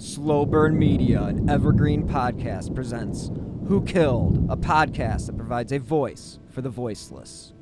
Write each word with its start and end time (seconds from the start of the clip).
Slow 0.00 0.46
Burn 0.46 0.78
Media, 0.78 1.24
an 1.24 1.48
evergreen 1.50 2.08
podcast, 2.08 2.74
presents 2.74 3.30
Who 3.68 3.84
Killed, 3.84 4.50
a 4.50 4.56
podcast 4.56 5.26
that 5.26 5.36
provides 5.36 5.72
a 5.72 5.78
voice 5.78 6.38
for 6.48 6.62
the 6.62 6.70
voiceless. 6.70 7.52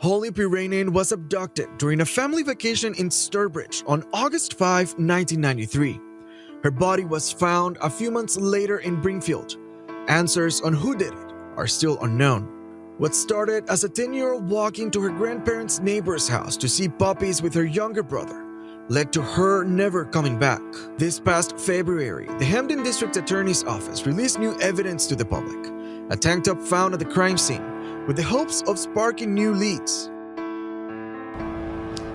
Holly 0.00 0.30
Piirainen 0.30 0.90
was 0.90 1.12
abducted 1.12 1.68
during 1.78 2.00
a 2.00 2.06
family 2.06 2.42
vacation 2.42 2.94
in 2.94 3.10
Sturbridge 3.10 3.82
on 3.86 4.04
August 4.12 4.54
5, 4.58 4.94
1993. 4.98 6.00
Her 6.62 6.70
body 6.70 7.04
was 7.04 7.30
found 7.30 7.76
a 7.80 7.90
few 7.90 8.10
months 8.10 8.36
later 8.36 8.78
in 8.78 9.00
Brimfield. 9.00 9.56
Answers 10.08 10.60
on 10.62 10.72
who 10.72 10.96
did 10.96 11.12
it 11.12 11.32
are 11.56 11.66
still 11.66 11.98
unknown. 12.02 12.55
What 12.98 13.14
started 13.14 13.68
as 13.68 13.84
a 13.84 13.90
10 13.90 14.14
year 14.14 14.32
old 14.32 14.48
walking 14.48 14.90
to 14.92 15.02
her 15.02 15.10
grandparents' 15.10 15.80
neighbor's 15.80 16.26
house 16.26 16.56
to 16.56 16.66
see 16.66 16.88
puppies 16.88 17.42
with 17.42 17.52
her 17.52 17.66
younger 17.66 18.02
brother 18.02 18.42
led 18.88 19.12
to 19.12 19.20
her 19.20 19.64
never 19.64 20.06
coming 20.06 20.38
back. 20.38 20.62
This 20.96 21.20
past 21.20 21.58
February, 21.58 22.26
the 22.38 22.44
Hampden 22.46 22.82
District 22.82 23.14
Attorney's 23.18 23.64
Office 23.64 24.06
released 24.06 24.38
new 24.38 24.58
evidence 24.60 25.06
to 25.08 25.16
the 25.16 25.26
public 25.26 25.72
a 26.08 26.16
tank 26.16 26.44
top 26.44 26.58
found 26.58 26.94
at 26.94 27.00
the 27.00 27.04
crime 27.04 27.36
scene 27.36 28.06
with 28.06 28.16
the 28.16 28.22
hopes 28.22 28.62
of 28.62 28.78
sparking 28.78 29.34
new 29.34 29.52
leads. 29.52 30.08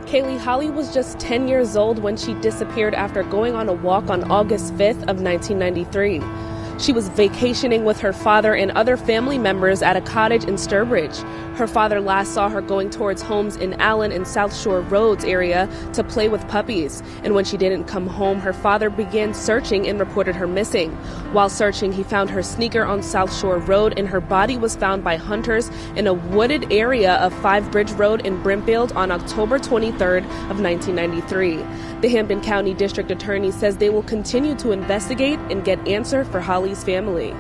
Kaylee 0.10 0.40
Holly 0.40 0.72
was 0.72 0.92
just 0.92 1.20
10 1.20 1.48
years 1.48 1.76
old 1.76 2.00
when 2.00 2.18
she 2.18 2.34
disappeared 2.36 2.96
after 2.96 3.22
going 3.22 3.54
on 3.54 3.70
a 3.70 3.74
walk 3.74 4.10
on 4.10 4.32
August 4.32 4.74
5th 4.74 5.04
of 5.08 5.22
1993. 5.22 6.51
She 6.82 6.94
was 6.94 7.10
vacationing 7.10 7.86
with 7.86 8.00
her 8.00 8.12
father 8.12 8.56
and 8.56 8.72
other 8.72 8.98
family 8.98 9.38
members 9.38 9.84
at 9.84 9.96
a 9.96 10.02
cottage 10.02 10.46
in 10.46 10.56
Sturbridge. 10.56 11.22
Her 11.56 11.68
father 11.68 12.02
last 12.02 12.34
saw 12.34 12.50
her 12.50 12.60
going 12.60 12.90
towards 12.90 13.22
homes 13.22 13.56
in 13.56 13.80
Allen 13.80 14.12
and 14.12 14.28
South 14.28 14.56
Shore 14.56 14.82
Roads 14.82 15.24
area 15.24 15.70
to 15.94 16.04
play 16.04 16.28
with 16.28 16.48
puppies. 16.48 17.04
And 17.24 17.36
when 17.36 17.46
she 17.46 17.56
didn't 17.56 17.84
come 17.84 18.08
home, 18.08 18.40
her 18.40 18.52
father 18.52 18.90
began 18.90 19.36
searching 19.36 19.88
and 19.88 20.00
reported 20.00 20.36
her 20.36 20.48
missing. 20.48 20.90
While 21.34 21.50
searching, 21.50 21.92
he 21.92 22.02
found 22.02 22.32
her 22.32 22.42
sneaker 22.42 22.84
on 22.84 23.04
South 23.04 23.32
Shore 23.32 23.60
Road 23.60 23.94
and 23.96 24.08
her 24.08 24.20
body 24.20 24.58
was 24.58 24.76
found 24.76 25.04
by 25.04 25.18
hunters 25.18 25.70
in 25.96 26.08
a 26.08 26.16
wooded 26.16 26.74
area 26.74 27.18
of 27.18 27.32
Five 27.42 27.70
Bridge 27.70 27.92
Road 27.92 28.26
in 28.26 28.42
Brimfield 28.42 28.92
on 28.94 29.12
October 29.12 29.60
23rd 29.60 30.24
of 30.50 30.60
1993. 30.60 31.60
The 32.02 32.10
Hampden 32.10 32.42
County 32.42 32.74
District 32.74 33.12
Attorney 33.12 33.52
says 33.52 33.78
they 33.78 33.92
will 33.92 34.02
continue 34.02 34.56
to 34.56 34.72
investigate 34.72 35.38
and 35.52 35.64
get 35.64 35.88
answer 35.88 36.26
for 36.26 36.42
Holly's 36.42 36.84
family. 36.84 37.36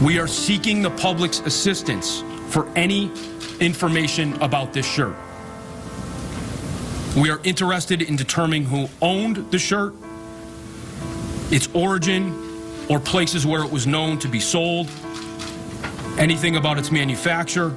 We 0.00 0.20
are 0.20 0.28
seeking 0.28 0.80
the 0.80 0.90
public's 0.90 1.40
assistance 1.40 2.22
for 2.50 2.68
any 2.76 3.10
information 3.58 4.34
about 4.34 4.72
this 4.72 4.86
shirt. 4.86 5.16
We 7.16 7.30
are 7.30 7.40
interested 7.42 8.00
in 8.00 8.14
determining 8.14 8.64
who 8.64 8.88
owned 9.02 9.50
the 9.50 9.58
shirt, 9.58 9.92
its 11.50 11.68
origin, 11.74 12.32
or 12.88 13.00
places 13.00 13.44
where 13.44 13.64
it 13.64 13.72
was 13.72 13.88
known 13.88 14.20
to 14.20 14.28
be 14.28 14.38
sold, 14.38 14.88
anything 16.16 16.54
about 16.54 16.78
its 16.78 16.92
manufacture, 16.92 17.74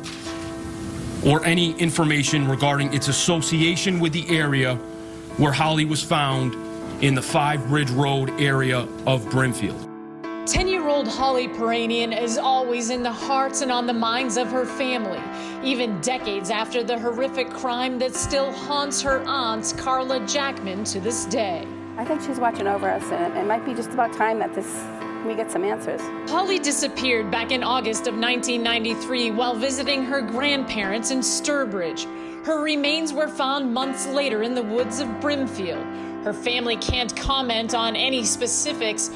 or 1.25 1.43
any 1.43 1.71
information 1.79 2.47
regarding 2.47 2.93
its 2.93 3.07
association 3.07 3.99
with 3.99 4.13
the 4.13 4.29
area 4.29 4.77
where 5.41 5.51
Holly 5.51 5.85
was 5.85 6.03
found 6.03 6.53
in 7.03 7.15
the 7.15 7.21
Five 7.21 7.67
Bridge 7.67 7.89
Road 7.89 8.29
area 8.39 8.87
of 9.07 9.27
Brimfield. 9.31 9.89
10 10.45 10.67
year 10.67 10.87
old 10.87 11.07
Holly 11.07 11.47
Piirainen 11.47 12.15
is 12.15 12.37
always 12.37 12.91
in 12.91 13.01
the 13.01 13.11
hearts 13.11 13.61
and 13.61 13.71
on 13.71 13.87
the 13.87 13.93
minds 13.93 14.37
of 14.37 14.51
her 14.51 14.67
family, 14.67 15.19
even 15.67 15.99
decades 16.01 16.51
after 16.51 16.83
the 16.83 16.99
horrific 16.99 17.49
crime 17.49 17.97
that 17.97 18.13
still 18.13 18.51
haunts 18.51 19.01
her 19.01 19.23
aunt, 19.25 19.73
Carla 19.79 20.19
Jackman, 20.27 20.83
to 20.83 20.99
this 20.99 21.25
day. 21.25 21.67
I 21.97 22.05
think 22.05 22.21
she's 22.21 22.39
watching 22.39 22.67
over 22.67 22.87
us, 22.87 23.03
and 23.11 23.35
it 23.35 23.47
might 23.47 23.65
be 23.65 23.73
just 23.73 23.89
about 23.89 24.13
time 24.13 24.37
that 24.37 24.53
this 24.53 24.85
we 25.25 25.35
get 25.35 25.51
some 25.51 25.63
answers. 25.63 26.01
Holly 26.29 26.59
disappeared 26.59 27.31
back 27.31 27.51
in 27.51 27.63
August 27.63 28.07
of 28.07 28.15
1993 28.15 29.31
while 29.31 29.55
visiting 29.55 30.03
her 30.03 30.21
grandparents 30.21 31.09
in 31.09 31.19
Sturbridge. 31.19 32.05
Her 32.43 32.59
remains 32.59 33.13
were 33.13 33.27
found 33.27 33.71
months 33.71 34.07
later 34.07 34.41
in 34.41 34.55
the 34.55 34.63
woods 34.63 34.99
of 34.99 35.07
Brimfield. 35.21 35.85
Her 36.23 36.33
family 36.33 36.75
can't 36.77 37.15
comment 37.15 37.73
on 37.73 37.95
any 37.95 38.23
specifics. 38.23 39.09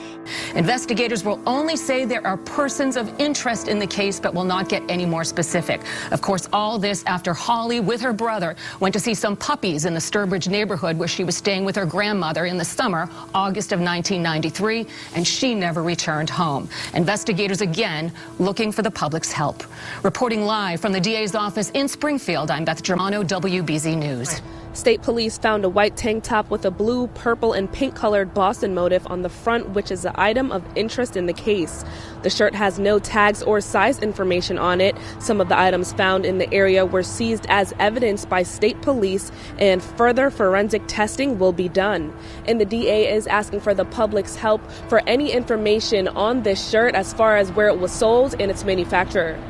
Investigators 0.55 1.23
will 1.23 1.39
only 1.45 1.75
say 1.75 2.03
there 2.03 2.25
are 2.25 2.35
persons 2.35 2.97
of 2.97 3.13
interest 3.19 3.67
in 3.67 3.77
the 3.77 3.85
case, 3.85 4.19
but 4.19 4.33
will 4.33 4.43
not 4.43 4.69
get 4.69 4.81
any 4.89 5.05
more 5.05 5.23
specific. 5.23 5.81
Of 6.11 6.21
course, 6.21 6.47
all 6.51 6.79
this 6.79 7.03
after 7.05 7.31
Holly, 7.31 7.79
with 7.79 8.01
her 8.01 8.11
brother, 8.11 8.55
went 8.79 8.91
to 8.93 8.99
see 8.99 9.13
some 9.13 9.35
puppies 9.35 9.85
in 9.85 9.93
the 9.93 9.99
Sturbridge 9.99 10.49
neighborhood 10.49 10.97
where 10.97 11.07
she 11.07 11.23
was 11.23 11.37
staying 11.37 11.63
with 11.63 11.75
her 11.75 11.85
grandmother 11.85 12.45
in 12.45 12.57
the 12.57 12.65
summer, 12.65 13.07
August 13.35 13.71
of 13.71 13.79
1993, 13.79 14.87
and 15.13 15.27
she 15.27 15.53
never 15.53 15.83
returned 15.83 16.31
home. 16.31 16.67
Investigators 16.95 17.61
again 17.61 18.11
looking 18.39 18.71
for 18.71 18.81
the 18.81 18.89
public's 18.89 19.31
help. 19.31 19.63
Reporting 20.01 20.43
live 20.45 20.81
from 20.81 20.91
the 20.91 20.99
DA's 20.99 21.35
office 21.35 21.69
in 21.75 21.87
Springfield, 21.87 22.49
I'm 22.49 22.65
Beth 22.65 22.81
Germano, 22.81 23.21
WBZ 23.21 23.95
News. 23.95 24.41
State 24.75 25.01
police 25.01 25.37
found 25.37 25.63
a 25.63 25.69
white 25.69 25.95
tank 25.95 26.25
top 26.25 26.49
with 26.49 26.65
a 26.65 26.69
blue, 26.69 27.07
purple, 27.07 27.53
and 27.53 27.71
pink 27.71 27.95
colored 27.95 28.33
Boston 28.33 28.75
motif 28.75 29.09
on 29.09 29.21
the 29.21 29.29
front, 29.29 29.69
which 29.69 29.89
is 29.89 30.03
an 30.03 30.11
item 30.15 30.51
of 30.51 30.65
interest 30.75 31.15
in 31.15 31.27
the 31.27 31.33
case. 31.33 31.85
The 32.23 32.29
shirt 32.29 32.53
has 32.53 32.77
no 32.77 32.99
tags 32.99 33.41
or 33.41 33.61
size 33.61 33.99
information 33.99 34.57
on 34.57 34.81
it. 34.81 34.97
Some 35.19 35.39
of 35.39 35.47
the 35.47 35.57
items 35.57 35.93
found 35.93 36.25
in 36.25 36.39
the 36.39 36.53
area 36.53 36.85
were 36.85 37.03
seized 37.03 37.45
as 37.47 37.73
evidence 37.79 38.25
by 38.25 38.43
state 38.43 38.81
police, 38.81 39.31
and 39.59 39.81
further 39.81 40.29
forensic 40.29 40.83
testing 40.87 41.39
will 41.39 41.53
be 41.53 41.69
done. 41.69 42.13
And 42.45 42.59
the 42.59 42.65
DA 42.65 43.13
is 43.15 43.27
asking 43.27 43.61
for 43.61 43.73
the 43.73 43.85
public's 43.85 44.35
help 44.35 44.61
for 44.89 45.01
any 45.07 45.31
information 45.31 46.09
on 46.09 46.43
this 46.43 46.69
shirt 46.69 46.95
as 46.95 47.13
far 47.13 47.37
as 47.37 47.49
where 47.53 47.69
it 47.69 47.79
was 47.79 47.93
sold 47.93 48.35
and 48.41 48.51
its 48.51 48.65
manufacturer. 48.65 49.41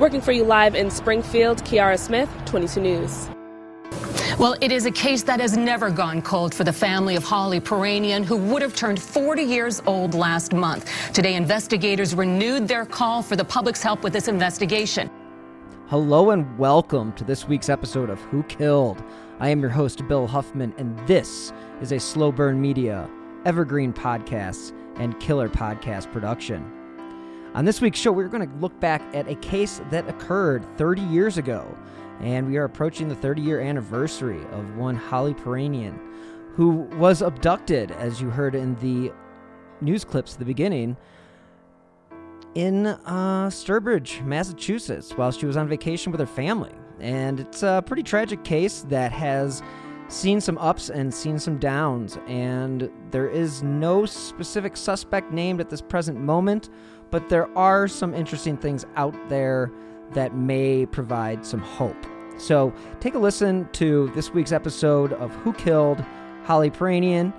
Working 0.00 0.20
for 0.20 0.32
you 0.32 0.42
live 0.42 0.74
in 0.74 0.90
Springfield, 0.90 1.62
Kiara 1.62 2.00
Smith, 2.00 2.28
22 2.46 2.80
News. 2.80 3.28
Well, 4.42 4.56
it 4.60 4.72
is 4.72 4.86
a 4.86 4.90
case 4.90 5.22
that 5.22 5.38
has 5.38 5.56
never 5.56 5.88
gone 5.88 6.20
cold 6.20 6.52
for 6.52 6.64
the 6.64 6.72
family 6.72 7.14
of 7.14 7.22
Holly 7.22 7.60
Piirainen, 7.60 8.24
who 8.24 8.36
would 8.36 8.60
have 8.60 8.74
turned 8.74 9.00
40 9.00 9.44
years 9.44 9.80
old 9.86 10.14
last 10.14 10.52
month. 10.52 10.90
Today, 11.12 11.36
investigators 11.36 12.12
renewed 12.12 12.66
their 12.66 12.84
call 12.84 13.22
for 13.22 13.36
the 13.36 13.44
public's 13.44 13.84
help 13.84 14.02
with 14.02 14.12
this 14.12 14.26
investigation. 14.26 15.08
Hello 15.86 16.30
and 16.30 16.58
welcome 16.58 17.12
to 17.12 17.22
this 17.22 17.46
week's 17.46 17.68
episode 17.68 18.10
of 18.10 18.20
Who 18.20 18.42
Killed. 18.42 19.00
I 19.38 19.48
am 19.48 19.60
your 19.60 19.70
host, 19.70 20.08
Bill 20.08 20.26
Huffman, 20.26 20.74
and 20.76 20.98
this 21.06 21.52
is 21.80 21.92
a 21.92 22.00
Slow 22.00 22.32
Burn 22.32 22.60
Media, 22.60 23.08
Evergreen 23.44 23.92
Podcasts, 23.92 24.72
and 24.96 25.20
Killer 25.20 25.48
Podcast 25.48 26.10
production. 26.10 26.68
On 27.54 27.64
this 27.64 27.80
week's 27.80 28.00
show, 28.00 28.10
we're 28.10 28.26
going 28.26 28.48
to 28.48 28.56
look 28.56 28.80
back 28.80 29.02
at 29.14 29.28
a 29.28 29.36
case 29.36 29.80
that 29.90 30.08
occurred 30.08 30.66
30 30.78 31.02
years 31.02 31.38
ago 31.38 31.78
and 32.22 32.46
we 32.46 32.56
are 32.56 32.64
approaching 32.64 33.08
the 33.08 33.14
30 33.14 33.42
year 33.42 33.60
anniversary 33.60 34.42
of 34.52 34.76
one 34.76 34.96
Holly 34.96 35.34
Piirainen, 35.34 35.98
who 36.54 36.68
was 36.96 37.20
abducted, 37.22 37.90
as 37.92 38.20
you 38.20 38.30
heard 38.30 38.54
in 38.54 38.76
the 38.76 39.12
news 39.80 40.04
clips 40.04 40.34
at 40.34 40.38
the 40.38 40.44
beginning, 40.44 40.96
in 42.54 42.86
uh, 42.86 43.48
Sturbridge, 43.48 44.24
Massachusetts, 44.24 45.12
while 45.12 45.32
she 45.32 45.46
was 45.46 45.56
on 45.56 45.68
vacation 45.68 46.12
with 46.12 46.20
her 46.20 46.26
family. 46.26 46.72
And 47.00 47.40
it's 47.40 47.62
a 47.62 47.82
pretty 47.84 48.02
tragic 48.02 48.44
case 48.44 48.84
that 48.88 49.10
has 49.12 49.62
seen 50.08 50.40
some 50.40 50.58
ups 50.58 50.90
and 50.90 51.12
seen 51.12 51.38
some 51.38 51.58
downs, 51.58 52.18
and 52.26 52.90
there 53.10 53.28
is 53.28 53.62
no 53.62 54.04
specific 54.04 54.76
suspect 54.76 55.32
named 55.32 55.60
at 55.60 55.70
this 55.70 55.80
present 55.80 56.20
moment, 56.20 56.68
but 57.10 57.28
there 57.28 57.48
are 57.56 57.88
some 57.88 58.14
interesting 58.14 58.56
things 58.56 58.84
out 58.96 59.16
there 59.28 59.72
that 60.12 60.36
may 60.36 60.84
provide 60.84 61.44
some 61.46 61.60
hope. 61.60 61.96
So 62.38 62.72
take 63.00 63.14
a 63.14 63.18
listen 63.18 63.68
to 63.72 64.10
this 64.14 64.30
week's 64.30 64.52
episode 64.52 65.12
of 65.14 65.32
Who 65.36 65.52
Killed 65.52 66.04
Holly 66.44 66.70
Piirainen 66.70 67.32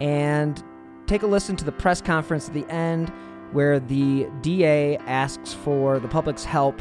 and 0.00 0.62
take 1.06 1.22
a 1.22 1.26
listen 1.26 1.56
to 1.56 1.64
the 1.64 1.72
press 1.72 2.00
conference 2.00 2.48
at 2.48 2.54
the 2.54 2.66
end 2.68 3.10
where 3.52 3.80
the 3.80 4.28
DA 4.42 4.96
asks 4.98 5.52
for 5.52 5.98
the 5.98 6.08
public's 6.08 6.44
help 6.44 6.80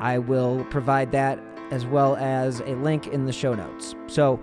I 0.00 0.18
will 0.18 0.64
provide 0.70 1.12
that 1.12 1.38
as 1.70 1.86
well 1.86 2.16
as 2.16 2.60
a 2.60 2.74
link 2.76 3.06
in 3.08 3.24
the 3.24 3.32
show 3.32 3.54
notes. 3.54 3.94
So 4.06 4.40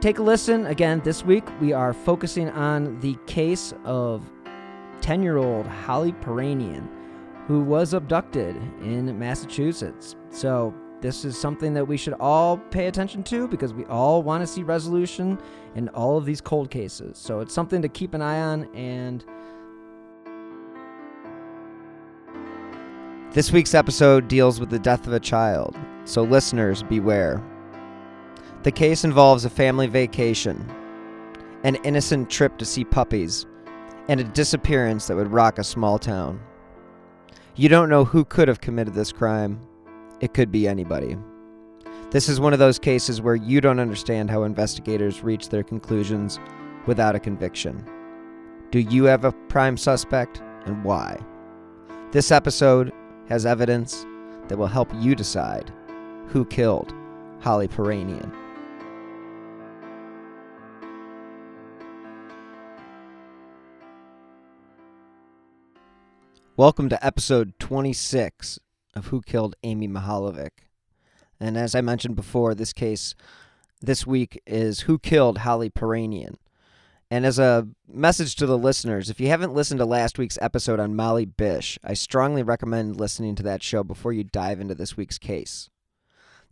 take 0.00 0.18
a 0.18 0.22
listen. 0.22 0.66
Again, 0.66 1.00
this 1.04 1.24
week 1.24 1.44
we 1.60 1.72
are 1.72 1.92
focusing 1.92 2.50
on 2.50 3.00
the 3.00 3.16
case 3.26 3.74
of 3.84 4.22
10 5.00 5.22
year 5.22 5.38
old 5.38 5.66
Holly 5.66 6.12
Piirainen, 6.12 6.88
who 7.46 7.60
was 7.60 7.94
abducted 7.94 8.56
in 8.82 9.18
Massachusetts. 9.18 10.16
So 10.30 10.74
this 11.00 11.24
is 11.24 11.38
something 11.38 11.72
that 11.74 11.84
we 11.84 11.96
should 11.96 12.14
all 12.14 12.58
pay 12.58 12.86
attention 12.86 13.22
to 13.24 13.48
because 13.48 13.72
we 13.72 13.84
all 13.86 14.22
want 14.22 14.42
to 14.42 14.46
see 14.46 14.62
resolution 14.62 15.38
in 15.74 15.88
all 15.90 16.18
of 16.18 16.26
these 16.26 16.40
cold 16.40 16.70
cases. 16.70 17.16
So 17.16 17.40
it's 17.40 17.54
something 17.54 17.80
to 17.82 17.88
keep 17.88 18.14
an 18.14 18.22
eye 18.22 18.40
on 18.40 18.64
and. 18.74 19.24
This 23.32 23.52
week's 23.52 23.74
episode 23.74 24.28
deals 24.28 24.58
with 24.58 24.70
the 24.70 24.78
death 24.78 25.06
of 25.06 25.12
a 25.12 25.20
child, 25.20 25.78
so 26.04 26.22
listeners 26.22 26.82
beware. 26.82 27.42
The 28.64 28.72
case 28.72 29.04
involves 29.04 29.44
a 29.44 29.50
family 29.50 29.86
vacation, 29.86 30.68
an 31.62 31.76
innocent 31.76 32.28
trip 32.28 32.58
to 32.58 32.64
see 32.64 32.84
puppies, 32.84 33.46
and 34.08 34.20
a 34.20 34.24
disappearance 34.24 35.06
that 35.06 35.16
would 35.16 35.32
rock 35.32 35.58
a 35.58 35.64
small 35.64 35.98
town. 35.98 36.40
You 37.54 37.68
don't 37.68 37.88
know 37.88 38.04
who 38.04 38.24
could 38.24 38.48
have 38.48 38.60
committed 38.60 38.94
this 38.94 39.12
crime. 39.12 39.60
It 40.20 40.34
could 40.34 40.52
be 40.52 40.68
anybody. 40.68 41.16
This 42.10 42.28
is 42.28 42.38
one 42.38 42.52
of 42.52 42.58
those 42.58 42.78
cases 42.78 43.22
where 43.22 43.36
you 43.36 43.62
don't 43.62 43.80
understand 43.80 44.30
how 44.30 44.42
investigators 44.42 45.24
reach 45.24 45.48
their 45.48 45.62
conclusions 45.62 46.38
without 46.86 47.14
a 47.14 47.20
conviction. 47.20 47.82
Do 48.70 48.80
you 48.80 49.04
have 49.04 49.24
a 49.24 49.32
prime 49.32 49.78
suspect 49.78 50.42
and 50.66 50.84
why? 50.84 51.18
This 52.12 52.30
episode 52.30 52.92
has 53.30 53.46
evidence 53.46 54.04
that 54.48 54.58
will 54.58 54.66
help 54.66 54.90
you 54.96 55.14
decide 55.14 55.72
who 56.26 56.44
killed 56.44 56.92
Holly 57.40 57.68
Piirainen. 57.68 58.30
Welcome 66.58 66.90
to 66.90 67.06
episode 67.06 67.58
26 67.58 68.58
of 68.94 69.08
Who 69.08 69.22
Killed 69.22 69.56
Amy 69.62 69.88
Mihaljevic. 69.88 70.50
And 71.38 71.56
as 71.56 71.74
I 71.74 71.80
mentioned 71.80 72.16
before, 72.16 72.54
this 72.54 72.72
case 72.72 73.14
this 73.80 74.06
week 74.06 74.40
is 74.46 74.80
Who 74.80 74.98
Killed 74.98 75.38
Holly 75.38 75.70
Piirainen. 75.70 76.36
And 77.10 77.26
as 77.26 77.38
a 77.38 77.66
message 77.88 78.36
to 78.36 78.46
the 78.46 78.58
listeners, 78.58 79.10
if 79.10 79.20
you 79.20 79.28
haven't 79.28 79.54
listened 79.54 79.78
to 79.78 79.84
last 79.84 80.16
week's 80.18 80.38
episode 80.40 80.78
on 80.78 80.94
Molly 80.94 81.24
Bish, 81.24 81.76
I 81.82 81.94
strongly 81.94 82.42
recommend 82.42 83.00
listening 83.00 83.34
to 83.36 83.42
that 83.42 83.62
show 83.62 83.82
before 83.82 84.12
you 84.12 84.22
dive 84.22 84.60
into 84.60 84.76
this 84.76 84.96
week's 84.96 85.18
case. 85.18 85.70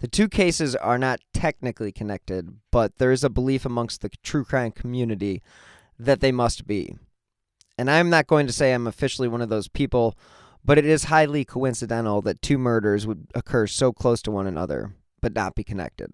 The 0.01 0.09
two 0.09 0.29
cases 0.29 0.75
are 0.75 0.99
not 0.99 1.21
technically 1.33 1.93
connected, 1.93 2.57
but 2.73 2.99
there 2.99 3.13
is 3.13 3.23
a 3.23 3.31
belief 3.31 3.65
amongst 3.65 4.01
the 4.01 4.11
true 4.23 4.45
crime 4.45 4.73
community 4.73 5.43
that 5.99 6.21
they 6.21 6.33
must 6.33 6.67
be. 6.67 6.97
And 7.77 7.89
I'm 7.89 8.11
not 8.11 8.27
going 8.27 8.47
to 8.49 8.53
say 8.53 8.73
I'm 8.73 8.87
officially 8.89 9.29
one 9.29 9.43
of 9.43 9.49
those 9.49 9.69
people, 9.69 10.17
but 10.65 10.79
it 10.79 10.87
is 10.87 11.05
highly 11.05 11.45
coincidental 11.45 12.23
that 12.23 12.43
two 12.43 12.59
murders 12.59 13.07
would 13.07 13.27
occur 13.35 13.67
so 13.67 13.93
close 13.93 14.23
to 14.23 14.31
one 14.31 14.47
another, 14.47 14.93
but 15.21 15.35
not 15.35 15.55
be 15.55 15.65
connected. 15.65 16.13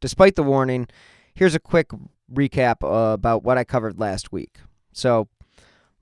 Despite 0.00 0.36
the 0.36 0.42
warning, 0.42 0.88
here's 1.34 1.54
a 1.54 1.60
quick 1.60 1.90
recap 2.32 2.82
uh, 2.82 3.12
about 3.14 3.42
what 3.42 3.58
I 3.58 3.64
covered 3.64 3.98
last 3.98 4.32
week. 4.32 4.58
So, 4.92 5.28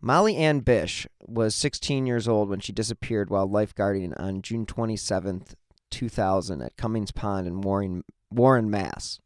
Molly 0.00 0.36
Ann 0.36 0.60
Bish 0.60 1.06
was 1.20 1.54
16 1.54 2.06
years 2.06 2.26
old 2.26 2.48
when 2.48 2.58
she 2.58 2.72
disappeared 2.72 3.30
while 3.30 3.48
lifeguarding 3.48 4.18
on 4.18 4.42
June 4.42 4.66
27th, 4.66 5.54
2000, 5.90 6.62
at 6.62 6.76
Comins 6.76 7.12
Pond 7.12 7.46
in 7.46 7.60
Warren, 7.60 8.02
Warren, 8.30 8.68
Mass. 8.68 9.20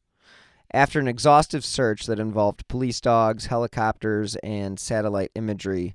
After 0.73 1.01
an 1.01 1.09
exhaustive 1.09 1.65
search 1.65 2.05
that 2.07 2.19
involved 2.19 2.69
police 2.69 3.01
dogs, 3.01 3.47
helicopters, 3.47 4.37
and 4.37 4.79
satellite 4.79 5.31
imagery, 5.35 5.95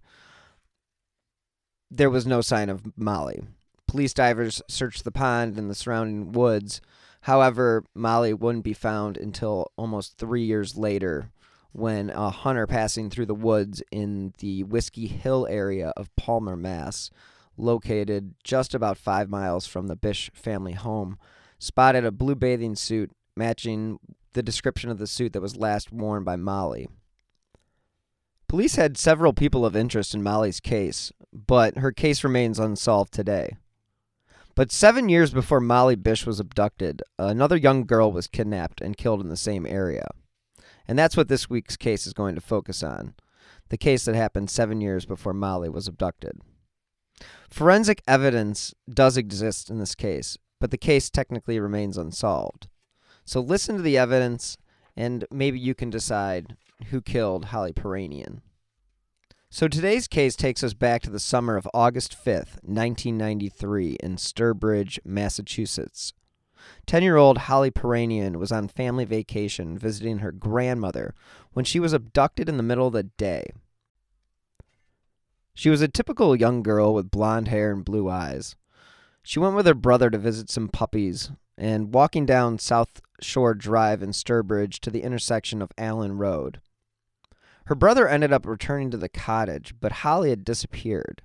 there 1.92 2.10
was 2.10 2.26
no 2.26 2.42
sign 2.42 2.70
of 2.70 2.98
Molly. 2.98 3.44
Police 3.88 4.14
divers 4.14 4.62
searched 4.68 5.04
the 5.04 5.12
pond 5.12 5.58
and 5.58 5.70
the 5.70 5.76
surrounding 5.76 6.32
woods 6.32 6.82
However, 7.22 7.84
Molly 7.94 8.34
wouldn't 8.34 8.64
be 8.64 8.74
found 8.74 9.16
until 9.18 9.72
almost 9.78 10.18
three 10.18 10.44
years 10.44 10.76
later 10.76 11.30
when 11.72 12.10
a 12.10 12.30
hunter 12.30 12.68
passing 12.68 13.10
through 13.10 13.28
the 13.28 13.36
woods 13.36 13.82
in 13.92 14.34
the 14.40 14.64
Whiskey 14.64 15.08
Hill 15.08 15.48
area 15.50 15.94
of 15.96 16.14
Palmer, 16.16 16.58
Mass., 16.58 17.10
located 17.58 18.34
just 18.44 18.74
about 18.74 18.98
five 18.98 19.30
miles 19.30 19.68
from 19.68 19.88
the 19.88 19.96
Bish 19.96 20.32
family 20.34 20.74
home, 20.74 21.18
spotted 21.60 22.04
a 22.04 22.12
blue 22.12 22.36
bathing 22.36 22.76
suit 22.76 23.12
matching 23.38 24.00
the 24.34 24.42
description 24.42 24.90
of 24.90 24.98
the 24.98 25.08
suit 25.08 25.34
that 25.34 25.42
was 25.42 25.56
last 25.56 25.92
worn 25.92 26.24
by 26.24 26.36
Molly. 26.36 26.88
Police 28.52 28.76
had 28.76 28.98
several 28.98 29.32
people 29.32 29.66
of 29.66 29.78
interest 29.78 30.14
in 30.14 30.22
Molly's 30.22 30.60
case, 30.60 31.14
but 31.32 31.78
her 31.78 31.94
case 31.94 32.22
remains 32.22 32.60
unsolved 32.60 33.14
today. 33.14 33.56
But 34.56 34.74
seven 34.74 35.08
years 35.08 35.32
before 35.32 35.62
Molly 35.62 35.96
Bish 35.96 36.26
was 36.26 36.38
abducted, 36.38 37.02
another 37.18 37.56
young 37.56 37.86
girl 37.86 38.12
was 38.12 38.28
kidnapped 38.28 38.82
and 38.82 38.98
killed 38.98 39.22
in 39.22 39.30
the 39.30 39.38
same 39.38 39.66
area. 39.66 40.10
And 40.86 41.00
that's 41.00 41.16
what 41.16 41.30
this 41.30 41.50
week's 41.50 41.78
case 41.78 42.06
is 42.06 42.12
going 42.12 42.36
to 42.36 42.42
focus 42.42 42.84
on 42.84 43.14
the 43.70 43.78
case 43.78 44.04
that 44.04 44.16
happened 44.16 44.50
seven 44.50 44.82
years 44.82 45.06
before 45.06 45.34
Molly 45.34 45.70
was 45.70 45.88
abducted. 45.88 46.38
Forensic 47.50 48.04
evidence 48.06 48.74
does 48.94 49.16
exist 49.16 49.70
in 49.70 49.80
this 49.80 49.96
case, 49.96 50.38
but 50.60 50.72
the 50.72 50.78
case 50.78 51.10
technically 51.10 51.58
remains 51.58 51.98
unsolved. 51.98 52.68
So 53.24 53.40
listen 53.40 53.78
to 53.78 53.82
the 53.82 53.98
evidence, 53.98 54.58
and 54.98 55.24
maybe 55.32 55.58
you 55.58 55.74
can 55.74 55.90
decide 55.90 56.58
who 56.86 57.02
killed 57.02 57.46
Holly 57.46 57.74
Piirainen. 57.74 58.42
So 59.50 59.68
today's 59.68 60.08
case 60.08 60.36
takes 60.36 60.64
us 60.64 60.74
back 60.74 61.02
to 61.02 61.10
the 61.10 61.20
summer 61.20 61.58
of 61.58 61.68
August 61.74 62.14
5th, 62.14 62.64
1993, 62.64 63.98
in 64.02 64.16
Sturbridge, 64.16 65.00
Massachusetts. 65.04 66.14
10 66.86 67.04
year 67.04 67.18
old 67.18 67.40
Holly 67.40 67.72
Piirainen 67.72 68.38
was 68.38 68.52
on 68.52 68.68
family 68.68 69.06
vacation 69.06 69.78
visiting 69.78 70.20
her 70.20 70.32
grandmother 70.32 71.14
when 71.54 71.66
she 71.66 71.80
was 71.80 71.92
abducted 71.92 72.48
in 72.48 72.58
the 72.58 72.64
middle 72.64 72.88
of 72.88 72.94
the 72.94 73.04
day. 73.04 73.52
She 75.54 75.70
was 75.70 75.82
a 75.82 75.88
typical 75.88 76.36
young 76.36 76.64
girl 76.64 76.94
with 76.94 77.12
blonde 77.12 77.50
hair 77.50 77.72
and 77.72 77.84
blue 77.84 78.10
eyes. 78.10 78.56
She 79.24 79.40
went 79.40 79.56
with 79.56 79.66
her 79.66 79.74
brother 79.74 80.10
to 80.10 80.18
visit 80.18 80.50
some 80.50 80.70
puppies, 80.70 81.30
and 81.58 81.94
walking 81.94 82.26
down 82.26 82.58
South 82.58 83.02
Shore 83.22 83.54
Drive 83.54 84.02
in 84.02 84.12
Sturbridge 84.12 84.80
to 84.80 84.90
the 84.90 85.04
intersection 85.04 85.62
of 85.62 85.72
Allen 85.78 86.18
Road. 86.18 86.60
Her 87.66 87.76
brother 87.76 88.08
ended 88.08 88.34
up 88.34 88.46
returning 88.46 88.92
to 88.92 88.98
the 88.98 89.10
cottage, 89.10 89.76
but 89.80 89.92
Holly 89.92 90.30
had 90.30 90.44
disappeared. 90.44 91.22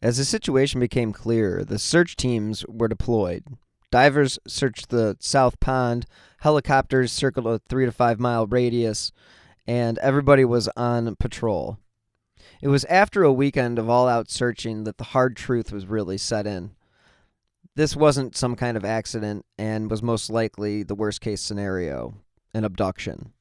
As 0.00 0.16
the 0.16 0.24
situation 0.24 0.80
became 0.80 1.12
clearer, 1.12 1.64
the 1.64 1.78
search 1.78 2.16
teams 2.16 2.64
were 2.66 2.88
deployed. 2.88 3.44
Divers 3.90 4.38
searched 4.48 4.88
the 4.88 5.16
South 5.20 5.60
Pond, 5.60 6.06
helicopters 6.40 7.12
circled 7.12 7.46
a 7.46 7.60
three 7.68 7.84
to 7.84 7.92
five 7.92 8.18
mile 8.18 8.46
radius, 8.46 9.12
and 9.66 9.98
everybody 9.98 10.44
was 10.44 10.68
on 10.76 11.14
patrol. 11.16 11.78
It 12.60 12.68
was 12.68 12.84
after 12.86 13.22
a 13.22 13.32
weekend 13.32 13.78
of 13.78 13.90
all 13.90 14.08
out 14.08 14.30
searching 14.30 14.84
that 14.84 14.98
the 14.98 15.04
hard 15.04 15.36
truth 15.36 15.72
was 15.72 15.86
really 15.86 16.18
set 16.18 16.46
in. 16.46 16.72
This 17.74 17.94
wasn't 17.94 18.36
some 18.36 18.56
kind 18.56 18.76
of 18.76 18.84
accident 18.84 19.44
and 19.58 19.90
was 19.90 20.02
most 20.02 20.30
likely 20.30 20.82
the 20.82 20.94
worst 20.94 21.20
case 21.20 21.40
scenario 21.40 22.14
an 22.54 22.64
abduction. 22.64 23.32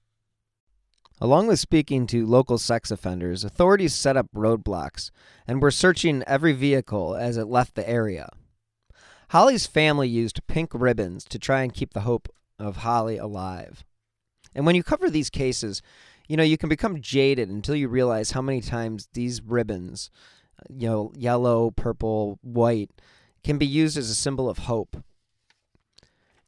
Along 1.24 1.46
with 1.46 1.60
speaking 1.60 2.08
to 2.08 2.26
local 2.26 2.58
sex 2.58 2.90
offenders, 2.90 3.44
authorities 3.44 3.94
set 3.94 4.18
up 4.18 4.26
roadblocks 4.36 5.12
and 5.48 5.62
were 5.62 5.70
searching 5.70 6.24
every 6.26 6.52
vehicle 6.52 7.16
as 7.16 7.38
it 7.38 7.46
left 7.46 7.76
the 7.76 7.88
area. 7.88 8.30
Holly's 9.30 9.68
family 9.68 10.10
used 10.10 10.46
pink 10.48 10.72
ribbons 10.74 11.24
to 11.26 11.38
try 11.38 11.62
and 11.62 11.76
keep 11.76 11.94
the 11.94 12.02
hope 12.02 12.28
of 12.58 12.78
Holly 12.78 13.18
alive. 13.18 13.86
And 14.56 14.66
when 14.66 14.74
you 14.74 14.82
cover 14.82 15.12
these 15.12 15.30
cases, 15.30 15.84
you 16.28 16.36
know, 16.36 16.44
you 16.44 16.58
can 16.58 16.70
become 16.70 17.02
jaded 17.02 17.50
until 17.50 17.76
you 17.76 17.88
realize 17.88 18.32
how 18.32 18.42
many 18.42 18.60
times 18.60 19.08
these 19.14 19.44
ribbons, 19.44 20.10
you 20.70 20.90
know, 20.90 21.14
yellow, 21.16 21.70
purple, 21.70 22.40
white, 22.42 22.90
can 23.44 23.60
be 23.60 23.68
used 23.68 23.96
as 23.96 24.10
a 24.10 24.16
symbol 24.16 24.50
of 24.50 24.60
hope. 24.60 24.98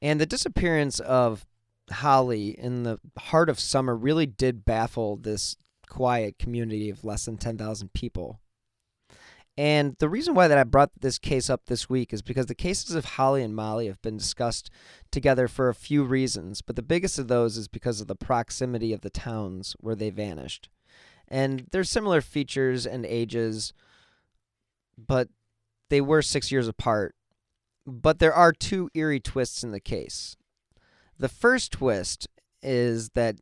And 0.01 0.19
the 0.19 0.25
disappearance 0.25 0.99
of 0.99 1.45
Holly 1.91 2.49
in 2.49 2.83
the 2.83 2.99
heart 3.17 3.49
of 3.49 3.59
summer 3.59 3.95
really 3.95 4.25
did 4.25 4.65
baffle 4.65 5.17
this 5.17 5.57
quiet 5.89 6.39
community 6.39 6.89
of 6.89 7.03
less 7.03 7.25
than 7.25 7.37
10,000 7.37 7.93
people. 7.93 8.39
And 9.55 9.95
the 9.99 10.09
reason 10.09 10.33
why 10.33 10.47
that 10.47 10.57
I 10.57 10.63
brought 10.63 10.89
this 10.99 11.19
case 11.19 11.47
up 11.47 11.65
this 11.67 11.87
week 11.87 12.11
is 12.11 12.23
because 12.23 12.47
the 12.47 12.55
cases 12.55 12.95
of 12.95 13.05
Holly 13.05 13.43
and 13.43 13.55
Molly 13.55 13.85
have 13.85 14.01
been 14.01 14.17
discussed 14.17 14.71
together 15.11 15.47
for 15.47 15.69
a 15.69 15.75
few 15.75 16.03
reasons, 16.03 16.61
but 16.63 16.75
the 16.75 16.81
biggest 16.81 17.19
of 17.19 17.27
those 17.27 17.55
is 17.55 17.67
because 17.67 18.01
of 18.01 18.07
the 18.07 18.15
proximity 18.15 18.93
of 18.93 19.01
the 19.01 19.11
towns 19.11 19.75
where 19.79 19.93
they 19.93 20.09
vanished. 20.09 20.69
And 21.27 21.67
there's 21.71 21.89
similar 21.89 22.21
features 22.21 22.87
and 22.87 23.05
ages, 23.05 23.73
but 24.97 25.29
they 25.89 26.01
were 26.01 26.23
6 26.23 26.51
years 26.51 26.67
apart. 26.67 27.13
But 27.85 28.17
there 28.17 28.33
are 28.33 28.53
two 28.53 28.89
eerie 28.95 29.19
twists 29.19 29.63
in 29.63 29.71
the 29.71 29.79
case. 29.79 30.35
The 31.19 31.29
first 31.29 31.71
twist 31.71 32.27
is 32.61 33.09
that 33.09 33.37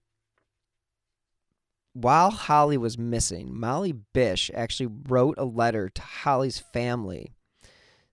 while 1.94 2.32
Holly 2.32 2.78
was 2.78 2.98
missing, 2.98 3.58
Molly 3.58 3.92
Bish 3.92 4.50
actually 4.54 4.90
wrote 5.08 5.36
a 5.38 5.46
letter 5.46 5.90
to 5.90 6.02
Holly's 6.02 6.60
family 6.60 7.34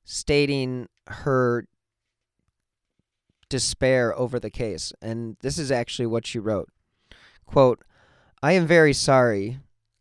stating 0.04 0.88
her 1.06 1.66
despair 3.48 4.16
over 4.18 4.40
the 4.40 4.50
case. 4.50 4.92
And 5.00 5.36
this 5.40 5.58
is 5.58 5.70
actually 5.70 6.06
what 6.06 6.26
she 6.26 6.38
wrote. 6.38 6.68
Quote, 7.46 7.84
I 8.42 8.52
am 8.52 8.66
very 8.66 8.92
sorry. 8.92 9.58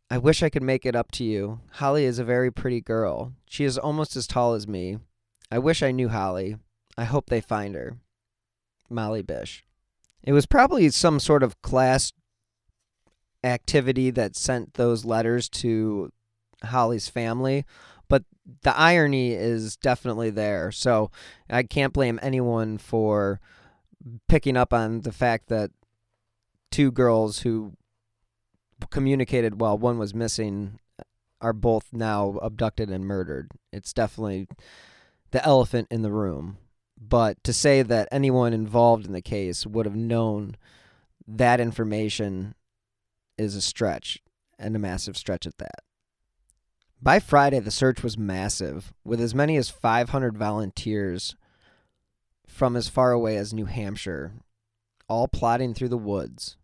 I 0.10 0.18
wish 0.18 0.42
I 0.42 0.50
could 0.50 0.64
make 0.64 0.86
it 0.86 0.96
up 0.96 1.12
to 1.14 1.24
you. 1.24 1.60
Holly 1.74 2.06
is 2.06 2.20
a 2.20 2.24
very 2.24 2.52
pretty 2.52 2.82
girl. 2.82 3.34
She 3.46 3.64
is 3.64 3.78
almost 3.78 4.16
as 4.16 4.28
tall 4.28 4.54
as 4.54 4.68
me. 4.68 4.98
I 5.52 5.60
wish 5.60 5.84
I 5.84 5.92
knew 5.92 6.10
Holly. 6.10 6.58
I 6.98 7.04
hope 7.04 7.30
they 7.30 7.42
find 7.42 7.76
her. 7.76 7.98
Molly 8.90 9.22
Bish. 9.22 9.64
It 10.24 10.34
was 10.34 10.46
probably 10.46 10.90
some 10.90 11.20
sort 11.20 11.44
of 11.44 11.62
class 11.62 12.12
activity 13.44 14.10
that 14.12 14.36
sent 14.36 14.74
those 14.74 15.06
letters 15.06 15.48
to 15.50 16.12
Holly's 16.64 17.08
family, 17.08 17.66
but 18.10 18.24
the 18.64 18.78
irony 18.78 19.34
is 19.34 19.78
definitely 19.78 20.30
there. 20.30 20.72
So 20.72 21.12
I 21.50 21.64
can't 21.64 21.94
blame 21.94 22.20
anyone 22.22 22.78
for 22.78 23.40
picking 24.28 24.58
up 24.58 24.74
on 24.74 25.02
the 25.02 25.12
fact 25.12 25.48
that 25.48 25.72
two 26.72 26.92
girls 26.92 27.40
who 27.40 27.74
communicated 28.90 29.60
while 29.60 29.78
one 29.78 29.98
was 29.98 30.14
missing 30.14 30.80
are 31.42 31.54
both 31.54 31.88
now 31.92 32.40
abducted 32.42 32.90
and 32.90 33.06
murdered. 33.06 33.52
It's 33.72 33.94
definitely 33.94 34.48
the 35.32 35.44
elephant 35.46 35.88
in 35.92 36.02
the 36.02 36.12
room. 36.12 36.58
But 37.00 37.44
to 37.44 37.54
say 37.54 37.84
that 37.84 38.10
anyone 38.12 38.54
involved 38.54 39.06
in 39.06 39.14
the 39.14 39.22
case 39.22 39.66
would 39.66 39.86
have 39.86 39.96
known 39.96 40.56
that 41.28 41.60
information 41.60 42.56
is 43.38 43.56
a 43.56 43.62
stretch, 43.62 44.20
and 44.58 44.76
a 44.76 44.80
massive 44.80 45.16
stretch 45.16 45.46
at 45.46 45.58
that. 45.60 45.84
By 47.02 47.20
Friday, 47.20 47.60
the 47.60 47.70
search 47.70 48.02
was 48.02 48.18
massive, 48.18 48.94
with 49.06 49.22
as 49.22 49.36
many 49.36 49.56
as 49.58 49.70
500 49.70 50.36
volunteers 50.38 51.36
from 52.48 52.76
as 52.76 52.90
far 52.90 53.12
away 53.12 53.38
as 53.38 53.54
New 53.54 53.66
Hampshire, 53.66 54.32
all 55.08 55.28
plodding 55.28 55.74
through 55.76 55.90
the 55.90 55.98
woods. 55.98 56.58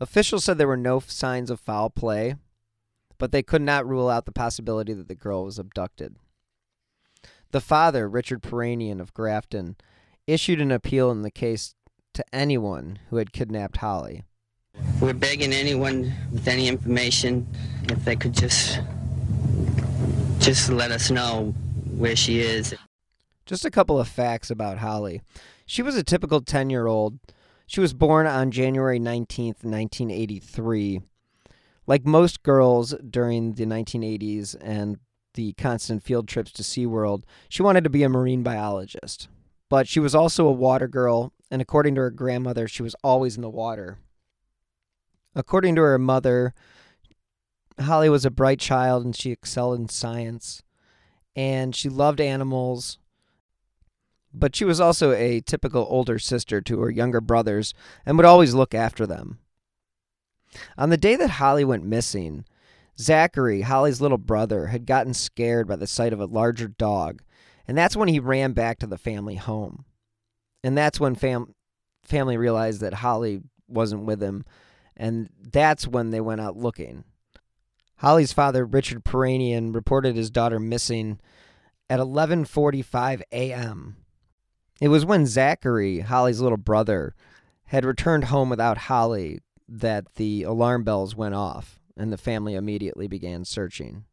Officials 0.00 0.44
said 0.44 0.58
there 0.58 0.68
were 0.68 0.76
no 0.76 1.00
signs 1.00 1.50
of 1.50 1.58
foul 1.58 1.90
play, 1.90 2.36
but 3.18 3.32
they 3.32 3.42
could 3.42 3.62
not 3.62 3.88
rule 3.88 4.08
out 4.08 4.26
the 4.26 4.32
possibility 4.32 4.92
that 4.92 5.08
the 5.08 5.14
girl 5.16 5.44
was 5.44 5.58
abducted. 5.58 6.14
The 7.50 7.60
father, 7.60 8.08
Richard 8.08 8.42
Piirainen 8.42 9.00
of 9.00 9.14
Grafton, 9.14 9.76
issued 10.26 10.60
an 10.60 10.70
appeal 10.70 11.10
in 11.10 11.22
the 11.22 11.30
case 11.30 11.74
to 12.12 12.24
anyone 12.32 12.98
who 13.08 13.16
had 13.16 13.32
kidnapped 13.32 13.78
Holly. 13.78 14.24
We're 15.00 15.14
begging 15.14 15.52
anyone 15.52 16.12
with 16.30 16.46
any 16.46 16.68
information 16.68 17.46
if 17.84 18.04
they 18.04 18.16
could 18.16 18.34
just 18.34 18.80
just 20.40 20.70
let 20.70 20.90
us 20.90 21.10
know 21.10 21.54
where 21.96 22.16
she 22.16 22.40
is. 22.40 22.74
Just 23.46 23.64
a 23.64 23.70
couple 23.70 23.98
of 23.98 24.08
facts 24.08 24.50
about 24.50 24.78
Holly. 24.78 25.22
She 25.66 25.82
was 25.82 25.96
a 25.96 26.04
typical 26.04 26.42
10 26.42 26.70
year 26.70 26.86
old. 26.86 27.18
She 27.66 27.80
was 27.80 27.94
born 27.94 28.26
on 28.26 28.50
January 28.50 29.00
19th, 29.00 29.64
1983. 29.64 31.00
Like 31.86 32.04
most 32.04 32.42
girls 32.42 32.94
during 33.08 33.54
the 33.54 33.64
1980s 33.64 34.54
and 34.60 34.98
the 35.38 35.52
constant 35.52 36.02
field 36.02 36.26
trips 36.26 36.50
to 36.50 36.64
SeaWorld, 36.64 37.22
she 37.48 37.62
wanted 37.62 37.84
to 37.84 37.90
be 37.90 38.02
a 38.02 38.08
marine 38.08 38.42
biologist. 38.42 39.28
But 39.68 39.86
she 39.86 40.00
was 40.00 40.12
also 40.12 40.48
a 40.48 40.52
water 40.52 40.88
girl, 40.88 41.32
and 41.48 41.62
according 41.62 41.94
to 41.94 42.00
her 42.00 42.10
grandmother, 42.10 42.66
she 42.66 42.82
was 42.82 42.96
always 43.04 43.36
in 43.36 43.42
the 43.42 43.48
water. 43.48 43.98
According 45.36 45.76
to 45.76 45.82
her 45.82 45.96
mother, 45.96 46.54
Holly 47.78 48.08
was 48.08 48.24
a 48.24 48.32
bright 48.32 48.58
child 48.58 49.04
and 49.04 49.14
she 49.14 49.30
excelled 49.30 49.78
in 49.78 49.88
science. 49.88 50.64
And 51.36 51.76
she 51.76 51.88
loved 51.88 52.20
animals. 52.20 52.98
But 54.34 54.56
she 54.56 54.64
was 54.64 54.80
also 54.80 55.12
a 55.12 55.40
typical 55.40 55.86
older 55.88 56.18
sister 56.18 56.60
to 56.62 56.80
her 56.80 56.90
younger 56.90 57.20
brothers 57.20 57.74
and 58.04 58.16
would 58.16 58.26
always 58.26 58.54
look 58.54 58.74
after 58.74 59.06
them. 59.06 59.38
On 60.76 60.90
the 60.90 60.96
day 60.96 61.14
that 61.14 61.30
Holly 61.30 61.64
went 61.64 61.84
missing, 61.84 62.44
Zachary, 63.00 63.62
Holly's 63.62 64.00
little 64.00 64.18
brother, 64.18 64.66
had 64.66 64.86
gotten 64.86 65.14
scared 65.14 65.68
by 65.68 65.76
the 65.76 65.86
sight 65.86 66.12
of 66.12 66.20
a 66.20 66.26
larger 66.26 66.68
dog, 66.68 67.22
and 67.66 67.76
that's 67.76 67.96
when 67.96 68.08
he 68.08 68.18
ran 68.18 68.52
back 68.52 68.78
to 68.78 68.86
the 68.86 68.98
family 68.98 69.36
home. 69.36 69.84
And 70.64 70.76
that's 70.76 70.98
when 70.98 71.14
fam- 71.14 71.54
family 72.02 72.36
realized 72.36 72.80
that 72.80 72.94
Holly 72.94 73.42
wasn't 73.68 74.04
with 74.04 74.22
him 74.22 74.44
and 74.98 75.30
that's 75.40 75.86
when 75.86 76.10
they 76.10 76.20
went 76.20 76.40
out 76.40 76.56
looking. 76.56 77.04
Holly's 77.98 78.32
father, 78.32 78.64
Richard 78.64 79.04
Piirainen, 79.04 79.74
reported 79.74 80.16
his 80.16 80.30
daughter 80.30 80.58
missing 80.58 81.20
at 81.88 82.00
11:45 82.00 83.22
a.m. 83.32 83.96
It 84.80 84.88
was 84.88 85.04
when 85.04 85.26
Zachary, 85.26 86.00
Holly's 86.00 86.40
little 86.40 86.58
brother, 86.58 87.14
had 87.66 87.84
returned 87.84 88.24
home 88.24 88.50
without 88.50 88.78
Holly 88.78 89.40
that 89.68 90.14
the 90.14 90.42
alarm 90.42 90.84
bells 90.84 91.14
went 91.14 91.34
off 91.34 91.77
and 91.98 92.12
the 92.12 92.18
family 92.18 92.54
immediately 92.54 93.08
began 93.08 93.44
searching. 93.44 94.04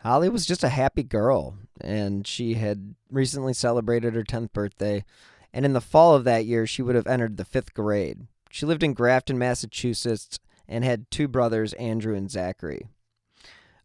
Holly 0.00 0.28
was 0.28 0.46
just 0.46 0.64
a 0.64 0.68
happy 0.68 1.02
girl 1.02 1.58
and 1.80 2.26
she 2.26 2.54
had 2.54 2.94
recently 3.10 3.52
celebrated 3.52 4.14
her 4.14 4.22
10th 4.22 4.52
birthday 4.52 5.04
and 5.52 5.64
in 5.64 5.72
the 5.72 5.80
fall 5.80 6.14
of 6.14 6.24
that 6.24 6.46
year 6.46 6.66
she 6.66 6.82
would 6.82 6.94
have 6.94 7.06
entered 7.06 7.36
the 7.36 7.44
5th 7.44 7.74
grade. 7.74 8.26
She 8.50 8.66
lived 8.66 8.82
in 8.82 8.94
Grafton, 8.94 9.38
Massachusetts, 9.38 10.38
and 10.66 10.84
had 10.84 11.10
two 11.10 11.28
brothers, 11.28 11.72
Andrew 11.74 12.14
and 12.14 12.30
Zachary. 12.30 12.88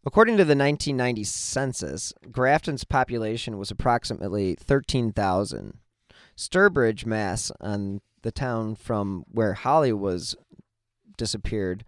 According 0.06 0.36
to 0.36 0.44
the 0.44 0.56
1990 0.56 1.24
census, 1.24 2.12
Grafton's 2.30 2.84
population 2.84 3.58
was 3.58 3.70
approximately 3.70 4.54
13,000. 4.54 5.78
Sturbridge, 6.36 7.06
Mass, 7.06 7.50
on 7.60 8.02
the 8.22 8.32
town 8.32 8.74
from 8.74 9.24
where 9.30 9.54
Holly 9.54 9.92
was 9.92 10.36
disappeared, 11.16 11.84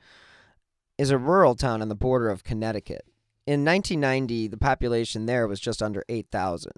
is 0.98 1.10
a 1.10 1.18
rural 1.18 1.54
town 1.54 1.82
on 1.82 1.88
the 1.88 1.94
border 1.94 2.30
of 2.30 2.44
Connecticut. 2.44 3.04
In 3.46 3.64
1990, 3.64 4.48
the 4.48 4.56
population 4.56 5.26
there 5.26 5.46
was 5.46 5.60
just 5.60 5.82
under 5.82 6.04
8,000. 6.08 6.72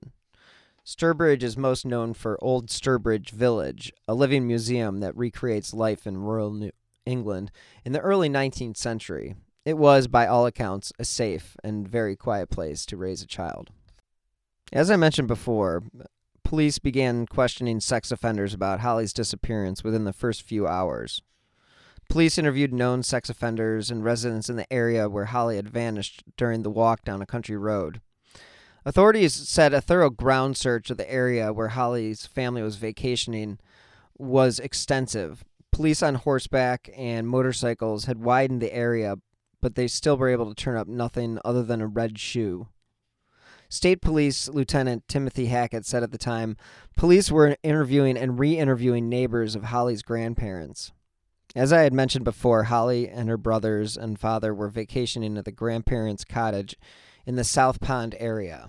Sturbridge 0.85 1.43
is 1.43 1.57
most 1.57 1.85
known 1.85 2.15
for 2.15 2.43
Old 2.43 2.69
Sturbridge 2.69 3.31
Village, 3.31 3.93
a 4.07 4.15
living 4.15 4.47
museum 4.47 5.01
that 5.01 5.17
recreates 5.17 5.75
life 5.75 6.07
in 6.07 6.19
rural 6.19 6.51
New 6.51 6.73
England 7.05 7.51
in 7.85 7.93
the 7.93 8.01
early 8.01 8.29
19th 8.29 8.77
century. 8.77 9.35
It 9.65 9.77
was, 9.77 10.09
by 10.09 10.27
all 10.27 10.47
accounts, 10.47 10.93
a 10.99 11.05
safe 11.05 11.57
and 11.63 11.87
very 11.87 12.17
quiet 12.17 12.49
place 12.49 12.87
to 12.87 12.97
raise 12.97 13.23
a 13.23 13.27
child. 13.27 13.71
As 14.73 14.91
I 14.91 14.97
mentioned 14.97 15.29
before, 15.29 15.83
police 16.43 16.79
began 16.79 17.27
questioning 17.27 17.81
sex 17.81 18.11
offenders 18.11 18.55
about 18.55 18.81
Holly's 18.81 19.13
disappearance 19.13 19.85
within 19.85 20.05
the 20.05 20.13
first 20.13 20.43
few 20.43 20.67
hours. 20.67 21.23
Police 22.09 22.39
interviewed 22.39 22.73
known 22.73 23.03
sex 23.03 23.29
offenders 23.29 23.91
and 23.91 24.03
residents 24.03 24.49
in 24.49 24.57
the 24.57 24.73
area 24.73 25.11
where 25.11 25.27
Holly 25.27 25.57
had 25.57 25.69
vanished 25.69 26.25
during 26.39 26.63
the 26.63 26.71
walk 26.71 27.05
down 27.05 27.21
a 27.21 27.27
country 27.27 27.57
road. 27.57 28.01
Authorities 28.87 29.35
said 29.35 29.75
a 29.75 29.83
thorough 29.83 30.09
ground 30.09 30.57
search 30.57 30.89
of 30.89 30.97
the 30.97 31.11
area 31.11 31.53
where 31.53 31.69
Holly's 31.69 32.25
family 32.25 32.63
was 32.63 32.77
vacationing 32.77 33.59
was 34.17 34.59
extensive. 34.59 35.45
Police 35.71 36.03
on 36.03 36.15
horseback 36.15 36.89
and 36.97 37.29
motorcycles 37.29 38.07
had 38.07 38.25
widened 38.25 38.63
the 38.63 38.75
area, 38.75 39.17
but 39.61 39.75
they 39.75 39.87
still 39.87 40.17
were 40.17 40.31
able 40.31 40.49
to 40.49 40.55
turn 40.55 40.79
up 40.79 40.89
nothing 40.89 41.39
other 41.45 41.63
than 41.63 41.83
a 41.83 41.87
red 41.87 42.19
shoe. 42.19 42.69
State 43.69 44.01
Police 44.01 44.49
Lieutenant 44.49 45.07
Timothy 45.09 45.47
Hackett 45.47 45.85
said 45.85 46.03
at 46.03 46.11
the 46.11 46.17
time 46.17 46.57
police 46.97 47.31
were 47.31 47.55
interviewing 47.63 48.17
and 48.17 48.39
re 48.39 48.59
interviewing 48.59 49.11
neighbors 49.11 49.55
of 49.55 49.65
Holly's 49.65 50.03
grandparents. 50.03 50.93
As 51.55 51.73
I 51.73 51.83
had 51.83 51.93
mentioned 51.93 52.25
before, 52.25 52.65
Holly 52.65 53.09
and 53.09 53.29
her 53.29 53.39
brothers 53.39 53.97
and 53.97 54.19
father 54.19 54.55
were 54.55 54.69
vacationing 54.69 55.37
at 55.39 55.45
the 55.45 55.53
grandparents' 55.53 56.25
cottage 56.25 56.77
in 57.27 57.37
the 57.37 57.45
South 57.45 57.81
Pond 57.81 58.15
area 58.19 58.69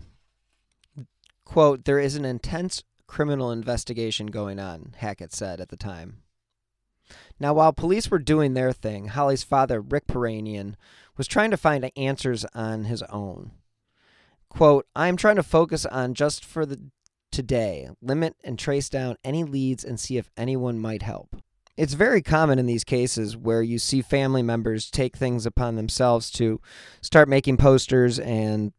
quote, 1.49 1.85
there 1.85 1.99
is 1.99 2.15
an 2.15 2.25
intense 2.25 2.83
criminal 3.07 3.51
investigation 3.51 4.27
going 4.27 4.59
on, 4.59 4.93
Hackett 4.97 5.33
said 5.33 5.59
at 5.59 5.69
the 5.69 5.75
time. 5.75 6.17
Now, 7.39 7.55
while 7.55 7.73
police 7.73 8.11
were 8.11 8.19
doing 8.19 8.53
their 8.53 8.71
thing, 8.71 9.07
Holly's 9.07 9.41
father, 9.41 9.81
Rick 9.81 10.05
Piirainen, 10.05 10.75
was 11.17 11.27
trying 11.27 11.49
to 11.49 11.57
find 11.57 11.91
answers 11.97 12.45
on 12.53 12.83
his 12.83 13.01
own. 13.03 13.49
Quote, 14.47 14.85
I 14.95 15.07
am 15.07 15.17
trying 15.17 15.37
to 15.37 15.43
focus 15.43 15.87
on 15.87 16.13
just 16.13 16.45
for 16.45 16.67
the 16.67 16.79
today, 17.31 17.89
limit 17.99 18.35
and 18.43 18.59
trace 18.59 18.87
down 18.87 19.17
any 19.23 19.43
leads 19.43 19.83
and 19.83 19.99
see 19.99 20.17
if 20.17 20.29
anyone 20.37 20.77
might 20.77 21.01
help. 21.01 21.35
It's 21.79 21.93
very 21.93 22.21
common 22.21 22.59
in 22.59 22.65
these 22.65 22.83
cases 22.83 23.37
where 23.37 23.61
you 23.61 23.79
see 23.79 24.01
family 24.01 24.43
members 24.43 24.91
take 24.91 25.15
things 25.15 25.45
upon 25.45 25.77
themselves 25.77 26.29
to 26.31 26.59
start 26.99 27.29
making 27.29 27.55
posters 27.55 28.19
and 28.19 28.73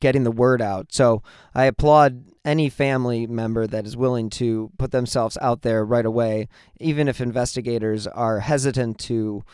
getting 0.00 0.24
the 0.24 0.30
word 0.30 0.62
out. 0.62 0.86
So 0.90 1.22
I 1.54 1.64
applaud 1.64 2.24
any 2.46 2.70
family 2.70 3.26
member 3.26 3.66
that 3.66 3.84
is 3.84 3.94
willing 3.94 4.30
to 4.30 4.70
put 4.78 4.90
themselves 4.90 5.36
out 5.42 5.60
there 5.60 5.84
right 5.84 6.06
away, 6.06 6.48
even 6.80 7.08
if 7.08 7.20
investigators 7.20 8.06
are 8.06 8.40
hesitant 8.40 8.98
to 9.00 9.44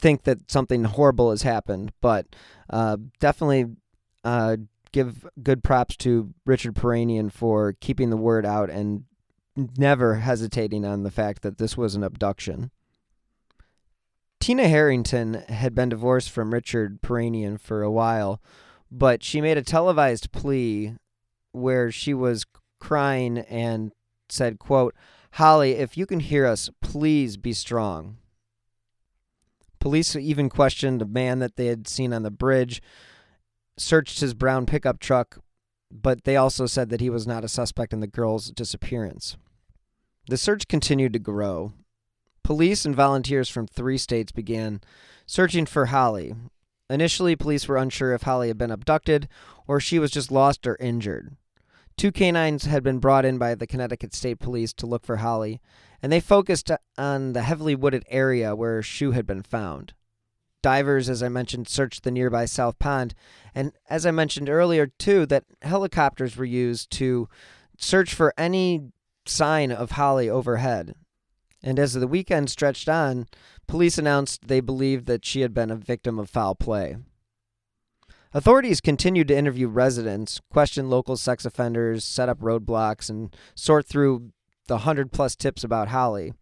think 0.00 0.24
that 0.24 0.50
something 0.50 0.82
horrible 0.82 1.30
has 1.30 1.42
happened. 1.42 1.92
But 2.00 2.26
uh, 2.68 2.96
definitely 3.20 3.66
uh, 4.24 4.56
give 4.90 5.24
good 5.40 5.62
props 5.62 5.96
to 5.98 6.34
Richard 6.46 6.74
Piirainen 6.74 7.30
for 7.30 7.74
keeping 7.74 8.10
the 8.10 8.16
word 8.16 8.44
out 8.44 8.70
and 8.70 9.04
never 9.56 10.16
hesitating 10.16 10.84
on 10.84 11.02
the 11.02 11.10
fact 11.10 11.42
that 11.42 11.58
this 11.58 11.76
was 11.76 11.94
an 11.94 12.02
abduction. 12.02 12.70
Tina 14.40 14.68
Harrington 14.68 15.34
had 15.34 15.74
been 15.74 15.90
divorced 15.90 16.30
from 16.30 16.52
Richard 16.52 17.00
Piirainen 17.00 17.60
for 17.60 17.82
a 17.82 17.90
while, 17.90 18.40
but 18.90 19.22
she 19.22 19.40
made 19.40 19.56
a 19.56 19.62
televised 19.62 20.32
plea 20.32 20.96
where 21.52 21.92
she 21.92 22.12
was 22.12 22.44
crying 22.80 23.38
and 23.38 23.92
said, 24.28 24.58
quote, 24.58 24.94
Holly, 25.32 25.72
if 25.72 25.96
you 25.96 26.06
can 26.06 26.20
hear 26.20 26.46
us, 26.46 26.70
please 26.80 27.36
be 27.36 27.52
strong. 27.52 28.16
Police 29.78 30.16
even 30.16 30.48
questioned 30.48 31.02
a 31.02 31.06
man 31.06 31.38
that 31.38 31.56
they 31.56 31.66
had 31.66 31.88
seen 31.88 32.12
on 32.12 32.22
the 32.22 32.30
bridge, 32.30 32.82
searched 33.76 34.20
his 34.20 34.34
brown 34.34 34.66
pickup 34.66 34.98
truck, 34.98 35.38
but 35.92 36.24
they 36.24 36.36
also 36.36 36.66
said 36.66 36.88
that 36.90 37.00
he 37.00 37.10
was 37.10 37.26
not 37.26 37.44
a 37.44 37.48
suspect 37.48 37.92
in 37.92 38.00
the 38.00 38.06
girl's 38.06 38.50
disappearance. 38.50 39.36
The 40.28 40.36
search 40.36 40.68
continued 40.68 41.12
to 41.12 41.18
grow. 41.18 41.72
Police 42.42 42.84
and 42.84 42.94
volunteers 42.94 43.48
from 43.48 43.66
three 43.66 43.98
states 43.98 44.32
began 44.32 44.80
searching 45.26 45.66
for 45.66 45.86
Holly. 45.86 46.34
Initially, 46.88 47.36
police 47.36 47.68
were 47.68 47.76
unsure 47.76 48.12
if 48.12 48.22
Holly 48.22 48.48
had 48.48 48.58
been 48.58 48.70
abducted 48.70 49.28
or 49.66 49.80
she 49.80 49.98
was 49.98 50.10
just 50.10 50.30
lost 50.30 50.66
or 50.66 50.76
injured. 50.76 51.36
Two 51.96 52.10
canines 52.10 52.64
had 52.64 52.82
been 52.82 52.98
brought 52.98 53.24
in 53.24 53.38
by 53.38 53.54
the 53.54 53.66
Connecticut 53.66 54.14
State 54.14 54.38
Police 54.38 54.72
to 54.74 54.86
look 54.86 55.04
for 55.04 55.16
Holly, 55.16 55.60
and 56.02 56.10
they 56.10 56.20
focused 56.20 56.70
on 56.96 57.32
the 57.32 57.42
heavily 57.42 57.74
wooded 57.74 58.04
area 58.08 58.56
where 58.56 58.76
her 58.76 58.82
shoe 58.82 59.12
had 59.12 59.26
been 59.26 59.42
found. 59.42 59.92
Divers, 60.62 61.08
as 61.08 61.22
I 61.22 61.28
mentioned, 61.28 61.68
searched 61.68 62.04
the 62.04 62.10
nearby 62.10 62.44
South 62.44 62.78
Pond, 62.78 63.14
and 63.54 63.72
as 63.90 64.06
I 64.06 64.10
mentioned 64.10 64.48
earlier, 64.48 64.86
too, 64.86 65.26
that 65.26 65.44
helicopters 65.62 66.36
were 66.36 66.44
used 66.44 66.90
to 66.92 67.28
search 67.76 68.14
for 68.14 68.32
any 68.38 68.92
sign 69.26 69.72
of 69.72 69.92
Holly 69.92 70.30
overhead. 70.30 70.94
And 71.62 71.78
as 71.78 71.94
the 71.94 72.08
weekend 72.08 72.50
stretched 72.50 72.88
on, 72.88 73.26
police 73.66 73.98
announced 73.98 74.48
they 74.48 74.60
believed 74.60 75.06
that 75.06 75.24
she 75.24 75.42
had 75.42 75.54
been 75.54 75.70
a 75.70 75.76
victim 75.76 76.18
of 76.18 76.30
foul 76.30 76.54
play. 76.54 76.96
Authorities 78.34 78.80
continued 78.80 79.28
to 79.28 79.36
interview 79.36 79.68
residents, 79.68 80.40
question 80.50 80.88
local 80.88 81.16
sex 81.16 81.44
offenders, 81.44 82.04
set 82.04 82.28
up 82.28 82.40
roadblocks, 82.40 83.10
and 83.10 83.36
sort 83.54 83.86
through 83.86 84.30
the 84.68 84.78
hundred 84.78 85.12
plus 85.12 85.36
tips 85.36 85.62
about 85.62 85.88
Holly. 85.88 86.32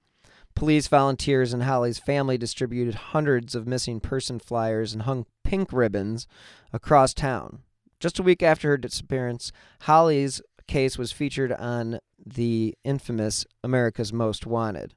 Police, 0.60 0.88
volunteers, 0.88 1.54
and 1.54 1.62
Holly's 1.62 1.98
family 1.98 2.36
distributed 2.36 2.94
hundreds 2.94 3.54
of 3.54 3.66
missing 3.66 3.98
person 3.98 4.38
flyers 4.38 4.92
and 4.92 5.04
hung 5.04 5.24
pink 5.42 5.72
ribbons 5.72 6.26
across 6.70 7.14
town. 7.14 7.60
Just 7.98 8.18
a 8.18 8.22
week 8.22 8.42
after 8.42 8.68
her 8.68 8.76
disappearance, 8.76 9.52
Holly's 9.80 10.42
case 10.66 10.98
was 10.98 11.12
featured 11.12 11.50
on 11.52 11.98
the 12.26 12.74
infamous 12.84 13.46
America's 13.64 14.12
Most 14.12 14.44
Wanted, 14.44 14.92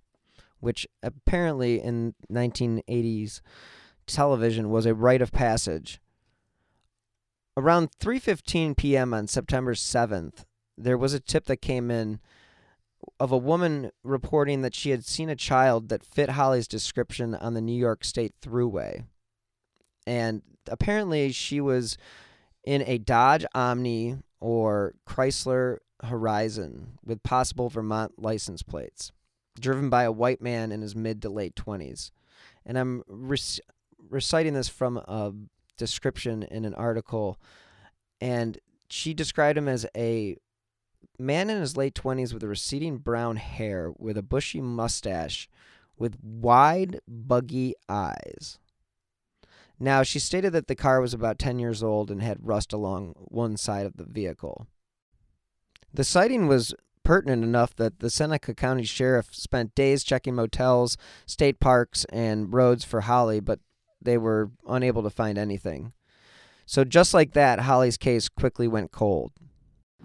which 0.59 0.85
apparently 1.01 1.79
in 1.79 2.13
1980s 2.29 3.39
television 4.05 4.69
was 4.69 4.85
a 4.85 4.93
rite 4.93 5.21
of 5.21 5.31
passage 5.31 6.01
around 7.55 7.89
3:15 8.01 8.75
p.m. 8.75 9.13
on 9.13 9.27
September 9.27 9.75
7th, 9.75 10.43
there 10.77 10.97
was 10.97 11.13
a 11.13 11.21
tip 11.21 11.45
that 11.45 11.61
came 11.61 11.89
in 11.89 12.19
of 13.19 13.31
a 13.31 13.37
woman 13.37 13.91
reporting 14.03 14.61
that 14.61 14.75
she 14.75 14.89
had 14.89 15.05
seen 15.05 15.29
a 15.29 15.35
child 15.35 15.89
that 15.89 16.05
fit 16.05 16.31
Holly's 16.31 16.67
description 16.67 17.35
on 17.35 17.53
the 17.53 17.61
New 17.61 17.77
York 17.77 18.03
State 18.03 18.33
Thruway. 18.41 19.05
And 20.05 20.41
apparently 20.67 21.31
she 21.31 21.61
was 21.61 21.97
in 22.63 22.83
a 22.85 22.97
Dodge 22.97 23.45
Omni 23.53 24.17
or 24.39 24.93
Chrysler 25.07 25.77
Horizon 26.03 26.99
with 27.05 27.23
possible 27.23 27.69
Vermont 27.69 28.21
license 28.21 28.61
plates, 28.61 29.11
driven 29.59 29.89
by 29.89 30.03
a 30.03 30.11
white 30.11 30.41
man 30.41 30.71
in 30.71 30.81
his 30.81 30.95
mid 30.95 31.21
to 31.21 31.29
late 31.29 31.55
20s. 31.55 32.11
And 32.65 32.77
I'm 32.77 33.03
rec- 33.07 33.61
reciting 34.09 34.53
this 34.53 34.69
from 34.69 34.97
a 34.97 35.33
description 35.77 36.43
in 36.43 36.65
an 36.65 36.73
article, 36.73 37.39
and 38.19 38.57
she 38.89 39.13
described 39.13 39.57
him 39.57 39.67
as 39.67 39.85
a 39.95 40.37
man 41.19 41.49
in 41.49 41.59
his 41.59 41.77
late 41.77 41.93
20s 41.93 42.33
with 42.33 42.43
receding 42.43 42.97
brown 42.97 43.37
hair, 43.37 43.91
with 43.97 44.17
a 44.17 44.23
bushy 44.23 44.61
mustache, 44.61 45.47
with 45.97 46.17
wide, 46.21 46.99
buggy 47.07 47.75
eyes. 47.87 48.59
Now, 49.79 50.03
she 50.03 50.19
stated 50.19 50.53
that 50.53 50.67
the 50.67 50.75
car 50.75 51.01
was 51.01 51.13
about 51.13 51.39
10 51.39 51.59
years 51.59 51.83
old 51.83 52.09
and 52.09 52.21
had 52.21 52.45
rust 52.47 52.73
along 52.73 53.15
one 53.17 53.57
side 53.57 53.85
of 53.85 53.97
the 53.97 54.05
vehicle. 54.05 54.67
The 55.93 56.03
sighting 56.03 56.47
was 56.47 56.73
pertinent 57.03 57.43
enough 57.43 57.75
that 57.75 57.99
the 57.99 58.09
Seneca 58.09 58.53
County 58.53 58.83
Sheriff 58.83 59.27
spent 59.31 59.75
days 59.75 60.03
checking 60.03 60.35
motels, 60.35 60.97
state 61.25 61.59
parks, 61.59 62.05
and 62.05 62.53
roads 62.53 62.83
for 62.83 63.01
Holly, 63.01 63.39
but 63.39 63.59
they 64.01 64.17
were 64.17 64.51
unable 64.67 65.03
to 65.03 65.09
find 65.09 65.37
anything. 65.37 65.93
So, 66.65 66.83
just 66.83 67.13
like 67.13 67.33
that, 67.33 67.61
Holly's 67.61 67.97
case 67.97 68.29
quickly 68.29 68.67
went 68.67 68.91
cold. 68.91 69.33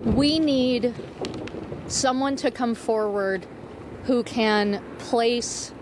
We 0.00 0.38
need 0.38 0.94
someone 1.88 2.37
to 2.37 2.50
come 2.50 2.74
forward 2.74 3.46
who 4.04 4.22
can 4.22 4.82
place 4.98 5.72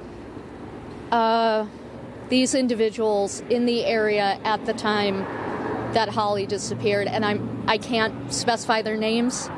uh, 1.13 1.67
these 2.29 2.55
individuals 2.55 3.41
in 3.51 3.67
the 3.67 3.85
area 3.85 4.41
at 4.45 4.65
the 4.67 4.73
time 4.73 5.19
that 5.93 6.09
Holly 6.09 6.47
disappeared, 6.47 7.09
and 7.09 7.25
I'm 7.25 7.65
I 7.67 7.79
can't 7.79 8.33
specify 8.33 8.83
their 8.83 8.97
names 8.97 9.49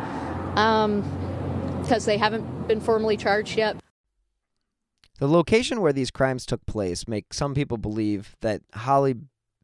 because 0.51 0.85
um, 0.85 2.07
they 2.07 2.16
haven't 2.16 2.68
been 2.68 2.81
formally 2.81 3.16
charged 3.16 3.57
yet. 3.57 3.77
The 5.18 5.29
location 5.29 5.81
where 5.81 5.92
these 5.92 6.11
crimes 6.11 6.47
took 6.47 6.64
place 6.66 7.09
make 7.09 7.35
some 7.35 7.55
people 7.55 7.77
believe 7.77 8.37
that 8.40 8.62
Holly 8.73 9.16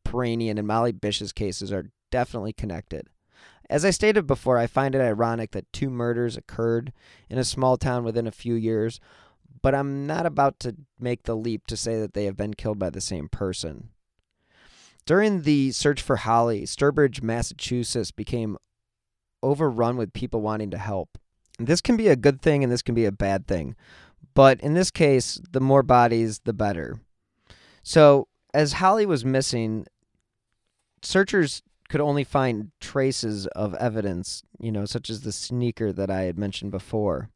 Piirainen 0.04 0.59
and 0.59 0.66
Molly 0.66 0.92
Bish's 0.92 1.33
cases 1.33 1.72
are 1.72 1.90
definitely 2.11 2.52
connected. 2.52 3.09
As 3.70 3.85
I 3.85 3.90
stated 3.90 4.27
before, 4.27 4.59
I 4.59 4.66
find 4.66 4.94
it 4.94 5.00
ironic 5.00 5.53
that 5.53 5.72
two 5.72 5.90
murders 5.90 6.37
occurred 6.37 6.92
in 7.31 7.38
a 7.38 7.44
small 7.44 7.77
town 7.77 8.05
within 8.05 8.27
a 8.27 8.33
few 8.33 8.55
years, 8.55 9.00
but 9.62 9.74
I'm 9.74 10.07
not 10.07 10.27
about 10.27 10.61
to 10.61 10.77
make 10.98 11.22
the 11.22 11.37
leap 11.37 11.66
to 11.68 11.77
say 11.77 11.98
that 11.98 12.12
they 12.14 12.27
have 12.27 12.37
been 12.37 12.55
killed 12.55 12.79
by 12.79 12.90
the 12.90 13.00
same 13.00 13.29
person. 13.29 13.88
During 15.07 15.42
the 15.42 15.72
search 15.72 16.00
for 16.03 16.16
Holly, 16.16 16.62
Sturbridge, 16.62 17.22
Massachusetts 17.22 18.11
became 18.11 18.57
overrun 19.42 19.96
with 19.96 20.12
people 20.12 20.40
wanting 20.40 20.70
to 20.70 20.79
help. 20.79 21.18
This 21.59 21.81
can 21.81 21.96
be 21.96 22.09
a 22.09 22.16
good 22.16 22.40
thing 22.40 22.62
and 22.62 22.72
this 22.72 22.83
can 22.83 22.94
be 22.94 23.05
a 23.05 23.12
bad 23.12 23.46
thing. 23.46 23.77
But 24.35 24.61
in 24.61 24.74
this 24.74 24.90
case, 24.90 25.40
the 25.53 25.61
more 25.61 25.83
bodies, 25.83 26.40
the 26.40 26.53
better. 26.53 27.00
So, 27.83 28.29
as 28.53 28.74
Holly 28.74 29.07
was 29.07 29.24
missing, 29.24 29.87
searchers 31.03 31.62
could 31.88 32.01
only 32.01 32.25
find 32.25 32.70
traces 32.81 33.47
of 33.49 33.75
evidence, 33.75 34.42
you 34.59 34.73
know, 34.73 34.85
such 34.85 35.11
as 35.11 35.20
the 35.20 35.33
sneaker 35.33 35.92
that 35.92 36.11
I 36.11 36.23
had 36.23 36.38
mentioned 36.38 36.70
before. 36.70 37.31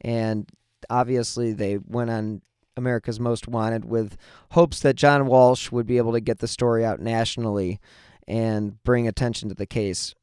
And 0.00 0.48
obviously, 0.88 1.52
they 1.52 1.78
went 1.78 2.10
on 2.10 2.42
America's 2.76 3.20
Most 3.20 3.48
Wanted 3.48 3.84
with 3.84 4.16
hopes 4.52 4.80
that 4.80 4.96
John 4.96 5.26
Walsh 5.26 5.70
would 5.70 5.86
be 5.86 5.98
able 5.98 6.12
to 6.12 6.20
get 6.20 6.38
the 6.38 6.48
story 6.48 6.84
out 6.84 7.00
nationally 7.00 7.80
and 8.26 8.82
bring 8.84 9.08
attention 9.08 9.48
to 9.48 9.54
the 9.54 9.66
case. 9.66 10.14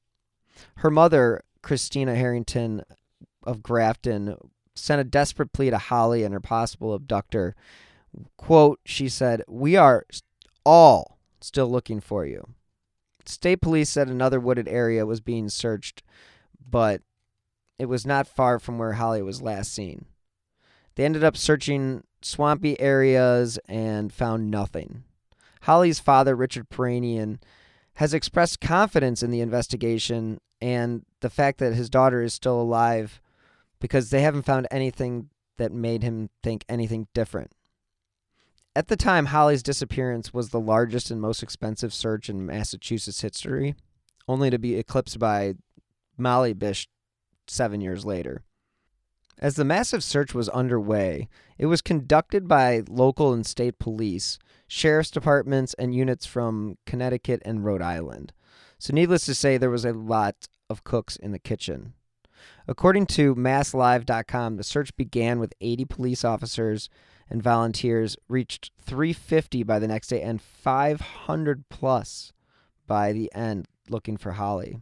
Her 0.78 0.90
mother, 0.90 1.42
Christina 1.62 2.16
Harrington 2.16 2.84
of 3.44 3.62
Grafton, 3.62 4.38
sent 4.76 5.02
a 5.02 5.04
desperate 5.04 5.54
plea 5.54 5.70
to 5.70 5.78
Holly 5.78 6.24
and 6.24 6.34
her 6.34 6.40
possible 6.40 6.94
abductor. 6.94 7.56
Quote, 8.38 8.80
she 8.86 9.10
said, 9.10 9.44
We 9.48 9.76
are 9.76 10.06
all 10.66 11.18
still 11.42 11.70
looking 11.70 12.00
for 12.00 12.26
you. 12.26 12.48
State 13.28 13.62
police 13.62 13.90
said 13.90 14.08
another 14.08 14.40
wooded 14.40 14.68
area 14.68 15.06
was 15.06 15.22
being 15.22 15.50
searched, 15.50 16.04
but 16.70 17.02
it 17.78 17.86
was 17.86 18.06
not 18.06 18.28
far 18.28 18.60
from 18.60 18.78
where 18.78 18.94
Holly 18.94 19.22
was 19.22 19.42
last 19.42 19.74
seen. 19.74 20.06
They 20.96 21.06
ended 21.06 21.24
up 21.24 21.38
searching 21.38 22.04
swampy 22.22 22.80
areas 22.80 23.60
and 23.68 24.12
found 24.12 24.50
nothing. 24.50 25.04
Holly's 25.62 26.00
father, 26.00 26.36
Richard 26.36 26.70
Piirainen, 26.70 27.40
has 27.96 28.14
expressed 28.14 28.62
confidence 28.62 29.22
in 29.22 29.32
the 29.32 29.42
investigation 29.42 30.40
and 30.62 31.04
the 31.22 31.30
fact 31.30 31.60
that 31.60 31.74
his 31.74 31.90
daughter 31.90 32.22
is 32.22 32.34
still 32.34 32.60
alive 32.60 33.22
because 33.80 34.10
they 34.10 34.22
haven't 34.22 34.46
found 34.46 34.68
anything 34.72 35.30
that 35.58 35.72
made 35.72 36.04
him 36.04 36.30
think 36.44 36.64
anything 36.70 37.08
different. 37.14 37.52
At 38.78 38.90
the 38.90 38.96
time, 38.96 39.26
Holly's 39.26 39.64
disappearance 39.64 40.36
was 40.36 40.50
the 40.50 40.60
largest 40.60 41.10
and 41.10 41.20
most 41.20 41.42
expensive 41.42 41.92
search 41.92 42.30
in 42.30 42.46
Massachusetts 42.46 43.22
history, 43.22 43.74
only 44.28 44.52
to 44.52 44.60
be 44.60 44.76
eclipsed 44.76 45.18
by 45.18 45.56
Molly 46.16 46.54
Bish 46.54 46.88
seven 47.48 47.82
years 47.82 48.06
later. 48.06 48.44
As 49.40 49.56
the 49.56 49.66
massive 49.66 50.04
search 50.04 50.36
was 50.36 50.48
underway, 50.50 51.28
it 51.58 51.66
was 51.66 51.82
conducted 51.82 52.48
by 52.48 52.84
local 52.88 53.34
and 53.34 53.48
state 53.48 53.80
police, 53.80 54.38
sheriff's 54.68 55.10
departments, 55.10 55.74
and 55.80 55.96
units 55.96 56.28
from 56.28 56.78
Connecticut 56.86 57.42
and 57.44 57.66
Rhode 57.66 57.82
Island. 57.82 58.32
So, 58.78 58.94
needless 58.94 59.26
to 59.26 59.34
say, 59.34 59.58
there 59.58 59.72
was 59.72 59.86
a 59.86 59.94
lot 59.94 60.36
of 60.70 60.84
cooks 60.84 61.16
in 61.16 61.32
the 61.32 61.40
kitchen. 61.40 61.94
According 62.68 63.08
to 63.08 63.34
MassLive.com, 63.34 64.58
the 64.58 64.64
search 64.64 64.96
began 64.96 65.40
with 65.40 65.56
80 65.62 65.86
police 65.86 66.24
officers 66.24 66.90
and 67.30 67.44
volunteers, 67.44 68.18
reached 68.28 68.72
350 68.80 69.64
by 69.64 69.80
the 69.80 69.88
next 69.88 70.08
day, 70.08 70.22
and 70.22 70.42
500 70.42 71.70
plus 71.70 72.32
by 72.86 73.12
the 73.12 73.34
end 73.34 73.68
looking 73.90 74.18
for 74.18 74.34
Holly. 74.34 74.80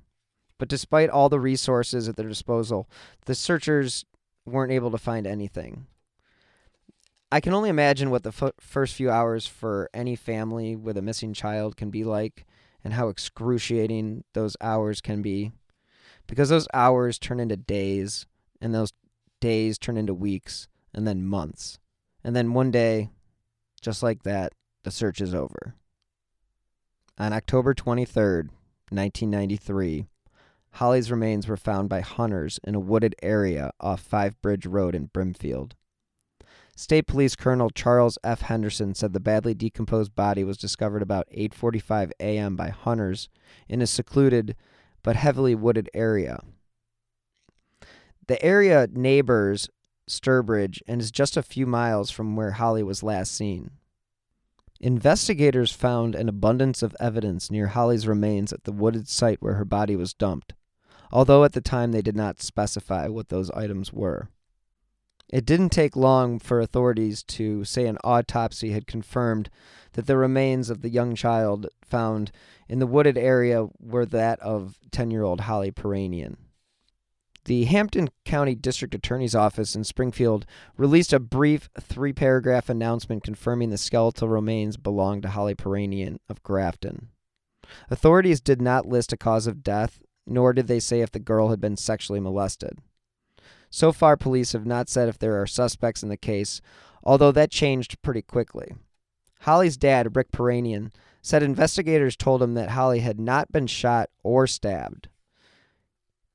But 0.57 0.69
despite 0.69 1.09
all 1.09 1.29
the 1.29 1.39
resources 1.39 2.07
at 2.07 2.15
their 2.15 2.29
disposal, 2.29 2.89
the 3.25 3.35
searchers 3.35 4.05
weren't 4.45 4.71
able 4.71 4.91
to 4.91 4.97
find 4.97 5.27
anything. 5.27 5.87
I 7.31 7.41
can 7.41 7.53
only 7.53 7.69
imagine 7.69 8.11
what 8.11 8.23
the 8.23 8.29
f- 8.29 8.53
first 8.59 8.93
few 8.93 9.09
hours 9.09 9.47
for 9.47 9.89
any 9.93 10.15
family 10.15 10.75
with 10.75 10.97
a 10.97 11.01
missing 11.01 11.33
child 11.33 11.75
can 11.75 11.89
be 11.89 12.03
like 12.03 12.45
and 12.83 12.93
how 12.93 13.09
excruciating 13.09 14.23
those 14.33 14.55
hours 14.61 15.01
can 15.01 15.21
be. 15.21 15.51
Because 16.27 16.49
those 16.49 16.67
hours 16.73 17.19
turn 17.19 17.39
into 17.39 17.57
days, 17.57 18.25
and 18.61 18.73
those 18.73 18.93
days 19.41 19.77
turn 19.77 19.97
into 19.97 20.13
weeks, 20.13 20.67
and 20.93 21.07
then 21.07 21.25
months. 21.25 21.79
And 22.25 22.35
then 22.35 22.55
one 22.55 22.71
day, 22.71 23.11
just 23.81 24.01
like 24.01 24.23
that, 24.23 24.53
the 24.81 24.89
search 24.89 25.21
is 25.21 25.35
over. 25.35 25.75
On 27.19 27.31
October 27.31 27.75
23rd, 27.75 28.49
1993, 28.89 30.07
Holly's 30.71 31.11
remains 31.11 31.47
were 31.47 31.55
found 31.55 31.87
by 31.87 32.01
hunters 32.01 32.59
in 32.63 32.73
a 32.73 32.79
wooded 32.79 33.15
area 33.21 33.69
off 33.79 34.01
Five 34.01 34.41
Bridge 34.41 34.65
Road 34.65 34.95
in 34.95 35.05
Brimfield. 35.05 35.75
State 36.75 37.05
Police 37.05 37.35
Colonel 37.35 37.69
Charles 37.69 38.17
F. 38.23 38.41
Henderson 38.41 38.95
said 38.95 39.13
the 39.13 39.19
badly 39.19 39.53
decomposed 39.53 40.15
body 40.15 40.43
was 40.43 40.57
discovered 40.57 41.03
about 41.03 41.27
8:45 41.31 42.11
a.m. 42.19 42.55
by 42.55 42.69
hunters 42.69 43.29
in 43.69 43.83
a 43.83 43.87
secluded 43.87 44.55
but 45.03 45.15
heavily 45.15 45.53
wooded 45.53 45.91
area. 45.93 46.39
The 48.25 48.43
area 48.43 48.87
neighbors 48.91 49.69
Sturbridge 50.09 50.81
and 50.87 51.01
is 51.01 51.11
just 51.11 51.37
a 51.37 51.43
few 51.43 51.65
miles 51.65 52.11
from 52.11 52.35
where 52.35 52.51
Holly 52.51 52.83
was 52.83 53.03
last 53.03 53.33
seen. 53.33 53.71
Investigators 54.79 55.71
found 55.71 56.15
an 56.15 56.29
abundance 56.29 56.83
of 56.83 56.95
evidence 56.99 57.49
near 57.49 57.67
Holly's 57.67 58.07
remains 58.07 58.51
at 58.53 58.65
the 58.65 58.71
wooded 58.71 59.07
site 59.07 59.41
where 59.41 59.55
her 59.55 59.65
body 59.65 59.95
was 59.95 60.13
dumped 60.13 60.53
although 61.15 61.43
at 61.43 61.53
the 61.53 61.61
time 61.61 61.91
they 61.91 62.01
did 62.01 62.15
not 62.15 62.41
specify 62.41 63.07
what 63.07 63.29
those 63.29 63.49
items 63.51 63.93
were. 63.93 64.27
It 65.31 65.45
didn't 65.45 65.69
take 65.69 65.95
long 65.95 66.39
for 66.39 66.59
authorities 66.59 67.23
to 67.23 67.63
say 67.63 67.87
an 67.87 67.97
autopsy 68.03 68.71
had 68.71 68.85
confirmed 68.85 69.49
that 69.93 70.05
the 70.05 70.17
remains 70.17 70.69
of 70.69 70.81
the 70.81 70.89
young 70.89 71.15
child 71.15 71.67
found 71.81 72.31
in 72.67 72.79
the 72.79 72.87
wooded 72.87 73.17
area 73.17 73.67
were 73.79 74.05
that 74.05 74.39
of 74.41 74.77
10 74.91 75.09
year 75.09 75.23
old 75.23 75.41
Holly 75.41 75.71
Piirainen. 75.71 76.35
The 77.45 77.65
Hampden 77.65 78.09
County 78.25 78.55
District 78.55 78.93
Attorney's 78.95 79.35
Office 79.35 79.75
in 79.75 79.83
Springfield 79.83 80.45
released 80.77 81.13
a 81.13 81.19
brief 81.19 81.69
three 81.79 82.11
paragraph 82.11 82.69
announcement 82.69 83.23
confirming 83.23 83.69
the 83.69 83.77
skeletal 83.77 84.27
remains 84.29 84.77
belonged 84.77 85.21
to 85.23 85.29
Holly 85.29 85.53
Piirainen 85.55 86.17
of 86.27 86.41
Grafton. 86.41 87.09
Authorities 87.89 88.41
did 88.41 88.61
not 88.61 88.87
list 88.87 89.13
a 89.13 89.17
cause 89.17 89.45
of 89.47 89.63
death 89.63 89.99
nor 90.27 90.53
did 90.53 90.67
they 90.67 90.79
say 90.79 91.01
if 91.01 91.11
the 91.11 91.19
girl 91.19 91.49
had 91.49 91.61
been 91.61 91.77
sexually 91.77 92.19
molested. 92.19 92.79
So 93.69 93.91
far, 93.91 94.17
police 94.17 94.53
have 94.53 94.65
not 94.65 94.89
said 94.89 95.09
if 95.09 95.19
there 95.19 95.39
are 95.41 95.47
suspects 95.47 96.01
in 96.01 96.09
the 96.09 96.17
case, 96.17 96.61
although 97.03 97.31
that 97.31 97.51
changed 97.51 98.01
pretty 98.01 98.21
quickly. 98.21 98.73
Holly's 99.41 99.77
dad, 99.77 100.15
Rick 100.15 100.31
Piirainen, 100.31 100.91
said 101.21 101.43
investigators 101.43 102.15
told 102.15 102.41
him 102.41 102.53
that 102.53 102.71
Holly 102.71 102.99
had 102.99 103.19
not 103.19 103.51
been 103.51 103.67
shot 103.67 104.09
or 104.23 104.47
stabbed. 104.47 105.09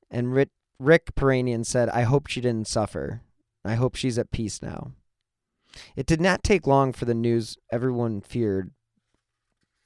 And 0.09 0.33
Rick, 0.33 0.49
Rick 0.81 1.13
Piirainen 1.13 1.63
said, 1.63 1.89
I 1.89 2.01
hope 2.01 2.25
she 2.25 2.41
didn't 2.41 2.67
suffer. 2.67 3.21
I 3.63 3.75
hope 3.75 3.95
she's 3.95 4.17
at 4.17 4.31
peace 4.31 4.63
now. 4.63 4.93
It 5.95 6.07
did 6.07 6.19
not 6.19 6.43
take 6.43 6.65
long 6.65 6.91
for 6.91 7.05
the 7.05 7.13
news 7.13 7.55
everyone 7.71 8.19
feared 8.21 8.71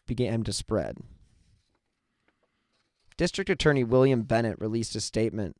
began 0.07 0.43
to 0.45 0.53
spread. 0.53 0.97
District 3.17 3.49
Attorney 3.49 3.83
William 3.83 4.23
Bennett 4.23 4.59
released 4.61 4.95
a 4.95 5.01
statement. 5.01 5.57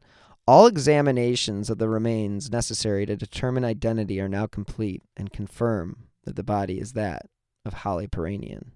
All 0.48 0.68
examinations 0.68 1.70
of 1.70 1.80
the 1.80 1.90
remains 1.90 2.50
necessary 2.50 3.06
to 3.06 3.18
determine 3.18 3.66
identity 3.66 4.22
are 4.22 4.30
now 4.30 4.48
complete 4.48 5.04
and 5.18 5.34
confirm 5.34 6.08
that 6.24 6.38
the 6.38 6.44
body 6.44 6.80
is 6.80 6.94
that 6.94 7.26
of 7.66 7.74
Holly 7.74 8.08
Piirainen. 8.08 8.72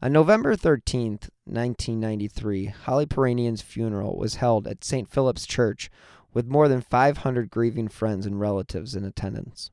On 0.00 0.12
November 0.12 0.56
13th, 0.56 1.30
1993, 1.44 2.66
Holly 2.66 3.06
Piirainen's 3.06 3.62
funeral 3.62 4.16
was 4.16 4.36
held 4.36 4.66
at 4.66 4.84
St. 4.84 5.10
Philip's 5.10 5.46
Church 5.46 5.90
with 6.32 6.46
more 6.46 6.68
than 6.68 6.80
500 6.80 7.50
grieving 7.50 7.88
friends 7.88 8.26
and 8.26 8.40
relatives 8.40 8.94
in 8.94 9.04
attendance. 9.04 9.70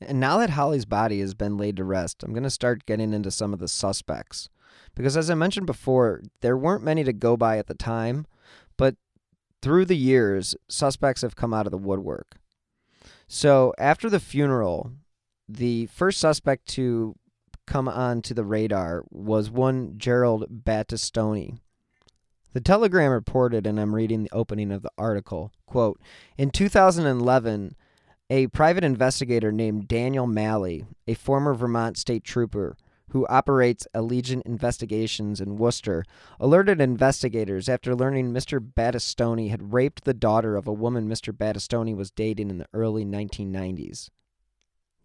And 0.00 0.20
now 0.20 0.38
that 0.38 0.50
Holly's 0.50 0.84
body 0.84 1.20
has 1.20 1.34
been 1.34 1.56
laid 1.56 1.76
to 1.76 1.84
rest, 1.84 2.22
I'm 2.22 2.32
going 2.32 2.44
to 2.44 2.50
start 2.50 2.86
getting 2.86 3.12
into 3.12 3.30
some 3.30 3.52
of 3.52 3.58
the 3.58 3.68
suspects. 3.68 4.48
Because 4.94 5.16
as 5.16 5.30
I 5.30 5.34
mentioned 5.34 5.66
before, 5.66 6.22
there 6.40 6.56
weren't 6.56 6.84
many 6.84 7.04
to 7.04 7.12
go 7.12 7.36
by 7.36 7.58
at 7.58 7.66
the 7.66 7.74
time, 7.74 8.26
but 8.76 8.96
through 9.60 9.86
the 9.86 9.96
years, 9.96 10.54
suspects 10.68 11.22
have 11.22 11.36
come 11.36 11.52
out 11.52 11.66
of 11.66 11.72
the 11.72 11.78
woodwork. 11.78 12.36
So 13.26 13.74
after 13.76 14.08
the 14.08 14.20
funeral, 14.20 14.92
the 15.48 15.86
first 15.86 16.20
suspect 16.20 16.66
to 16.68 17.16
come 17.68 17.86
onto 17.86 18.32
the 18.32 18.46
radar 18.46 19.04
was 19.10 19.50
one 19.50 19.98
Gerald 19.98 20.64
Battistoni. 20.64 21.58
The 22.54 22.62
Telegram 22.62 23.12
reported, 23.12 23.66
and 23.66 23.78
I'm 23.78 23.94
reading 23.94 24.22
the 24.22 24.32
opening 24.32 24.72
of 24.72 24.80
the 24.80 24.90
article, 24.96 25.52
quote, 25.66 26.00
In 26.38 26.50
2011, 26.50 27.76
a 28.30 28.46
private 28.48 28.84
investigator 28.84 29.52
named 29.52 29.86
Daniel 29.86 30.26
Malley, 30.26 30.86
a 31.06 31.12
former 31.12 31.52
Vermont 31.52 31.98
state 31.98 32.24
trooper, 32.24 32.74
who 33.10 33.26
operates 33.26 33.86
Allegiant 33.94 34.46
Investigations 34.46 35.38
in 35.38 35.58
Worcester, 35.58 36.04
alerted 36.40 36.80
investigators 36.80 37.68
after 37.68 37.94
learning 37.94 38.32
Mr. 38.32 38.60
Battistoni 38.60 39.50
had 39.50 39.74
raped 39.74 40.04
the 40.04 40.14
daughter 40.14 40.56
of 40.56 40.66
a 40.66 40.72
woman 40.72 41.06
Mr. 41.06 41.34
Battistoni 41.34 41.94
was 41.94 42.10
dating 42.10 42.48
in 42.48 42.56
the 42.56 42.66
early 42.72 43.04
1990s. 43.04 44.08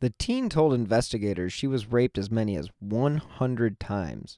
The 0.03 0.09
teen 0.19 0.49
told 0.49 0.73
investigators 0.73 1.53
she 1.53 1.65
was 1.65 1.89
raped 1.89 2.17
as 2.17 2.29
many 2.29 2.57
as 2.57 2.67
100 2.81 3.79
times. 3.79 4.37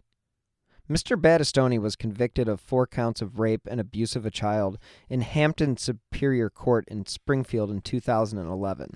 Mr. 0.88 1.19
Battistoni 1.19 1.80
was 1.80 1.95
convicted 1.95 2.47
of 2.47 2.60
four 2.62 2.86
counts 2.86 3.19
of 3.19 3.39
rape 3.39 3.67
and 3.67 3.80
abuse 3.80 4.15
of 4.15 4.28
a 4.28 4.30
child 4.30 4.78
in 5.10 5.21
Hampden 5.21 5.75
Superior 5.78 6.51
Court 6.51 6.86
in 6.88 7.08
Springfield 7.08 7.71
in 7.71 7.82
2011. 7.82 8.91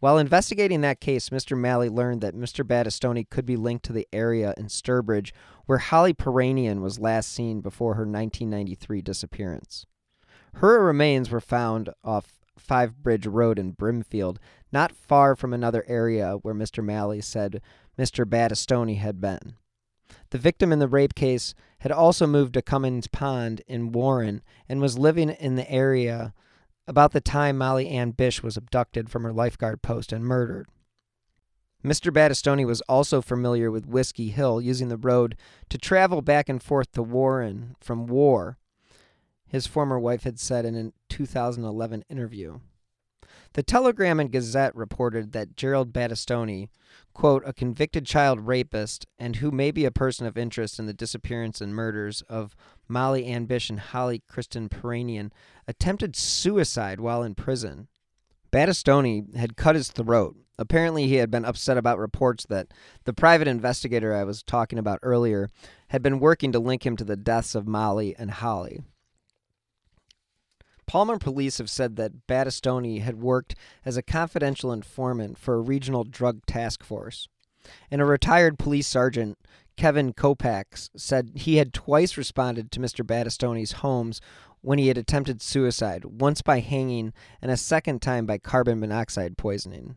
While 0.00 0.16
investigating 0.16 0.80
that 0.80 1.02
case, 1.02 1.28
Mr. 1.28 1.58
Malley 1.58 1.90
learned 1.90 2.22
that 2.22 2.34
Mr. 2.34 2.66
Battistoni 2.66 3.28
could 3.28 3.44
be 3.44 3.56
linked 3.56 3.84
to 3.84 3.92
the 3.92 4.08
area 4.14 4.54
in 4.56 4.68
Sturbridge 4.68 5.32
where 5.66 5.76
Holly 5.76 6.14
Piirainen 6.14 6.80
was 6.80 6.98
last 6.98 7.30
seen 7.30 7.60
before 7.60 7.96
her 7.96 8.06
1993 8.06 9.02
disappearance. 9.02 9.84
Her 10.54 10.82
remains 10.82 11.30
were 11.30 11.38
found 11.38 11.90
off 12.02 12.35
Five 12.58 13.02
Bridge 13.02 13.26
Road 13.26 13.58
in 13.58 13.72
Brimfield, 13.72 14.38
not 14.72 14.92
far 14.92 15.36
from 15.36 15.52
another 15.52 15.84
area 15.86 16.34
where 16.42 16.54
Mr. 16.54 16.84
Malley 16.84 17.20
said 17.20 17.60
Mr. 17.98 18.24
Battistoni 18.24 18.98
had 18.98 19.20
been. 19.20 19.54
The 20.30 20.38
victim 20.38 20.72
in 20.72 20.78
the 20.78 20.88
rape 20.88 21.14
case 21.14 21.54
had 21.80 21.92
also 21.92 22.26
moved 22.26 22.54
to 22.54 22.62
Comins 22.62 23.06
Pond 23.06 23.62
in 23.66 23.92
Warren 23.92 24.42
and 24.68 24.80
was 24.80 24.98
living 24.98 25.30
in 25.30 25.56
the 25.56 25.70
area 25.70 26.34
about 26.88 27.12
the 27.12 27.20
time 27.20 27.58
Molly 27.58 27.88
Ann 27.88 28.12
Bish 28.12 28.42
was 28.42 28.56
abducted 28.56 29.10
from 29.10 29.24
her 29.24 29.32
lifeguard 29.32 29.82
post 29.82 30.12
and 30.12 30.24
murdered. 30.24 30.68
Mr. 31.84 32.12
Battistoni 32.12 32.66
was 32.66 32.80
also 32.82 33.22
familiar 33.22 33.70
with 33.70 33.86
Whiskey 33.86 34.30
Hill, 34.30 34.60
using 34.60 34.88
the 34.88 34.96
road 34.96 35.36
to 35.68 35.78
travel 35.78 36.22
back 36.22 36.48
and 36.48 36.62
forth 36.62 36.90
to 36.92 37.02
Warren 37.02 37.76
from 37.80 38.06
Ware, 38.06 38.58
his 39.46 39.66
former 39.66 39.98
wife 39.98 40.24
had 40.24 40.40
said 40.40 40.64
in 40.64 40.76
a 40.76 40.92
2011 41.08 42.04
interview. 42.08 42.58
The 43.52 43.62
Telegram 43.62 44.20
and 44.20 44.30
Gazette 44.30 44.76
reported 44.76 45.32
that 45.32 45.56
Gerald 45.56 45.92
Battistoni, 45.92 46.68
quote, 47.14 47.42
a 47.46 47.52
convicted 47.52 48.04
child 48.04 48.46
rapist 48.46 49.06
and 49.18 49.36
who 49.36 49.50
may 49.50 49.70
be 49.70 49.84
a 49.84 49.90
person 49.90 50.26
of 50.26 50.36
interest 50.36 50.78
in 50.78 50.86
the 50.86 50.92
disappearance 50.92 51.60
and 51.60 51.74
murders 51.74 52.22
of 52.28 52.54
Molly 52.86 53.24
Ann 53.24 53.46
Bish 53.46 53.70
and 53.70 53.80
Holly 53.80 54.22
Kristen 54.28 54.68
Piirainen, 54.68 55.32
attempted 55.66 56.16
suicide 56.16 57.00
while 57.00 57.22
in 57.22 57.34
prison. 57.34 57.88
Battistoni 58.52 59.34
had 59.36 59.56
cut 59.56 59.74
his 59.74 59.90
throat. 59.90 60.36
Apparently, 60.58 61.06
he 61.06 61.16
had 61.16 61.30
been 61.30 61.44
upset 61.44 61.76
about 61.76 61.98
reports 61.98 62.46
that 62.46 62.68
the 63.04 63.12
private 63.12 63.48
investigator 63.48 64.14
I 64.14 64.24
was 64.24 64.42
talking 64.42 64.78
about 64.78 65.00
earlier 65.02 65.50
had 65.88 66.02
been 66.02 66.20
working 66.20 66.52
to 66.52 66.58
link 66.58 66.86
him 66.86 66.96
to 66.96 67.04
the 67.04 67.16
deaths 67.16 67.54
of 67.54 67.66
Molly 67.66 68.14
and 68.18 68.30
Holly. 68.30 68.82
Palmer 70.86 71.18
police 71.18 71.58
have 71.58 71.70
said 71.70 71.96
that 71.96 72.26
Battistoni 72.26 73.00
had 73.00 73.20
worked 73.20 73.54
as 73.84 73.96
a 73.96 74.02
confidential 74.02 74.72
informant 74.72 75.36
for 75.36 75.54
a 75.54 75.60
regional 75.60 76.04
drug 76.04 76.46
task 76.46 76.84
force. 76.84 77.28
And 77.90 78.00
a 78.00 78.04
retired 78.04 78.58
police 78.58 78.86
sergeant, 78.86 79.38
Kevin 79.76 80.12
Kopax, 80.12 80.90
said 80.96 81.32
he 81.34 81.56
had 81.56 81.74
twice 81.74 82.16
responded 82.16 82.70
to 82.70 82.80
Mr. 82.80 83.04
Battistoni's 83.04 83.72
homes 83.72 84.20
when 84.60 84.78
he 84.78 84.88
had 84.88 84.98
attempted 84.98 85.42
suicide, 85.42 86.04
once 86.04 86.42
by 86.42 86.60
hanging 86.60 87.12
and 87.42 87.50
a 87.50 87.56
second 87.56 88.00
time 88.00 88.24
by 88.24 88.38
carbon 88.38 88.80
monoxide 88.80 89.36
poisoning. 89.36 89.96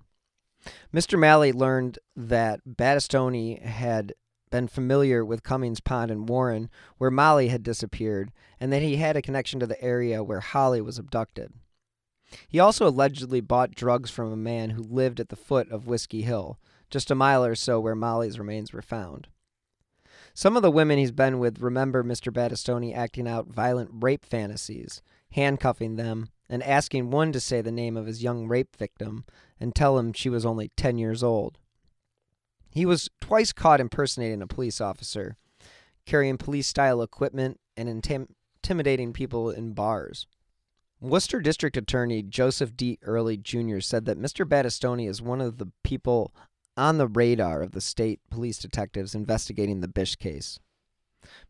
Mr. 0.93 1.17
Malley 1.17 1.51
learned 1.51 1.99
that 2.15 2.61
Battistoni 2.67 3.61
had 3.61 4.13
been 4.49 4.67
familiar 4.67 5.23
with 5.23 5.43
Comins 5.43 5.79
Pond 5.79 6.11
and 6.11 6.27
Warren, 6.27 6.69
where 6.97 7.11
Molly 7.11 7.49
had 7.49 7.63
disappeared, 7.63 8.31
and 8.59 8.71
that 8.71 8.81
he 8.81 8.97
had 8.97 9.15
a 9.15 9.21
connection 9.21 9.59
to 9.59 9.67
the 9.67 9.81
area 9.81 10.23
where 10.23 10.39
Holly 10.39 10.81
was 10.81 10.97
abducted. 10.97 11.53
He 12.47 12.59
also 12.59 12.87
allegedly 12.87 13.41
bought 13.41 13.75
drugs 13.75 14.11
from 14.11 14.31
a 14.31 14.37
man 14.37 14.71
who 14.71 14.83
lived 14.83 15.19
at 15.19 15.29
the 15.29 15.35
foot 15.35 15.69
of 15.71 15.87
Whiskey 15.87 16.21
Hill, 16.21 16.59
just 16.89 17.11
a 17.11 17.15
mile 17.15 17.43
or 17.45 17.55
so 17.55 17.79
where 17.79 17.95
Molly's 17.95 18.39
remains 18.39 18.73
were 18.73 18.81
found. 18.81 19.27
Some 20.33 20.55
of 20.55 20.61
the 20.61 20.71
women 20.71 20.97
he's 20.97 21.11
been 21.11 21.39
with 21.39 21.59
remember 21.59 22.03
Mr. 22.03 22.31
Battistoni 22.31 22.95
acting 22.95 23.27
out 23.27 23.47
violent 23.47 23.89
rape 23.93 24.25
fantasies, 24.25 25.01
handcuffing 25.31 25.95
them, 25.95 26.29
and 26.49 26.63
asking 26.63 27.11
one 27.11 27.31
to 27.31 27.39
say 27.39 27.61
the 27.61 27.71
name 27.71 27.97
of 27.97 28.05
his 28.05 28.23
young 28.23 28.47
rape 28.47 28.75
victim 28.75 29.25
and 29.59 29.75
tell 29.75 29.97
him 29.97 30.13
she 30.13 30.29
was 30.29 30.45
only 30.45 30.69
10 30.75 30.97
years 30.97 31.23
old. 31.23 31.57
He 32.69 32.85
was 32.85 33.09
twice 33.19 33.51
caught 33.51 33.79
impersonating 33.79 34.41
a 34.41 34.47
police 34.47 34.79
officer, 34.79 35.37
carrying 36.05 36.37
police 36.37 36.67
style 36.67 37.01
equipment, 37.01 37.59
and 37.75 37.89
intim- 37.89 38.27
intimidating 38.63 39.13
people 39.13 39.49
in 39.49 39.73
bars. 39.73 40.27
Worcester 41.01 41.39
District 41.39 41.77
Attorney 41.77 42.21
Joseph 42.21 42.75
D. 42.75 42.99
Early 43.03 43.37
Jr. 43.37 43.79
said 43.79 44.05
that 44.05 44.19
Mr. 44.19 44.45
Battistoni 44.45 45.07
is 45.07 45.21
one 45.21 45.39
of 45.39 45.57
the 45.57 45.71
people 45.83 46.33
on 46.75 46.97
the 46.97 47.07
radar 47.07 47.61
of 47.61 47.71
the 47.71 47.81
state 47.81 48.19
police 48.29 48.59
detectives 48.59 49.15
investigating 49.15 49.79
the 49.79 49.87
Bish 49.87 50.15
case. 50.15 50.59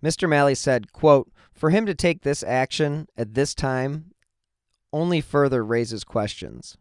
Mr. 0.04 0.30
Malley 0.30 0.56
said, 0.56 0.92
quote, 0.92 1.32
For 1.54 1.72
him 1.72 1.86
to 1.86 1.96
take 1.96 2.22
this 2.22 2.44
action 2.44 3.08
at 3.18 3.34
this 3.34 3.56
time 3.56 4.12
only 4.92 5.22
further 5.22 5.64
raises 5.64 6.04
questions. 6.04 6.78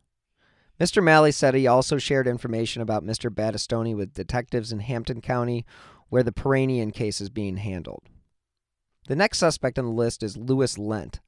Mr. 0.80 1.02
Malley 1.02 1.32
said 1.32 1.54
he 1.54 1.66
also 1.66 1.98
shared 1.98 2.28
information 2.28 2.82
about 2.82 3.04
Mr. 3.04 3.30
Battistoni 3.30 3.96
with 3.96 4.14
detectives 4.14 4.70
in 4.70 4.78
Hampden 4.78 5.20
County, 5.20 5.66
where 6.08 6.22
the 6.22 6.32
Piirainen 6.32 6.92
case 6.92 7.20
is 7.20 7.30
being 7.30 7.56
handled. 7.56 8.04
The 9.08 9.16
next 9.16 9.38
suspect 9.38 9.78
on 9.78 9.86
the 9.86 9.90
list 9.90 10.22
is 10.22 10.36
Lewis 10.36 10.78
Lent. 10.78 11.20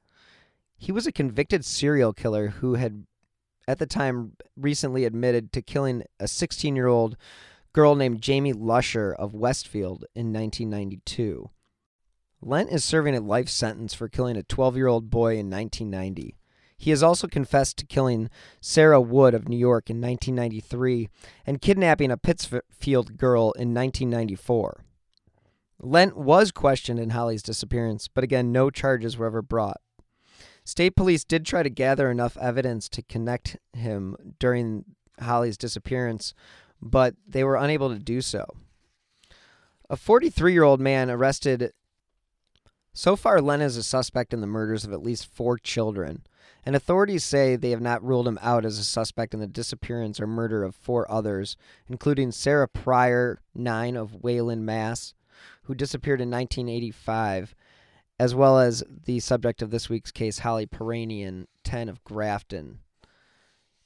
He 0.76 0.92
was 0.92 1.06
a 1.06 1.12
convicted 1.12 1.64
serial 1.64 2.12
killer 2.12 2.48
who 2.48 2.74
had, 2.74 3.06
at 3.66 3.78
the 3.78 3.86
time, 3.86 4.32
recently 4.56 5.04
admitted 5.04 5.52
to 5.52 5.62
killing 5.62 6.04
a 6.20 6.28
16 6.28 6.76
year 6.76 6.86
old 6.86 7.16
girl 7.72 7.96
named 7.96 8.22
Jamie 8.22 8.52
Lusher 8.52 9.12
of 9.12 9.34
Westfield 9.34 10.04
in 10.14 10.32
1992. 10.32 11.50
Lent 12.42 12.70
is 12.70 12.84
serving 12.84 13.14
a 13.14 13.20
life 13.20 13.48
sentence 13.48 13.94
for 13.94 14.08
killing 14.08 14.36
a 14.36 14.42
12 14.42 14.76
year 14.76 14.86
old 14.86 15.10
boy 15.10 15.36
in 15.36 15.50
1990. 15.50 16.36
He 16.80 16.88
has 16.88 17.02
also 17.02 17.28
confessed 17.28 17.76
to 17.76 17.84
killing 17.84 18.30
Sarah 18.62 19.02
Wood 19.02 19.34
of 19.34 19.50
New 19.50 19.58
York 19.58 19.90
in 19.90 20.00
1993 20.00 21.10
and 21.44 21.60
kidnapping 21.60 22.10
a 22.10 22.16
Pittsfield 22.16 23.18
girl 23.18 23.52
in 23.52 23.74
1994. 23.74 24.82
Lent 25.78 26.16
was 26.16 26.50
questioned 26.50 26.98
in 26.98 27.10
Holly's 27.10 27.42
disappearance, 27.42 28.08
but 28.08 28.24
again, 28.24 28.50
no 28.50 28.70
charges 28.70 29.18
were 29.18 29.26
ever 29.26 29.42
brought. 29.42 29.82
State 30.64 30.96
police 30.96 31.22
did 31.22 31.44
try 31.44 31.62
to 31.62 31.68
gather 31.68 32.10
enough 32.10 32.38
evidence 32.38 32.88
to 32.88 33.02
connect 33.02 33.58
him 33.74 34.16
during 34.38 34.86
Holly's 35.20 35.58
disappearance, 35.58 36.32
but 36.80 37.14
they 37.28 37.44
were 37.44 37.56
unable 37.56 37.90
to 37.90 37.98
do 37.98 38.22
so. 38.22 38.46
A 39.90 39.98
43 39.98 40.54
year 40.54 40.62
old 40.62 40.80
man 40.80 41.10
arrested. 41.10 41.74
So 42.94 43.16
far, 43.16 43.42
Len 43.42 43.60
is 43.60 43.76
a 43.76 43.82
suspect 43.82 44.32
in 44.32 44.40
the 44.40 44.46
murders 44.46 44.86
of 44.86 44.94
at 44.94 45.02
least 45.02 45.30
four 45.30 45.58
children 45.58 46.22
and 46.64 46.76
authorities 46.76 47.24
say 47.24 47.56
they 47.56 47.70
have 47.70 47.80
not 47.80 48.04
ruled 48.04 48.28
him 48.28 48.38
out 48.42 48.64
as 48.64 48.78
a 48.78 48.84
suspect 48.84 49.34
in 49.34 49.40
the 49.40 49.46
disappearance 49.46 50.20
or 50.20 50.26
murder 50.26 50.62
of 50.62 50.74
four 50.74 51.10
others, 51.10 51.56
including 51.88 52.32
Sarah 52.32 52.68
Pryor, 52.68 53.40
9 53.54 53.96
of 53.96 54.22
Wayland, 54.22 54.66
Mass., 54.66 55.14
who 55.62 55.74
disappeared 55.74 56.20
in 56.20 56.30
1985, 56.30 57.54
as 58.18 58.34
well 58.34 58.58
as 58.58 58.82
the 59.04 59.20
subject 59.20 59.62
of 59.62 59.70
this 59.70 59.88
week's 59.88 60.12
case, 60.12 60.40
Holly 60.40 60.66
Piirainen, 60.66 61.46
10 61.64 61.88
of 61.88 62.04
Grafton. 62.04 62.80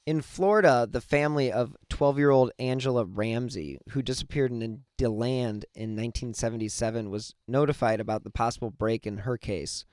In 0.05 0.21
Florida, 0.21 0.87
the 0.89 1.01
family 1.01 1.51
of 1.51 1.75
12 1.89 2.19
year 2.19 2.29
old 2.29 2.51
Angela 2.59 3.05
Ramsey, 3.05 3.79
who 3.89 4.03
disappeared 4.03 4.51
in 4.51 4.83
DeLand 4.97 5.65
in 5.73 5.91
1977, 5.91 7.09
was 7.09 7.33
notified 7.47 7.99
about 7.99 8.23
the 8.23 8.29
possible 8.29 8.69
break 8.69 9.07
in 9.07 9.19
her 9.19 9.37
case. 9.37 9.85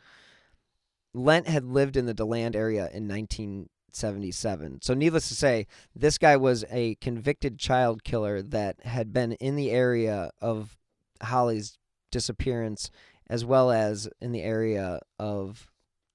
Lent 1.15 1.47
had 1.47 1.65
lived 1.65 1.97
in 1.97 2.07
the 2.07 2.15
DeLand 2.15 2.57
area 2.57 2.89
in 2.93 3.07
1977. 3.07 4.81
So, 4.83 4.95
needless 4.95 5.29
to 5.29 5.35
say, 5.35 5.67
this 5.95 6.19
guy 6.19 6.37
was 6.37 6.65
a 6.71 6.95
convicted 6.97 7.59
child 7.59 8.05
killer 8.05 8.43
that 8.43 8.85
had 8.85 9.13
been 9.13 9.33
in 9.33 9.57
the 9.57 9.71
area 9.71 10.31
of 10.41 10.79
Holly's 11.23 11.79
disappearance, 12.11 12.91
as 13.29 13.45
well 13.45 13.71
as 13.71 14.09
in 14.21 14.33
the 14.33 14.43
area 14.43 15.01
of 15.19 15.71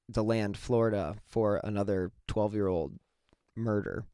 DeLand, 0.10 0.58
Florida, 0.58 1.16
for 1.26 1.62
another 1.64 2.12
12 2.28 2.54
year 2.54 2.68
old 2.68 2.94
murder. 3.56 4.06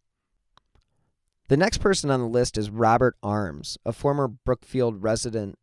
The 1.50 1.58
next 1.58 1.80
person 1.80 2.10
on 2.10 2.20
the 2.20 2.26
list 2.26 2.58
is 2.58 2.70
Robert 2.70 3.16
Arms, 3.22 3.78
a 3.86 3.94
former 3.94 4.28
Brookfield 4.28 5.04
resident 5.04 5.60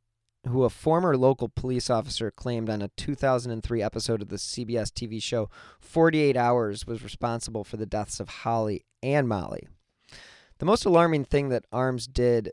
who 0.48 0.64
a 0.64 0.70
former 0.70 1.16
local 1.16 1.48
police 1.48 1.90
officer 1.90 2.31
claimed 2.31 2.70
on 2.70 2.83
a 2.83 2.90
2003 2.96 3.83
episode 3.83 4.22
of 4.22 4.29
the 4.29 4.37
CBS 4.37 4.90
TV 4.90 5.22
show 5.22 5.50
48 5.81 6.37
Hours 6.37 6.87
was 6.87 7.05
responsible 7.05 7.64
for 7.64 7.76
the 7.76 7.87
deaths 7.87 8.20
of 8.20 8.29
Holly 8.29 8.85
and 9.03 9.29
Molly. 9.29 9.68
The 10.59 10.66
most 10.66 10.85
alarming 10.85 11.24
thing 11.24 11.48
that 11.50 11.64
Arms 11.72 12.07
did 12.07 12.53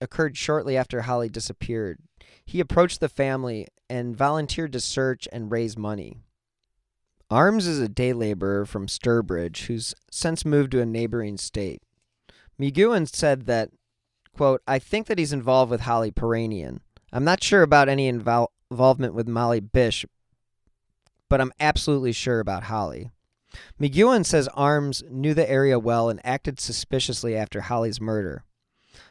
occurred 0.00 0.36
shortly 0.36 0.76
after 0.76 1.02
Holly 1.02 1.28
disappeared. 1.28 1.98
He 2.44 2.60
approached 2.60 3.00
the 3.00 3.08
family 3.08 3.66
and 3.90 4.16
volunteered 4.16 4.72
to 4.72 4.80
search 4.80 5.26
and 5.32 5.50
raise 5.50 5.76
money. 5.76 6.18
Arms 7.30 7.66
is 7.66 7.80
a 7.80 7.88
day 7.88 8.12
laborer 8.12 8.64
from 8.64 8.86
Sturbridge 8.86 9.66
who's 9.66 9.94
since 10.10 10.44
moved 10.44 10.72
to 10.72 10.80
a 10.80 10.86
neighboring 10.86 11.36
state. 11.36 11.82
McGowan 12.60 13.06
said 13.12 13.46
that, 13.46 13.70
quote, 14.34 14.62
I 14.66 14.78
think 14.78 15.06
that 15.06 15.18
he's 15.18 15.32
involved 15.32 15.70
with 15.70 15.82
Holly 15.82 16.10
Piirainen. 16.10 16.78
I'm 17.12 17.24
not 17.24 17.42
sure 17.42 17.62
about 17.62 17.88
any 17.88 18.10
invol- 18.10 18.48
involvement 18.70 19.14
with 19.14 19.28
Molly 19.28 19.60
Bish, 19.60 20.04
but 21.28 21.40
I'm 21.40 21.52
absolutely 21.58 22.12
sure 22.12 22.40
about 22.40 22.64
Holly. 22.64 23.10
McEwen 23.80 24.26
says 24.26 24.48
Arms 24.48 25.02
knew 25.10 25.32
the 25.32 25.48
area 25.48 25.78
well 25.78 26.10
and 26.10 26.20
acted 26.22 26.60
suspiciously 26.60 27.34
after 27.34 27.62
Holly's 27.62 28.00
murder. 28.00 28.44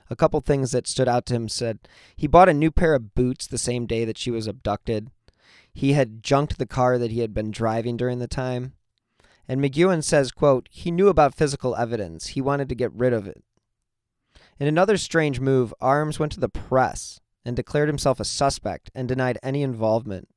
A 0.10 0.16
couple 0.16 0.40
things 0.42 0.72
that 0.72 0.88
stood 0.88 1.08
out 1.08 1.26
to 1.26 1.34
him 1.34 1.50
said 1.50 1.80
he 2.16 2.28
bought 2.28 2.50
a 2.50 2.54
new 2.54 2.72
pair 2.72 2.94
of 2.94 3.16
boots 3.16 3.48
the 3.48 3.58
same 3.58 3.86
day 3.88 4.06
that 4.06 4.18
she 4.18 4.32
was 4.32 4.48
abducted. 4.48 5.10
He 5.74 5.94
had 5.94 6.24
junked 6.24 6.58
the 6.58 6.66
car 6.66 6.98
that 6.98 7.12
he 7.12 7.20
had 7.20 7.34
been 7.34 7.52
driving 7.52 7.98
during 7.98 8.20
the 8.20 8.28
time. 8.28 8.74
And 9.48 9.62
McEwen 9.62 10.04
says, 10.04 10.32
quote, 10.32 10.68
he 10.72 10.92
knew 10.92 11.08
about 11.08 11.36
physical 11.36 11.76
evidence. 11.76 12.28
He 12.28 12.42
wanted 12.42 12.70
to 12.70 12.76
get 12.76 12.94
rid 12.94 13.14
of 13.14 13.28
it. 13.28 13.44
In 14.60 14.68
another 14.68 14.98
strange 14.98 15.40
move, 15.40 15.74
Arms 15.80 16.20
went 16.20 16.32
to 16.34 16.40
the 16.40 16.50
press 16.50 17.20
and 17.48 17.56
declared 17.56 17.88
himself 17.88 18.20
a 18.20 18.26
suspect 18.26 18.92
and 18.94 19.08
denied 19.08 19.40
any 19.42 19.64
involvement. 19.64 20.28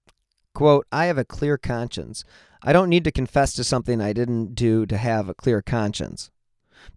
Quote, 0.55 0.87
I 0.93 1.07
have 1.07 1.19
a 1.19 1.25
clear 1.25 1.59
conscience. 1.59 2.25
I 2.63 2.73
don't 2.73 2.89
need 2.89 3.05
to 3.05 3.13
confess 3.13 3.53
to 3.55 3.65
something 3.65 4.01
I 4.01 4.13
didn't 4.13 4.55
do 4.55 4.87
to 4.87 4.97
have 4.97 5.29
a 5.29 5.35
clear 5.35 5.61
conscience. 5.61 6.31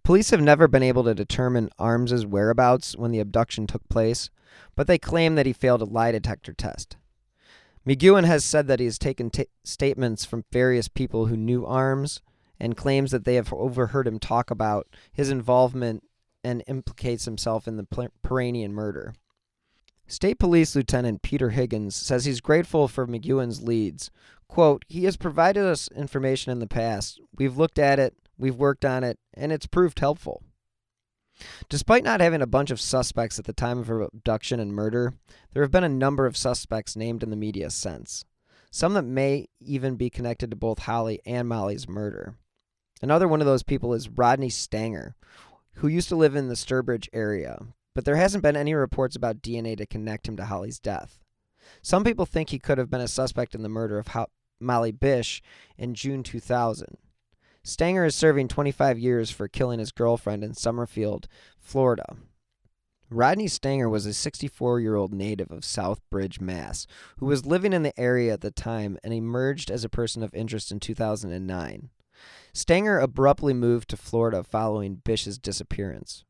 Police 0.04 0.30
have 0.30 0.40
never 0.40 0.68
been 0.68 0.82
able 0.84 1.04
to 1.04 1.14
determine 1.14 1.68
Arms's 1.78 2.24
whereabouts 2.24 2.96
when 2.96 3.10
the 3.10 3.18
abduction 3.18 3.66
took 3.66 3.86
place, 3.88 4.30
but 4.76 4.86
they 4.86 4.98
claim 4.98 5.34
that 5.34 5.46
he 5.46 5.52
failed 5.52 5.82
a 5.82 5.84
lie 5.84 6.12
detector 6.12 6.52
test. 6.52 6.96
McEwen 7.86 8.24
has 8.24 8.44
said 8.44 8.66
that 8.68 8.78
he 8.78 8.86
has 8.86 8.98
taken 8.98 9.30
t- 9.30 9.46
statements 9.64 10.24
from 10.24 10.44
various 10.52 10.88
people 10.88 11.26
who 11.26 11.36
knew 11.36 11.66
Arms 11.66 12.22
and 12.58 12.76
claims 12.76 13.10
that 13.10 13.24
they 13.24 13.34
have 13.34 13.52
overheard 13.52 14.06
him 14.06 14.18
talk 14.18 14.50
about 14.50 14.86
his 15.12 15.28
involvement 15.28 16.04
and 16.44 16.62
implicates 16.66 17.24
himself 17.24 17.66
in 17.66 17.76
the 17.76 18.12
Piirainen 18.22 18.70
murder. 18.70 19.14
State 20.06 20.38
Police 20.38 20.76
Lieutenant 20.76 21.22
Peter 21.22 21.50
Higgins 21.50 21.96
says 21.96 22.24
he's 22.24 22.40
grateful 22.40 22.88
for 22.88 23.06
McEwen's 23.06 23.62
leads. 23.62 24.10
Quote, 24.48 24.84
He 24.88 25.04
has 25.04 25.16
provided 25.16 25.64
us 25.64 25.88
information 25.96 26.52
in 26.52 26.58
the 26.58 26.66
past. 26.66 27.20
We've 27.36 27.56
looked 27.56 27.78
at 27.78 27.98
it, 27.98 28.14
we've 28.36 28.54
worked 28.54 28.84
on 28.84 29.02
it, 29.02 29.18
and 29.32 29.50
it's 29.50 29.66
proved 29.66 29.98
helpful. 29.98 30.42
Despite 31.68 32.04
not 32.04 32.20
having 32.20 32.42
a 32.42 32.46
bunch 32.46 32.70
of 32.70 32.80
suspects 32.80 33.38
at 33.38 33.44
the 33.44 33.52
time 33.52 33.78
of 33.78 33.88
her 33.88 34.02
abduction 34.02 34.60
and 34.60 34.72
murder, 34.72 35.14
there 35.52 35.62
have 35.62 35.72
been 35.72 35.82
a 35.82 35.88
number 35.88 36.26
of 36.26 36.36
suspects 36.36 36.94
named 36.94 37.22
in 37.22 37.30
the 37.30 37.36
media 37.36 37.70
since. 37.70 38.24
some 38.70 38.94
that 38.94 39.02
may 39.04 39.46
even 39.60 39.94
be 39.94 40.10
connected 40.10 40.50
to 40.50 40.56
both 40.56 40.80
Holly 40.80 41.20
and 41.24 41.48
Molly's 41.48 41.88
murder. 41.88 42.34
Another 43.00 43.28
one 43.28 43.40
of 43.40 43.46
those 43.46 43.62
people 43.62 43.94
is 43.94 44.08
Rodney 44.08 44.50
Stanger, 44.50 45.14
who 45.74 45.86
used 45.88 46.08
to 46.08 46.16
live 46.16 46.34
in 46.34 46.48
the 46.48 46.54
Sturbridge 46.54 47.08
area, 47.12 47.58
but 47.94 48.04
there 48.04 48.16
hasn't 48.16 48.42
been 48.42 48.56
any 48.56 48.74
reports 48.74 49.16
about 49.16 49.42
DNA 49.42 49.76
to 49.76 49.86
connect 49.86 50.28
him 50.28 50.36
to 50.36 50.46
Holly's 50.46 50.78
death. 50.78 51.18
Some 51.82 52.04
people 52.04 52.26
think 52.26 52.50
he 52.50 52.58
could 52.58 52.78
have 52.78 52.90
been 52.90 53.00
a 53.00 53.08
suspect 53.08 53.54
in 53.54 53.62
the 53.62 53.68
murder 53.68 53.98
of 53.98 54.08
Ho- 54.08 54.26
Molly 54.60 54.92
Bish 54.92 55.42
in 55.78 55.94
June 55.94 56.22
2000. 56.22 56.98
Stanger 57.62 58.04
is 58.04 58.14
serving 58.14 58.48
25 58.48 58.98
years 58.98 59.30
for 59.30 59.48
killing 59.48 59.78
his 59.78 59.90
girlfriend 59.92 60.44
in 60.44 60.52
Summerfield, 60.52 61.26
Florida. 61.58 62.16
Rodney 63.10 63.48
Stanger 63.48 63.88
was 63.88 64.06
a 64.06 64.12
64 64.12 64.80
year 64.80 64.96
old 64.96 65.14
native 65.14 65.50
of 65.50 65.60
Southbridge, 65.60 66.40
Mass., 66.40 66.86
who 67.18 67.26
was 67.26 67.46
living 67.46 67.72
in 67.72 67.82
the 67.82 67.98
area 67.98 68.32
at 68.32 68.40
the 68.40 68.50
time 68.50 68.98
and 69.04 69.14
emerged 69.14 69.70
as 69.70 69.84
a 69.84 69.88
person 69.88 70.22
of 70.22 70.34
interest 70.34 70.70
in 70.70 70.80
2009. 70.80 71.90
Stanger 72.52 72.98
abruptly 72.98 73.54
moved 73.54 73.88
to 73.90 73.96
Florida 73.96 74.42
following 74.42 74.96
Bish's 74.96 75.38
disappearance. 75.38 76.24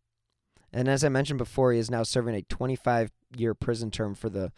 And 0.75 0.89
as 0.89 1.05
I 1.05 1.09
mentioned 1.09 1.39
before, 1.39 1.73
he 1.73 1.79
is 1.79 1.91
now 1.91 2.03
serving 2.03 2.35
a 2.35 2.43
25 2.43 3.13
year 3.37 3.55
prison 3.55 3.91
term 3.93 4.15
for 4.15 4.29
the 4.29 4.53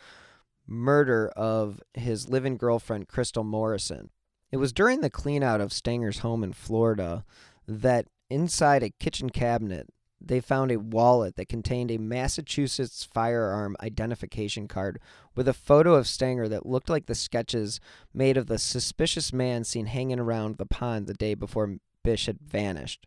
murder 0.66 1.28
of 1.36 1.82
his 1.92 2.28
living 2.28 2.56
girlfriend, 2.56 3.06
Crystal 3.06 3.44
Morrison. 3.44 4.10
It 4.50 4.56
was 4.56 4.72
during 4.72 5.02
the 5.02 5.10
cleanout 5.10 5.60
of 5.60 5.74
Stanger's 5.74 6.20
home 6.20 6.42
in 6.42 6.54
Florida 6.54 7.24
that 7.68 8.06
inside 8.30 8.82
a 8.82 8.90
kitchen 8.98 9.28
cabinet 9.28 9.88
they 10.18 10.40
found 10.40 10.72
a 10.72 10.80
wallet 10.80 11.36
that 11.36 11.50
contained 11.50 11.90
a 11.90 11.98
Massachusetts 11.98 13.04
firearm 13.04 13.76
identification 13.82 14.66
card 14.66 14.98
with 15.34 15.46
a 15.46 15.52
photo 15.52 15.94
of 15.94 16.08
Stanger 16.08 16.48
that 16.48 16.64
looked 16.64 16.88
like 16.88 17.04
the 17.04 17.14
sketches 17.14 17.78
made 18.14 18.38
of 18.38 18.46
the 18.46 18.58
suspicious 18.58 19.34
man 19.34 19.62
seen 19.64 19.86
hanging 19.86 20.18
around 20.18 20.56
the 20.56 20.64
pond 20.64 21.06
the 21.06 21.14
day 21.14 21.34
before 21.34 21.76
Bish 22.02 22.26
had 22.26 22.40
vanished. 22.40 23.06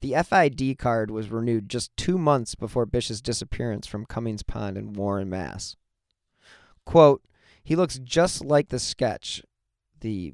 The 0.00 0.14
FID 0.22 0.78
card 0.78 1.10
was 1.10 1.30
renewed 1.30 1.68
just 1.68 1.96
two 1.96 2.18
months 2.18 2.54
before 2.54 2.86
Bish's 2.86 3.20
disappearance 3.20 3.86
from 3.86 4.06
Comins 4.06 4.42
Pond 4.42 4.78
in 4.78 4.92
Warren, 4.92 5.28
Mass. 5.28 5.76
Quote, 6.84 7.22
he 7.64 7.76
looks 7.76 7.98
just 7.98 8.44
like 8.44 8.68
the 8.68 8.78
sketch, 8.78 9.42
the 10.00 10.32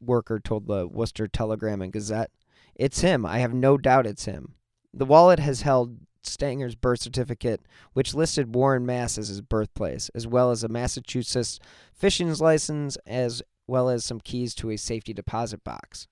worker 0.00 0.38
told 0.38 0.66
the 0.66 0.86
Worcester 0.86 1.26
Telegram 1.26 1.82
and 1.82 1.92
Gazette. 1.92 2.30
It's 2.74 3.00
him. 3.00 3.24
I 3.24 3.38
have 3.38 3.54
no 3.54 3.78
doubt 3.78 4.06
it's 4.06 4.26
him. 4.26 4.54
The 4.92 5.06
wallet 5.06 5.38
has 5.38 5.62
held 5.62 5.98
Stanger's 6.22 6.74
birth 6.74 7.00
certificate, 7.00 7.62
which 7.92 8.14
listed 8.14 8.54
Warren, 8.54 8.84
Mass. 8.84 9.16
as 9.18 9.28
his 9.28 9.40
birthplace, 9.40 10.10
as 10.10 10.26
well 10.26 10.50
as 10.50 10.62
a 10.62 10.68
Massachusetts 10.68 11.58
fishing 11.92 12.32
license, 12.34 12.96
as 13.06 13.42
well 13.66 13.88
as 13.88 14.04
some 14.04 14.20
keys 14.20 14.54
to 14.56 14.70
a 14.70 14.76
safety 14.76 15.12
deposit 15.12 15.64
box. 15.64 16.06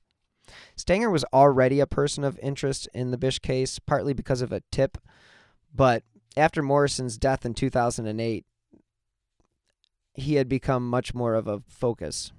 Stanger 0.77 1.11
was 1.11 1.25
already 1.33 1.81
a 1.81 1.87
person 1.87 2.25
of 2.25 2.39
interest 2.41 2.89
in 2.95 3.11
the 3.11 3.19
Bish 3.19 3.39
case, 3.39 3.79
partly 3.79 4.13
because 4.13 4.43
of 4.43 4.53
a 4.53 4.63
tip, 4.71 4.99
but 5.75 6.05
after 6.37 6.63
Morrison's 6.63 7.17
death 7.17 7.45
in 7.45 7.55
2008, 7.55 8.45
he 10.15 10.35
had 10.35 10.49
become 10.49 10.89
much 10.89 11.15
more 11.15 11.35
of 11.35 11.47
a 11.47 11.63
focus. 11.69 12.33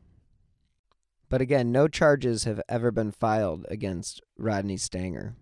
But 1.30 1.42
again, 1.42 1.72
no 1.72 1.88
charges 1.88 2.44
have 2.44 2.62
ever 2.70 2.92
been 2.92 3.12
filed 3.12 3.66
against 3.70 4.22
Rodney 4.38 4.78
Stanger. 4.78 5.36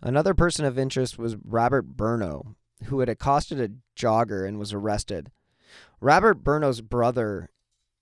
Another 0.00 0.34
person 0.34 0.64
of 0.64 0.78
interest 0.78 1.18
was 1.18 1.36
Robert 1.36 1.96
Burno, 1.96 2.54
who 2.84 3.00
had 3.00 3.08
accosted 3.08 3.60
a 3.60 3.70
jogger 3.98 4.46
and 4.46 4.58
was 4.58 4.72
arrested. 4.72 5.30
Robert 6.00 6.42
Burno's 6.42 6.80
brother, 6.80 7.50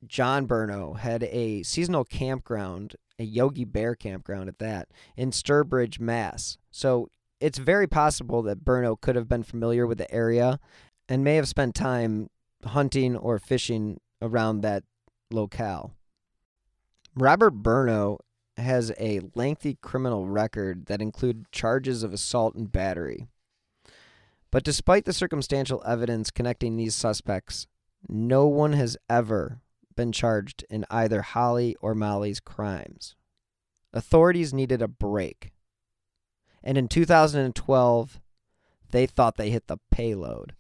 John 0.07 0.47
Burno, 0.47 0.99
had 0.99 1.25
a 1.25 1.63
seasonal 1.63 2.05
campground, 2.05 2.97
a 3.21 3.25
Yogi 3.25 3.65
Bear 3.65 3.95
campground 3.95 4.49
at 4.49 4.59
that, 4.59 4.89
in 5.17 5.31
Sturbridge, 5.31 6.01
Mass. 6.01 6.57
So 6.71 7.11
it's 7.39 7.59
very 7.59 7.87
possible 7.87 8.43
that 8.43 8.65
Burno 8.65 8.99
could 9.01 9.15
have 9.15 9.29
been 9.29 9.43
familiar 9.43 9.87
with 9.87 9.99
the 9.99 10.13
area 10.13 10.59
and 11.09 11.23
may 11.23 11.37
have 11.37 11.47
spent 11.47 11.75
time 11.75 12.31
hunting 12.65 13.17
or 13.17 13.39
fishing 13.39 14.01
around 14.23 14.63
that 14.63 14.85
locale. 15.31 15.95
Robert 17.15 17.63
Burno 17.63 18.19
has 18.57 18.93
a 18.99 19.21
lengthy 19.35 19.77
criminal 19.83 20.27
record 20.27 20.87
that 20.87 21.03
included 21.03 21.51
charges 21.53 22.03
of 22.03 22.13
assault 22.13 22.55
and 22.55 22.73
battery. 22.73 23.27
But 24.51 24.65
despite 24.65 25.05
the 25.05 25.13
circumstantial 25.13 25.83
evidence 25.87 26.31
connecting 26.31 26.77
these 26.77 26.95
suspects, 26.95 27.67
no 28.09 28.47
one 28.47 28.73
has 28.73 28.97
ever 29.09 29.61
been 30.01 30.13
charged 30.13 30.65
in 30.71 30.87
either 30.89 31.21
Holly 31.21 31.77
or 31.83 31.95
Molly's 31.95 32.41
crimes. 32.41 33.17
Authorities 33.93 34.55
needed 34.55 34.81
a 34.81 34.89
break. 34.89 35.53
And 36.63 36.79
in 36.79 36.89
2012, 36.89 38.21
they 38.93 39.05
thought 39.05 39.37
they 39.37 39.51
hit 39.51 39.67
the 39.67 39.77
payload. 39.91 40.55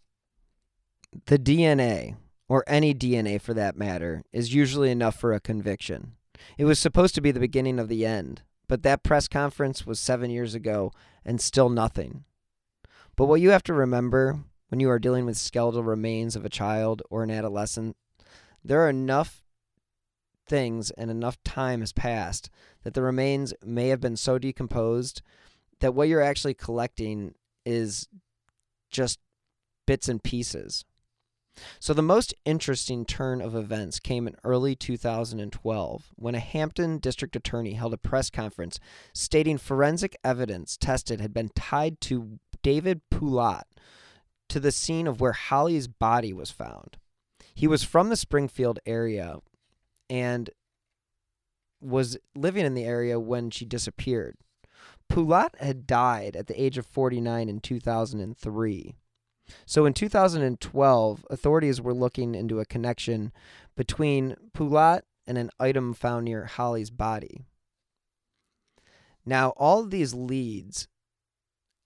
The 1.24 1.38
DNA, 1.38 2.16
or 2.50 2.64
any 2.66 2.92
DNA 2.94 3.40
for 3.40 3.54
that 3.54 3.78
matter, 3.78 4.22
is 4.30 4.52
usually 4.52 4.90
enough 4.90 5.18
for 5.18 5.32
a 5.32 5.40
conviction. 5.40 6.16
It 6.58 6.66
was 6.66 6.78
supposed 6.78 7.14
to 7.14 7.22
be 7.22 7.30
the 7.30 7.40
beginning 7.40 7.78
of 7.78 7.88
the 7.88 8.04
end, 8.04 8.42
but 8.68 8.82
that 8.82 9.02
press 9.02 9.26
conference 9.26 9.86
was 9.86 9.98
seven 9.98 10.30
years 10.30 10.54
ago 10.54 10.92
and 11.24 11.40
still 11.40 11.70
nothing. 11.70 12.24
But 13.16 13.24
what 13.24 13.40
you 13.40 13.48
have 13.50 13.64
to 13.64 13.72
remember 13.72 14.40
when 14.68 14.80
you 14.80 14.90
are 14.90 14.98
dealing 14.98 15.24
with 15.24 15.38
skeletal 15.38 15.82
remains 15.82 16.36
of 16.36 16.44
a 16.44 16.50
child 16.50 17.00
or 17.08 17.22
an 17.22 17.30
adolescent, 17.30 17.96
there 18.64 18.84
are 18.84 18.90
enough 18.90 19.42
things 20.46 20.90
and 20.92 21.10
enough 21.10 21.42
time 21.44 21.80
has 21.80 21.92
passed 21.92 22.50
that 22.82 22.94
the 22.94 23.02
remains 23.02 23.54
may 23.64 23.88
have 23.88 24.00
been 24.00 24.16
so 24.16 24.38
decomposed 24.38 25.22
that 25.80 25.94
what 25.94 26.08
you're 26.08 26.20
actually 26.20 26.54
collecting 26.54 27.34
is 27.64 28.08
just 28.90 29.18
bits 29.86 30.08
and 30.08 30.22
pieces. 30.22 30.84
So, 31.78 31.92
the 31.92 32.02
most 32.02 32.34
interesting 32.44 33.04
turn 33.04 33.40
of 33.40 33.54
events 33.54 33.98
came 33.98 34.26
in 34.26 34.36
early 34.44 34.74
2012 34.74 36.10
when 36.16 36.34
a 36.34 36.40
Hampden 36.40 36.98
district 36.98 37.36
attorney 37.36 37.72
held 37.72 37.92
a 37.92 37.98
press 37.98 38.30
conference 38.30 38.78
stating 39.12 39.58
forensic 39.58 40.16
evidence 40.24 40.76
tested 40.76 41.20
had 41.20 41.34
been 41.34 41.50
tied 41.54 42.00
to 42.02 42.38
David 42.62 43.02
Poulat 43.10 43.64
to 44.48 44.60
the 44.60 44.72
scene 44.72 45.06
of 45.06 45.20
where 45.20 45.32
Holly's 45.32 45.88
body 45.88 46.32
was 46.32 46.50
found. 46.50 46.96
He 47.54 47.66
was 47.66 47.84
from 47.84 48.08
the 48.08 48.16
Springfield 48.16 48.78
area 48.86 49.38
and 50.08 50.50
was 51.80 52.18
living 52.34 52.66
in 52.66 52.74
the 52.74 52.84
area 52.84 53.18
when 53.18 53.50
she 53.50 53.64
disappeared. 53.64 54.36
Poulat 55.10 55.56
had 55.60 55.86
died 55.86 56.36
at 56.36 56.46
the 56.46 56.60
age 56.60 56.78
of 56.78 56.86
49 56.86 57.48
in 57.48 57.60
2003. 57.60 58.94
So 59.66 59.84
in 59.84 59.94
2012, 59.94 61.26
authorities 61.28 61.80
were 61.80 61.94
looking 61.94 62.34
into 62.34 62.60
a 62.60 62.64
connection 62.64 63.32
between 63.76 64.36
Poulat 64.54 65.02
and 65.26 65.36
an 65.36 65.50
item 65.58 65.94
found 65.94 66.24
near 66.24 66.44
Holly's 66.46 66.90
body. 66.90 67.40
Now, 69.26 69.50
all 69.56 69.80
of 69.80 69.90
these 69.90 70.14
leads, 70.14 70.88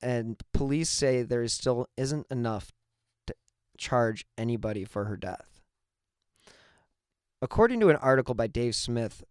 and 0.03 0.41
police 0.53 0.91
say 0.91 1.23
there 1.23 1.47
still 1.49 1.89
isn't 1.97 2.27
enough 2.31 2.73
to 3.27 3.35
charge 3.77 4.27
anybody 4.37 4.85
for 4.85 5.05
her 5.07 5.17
death. 5.17 5.54
According 7.45 7.81
to 7.81 7.91
an 7.91 7.97
article 7.97 8.35
by 8.35 8.47
Dave 8.47 8.75
Smith 8.75 9.23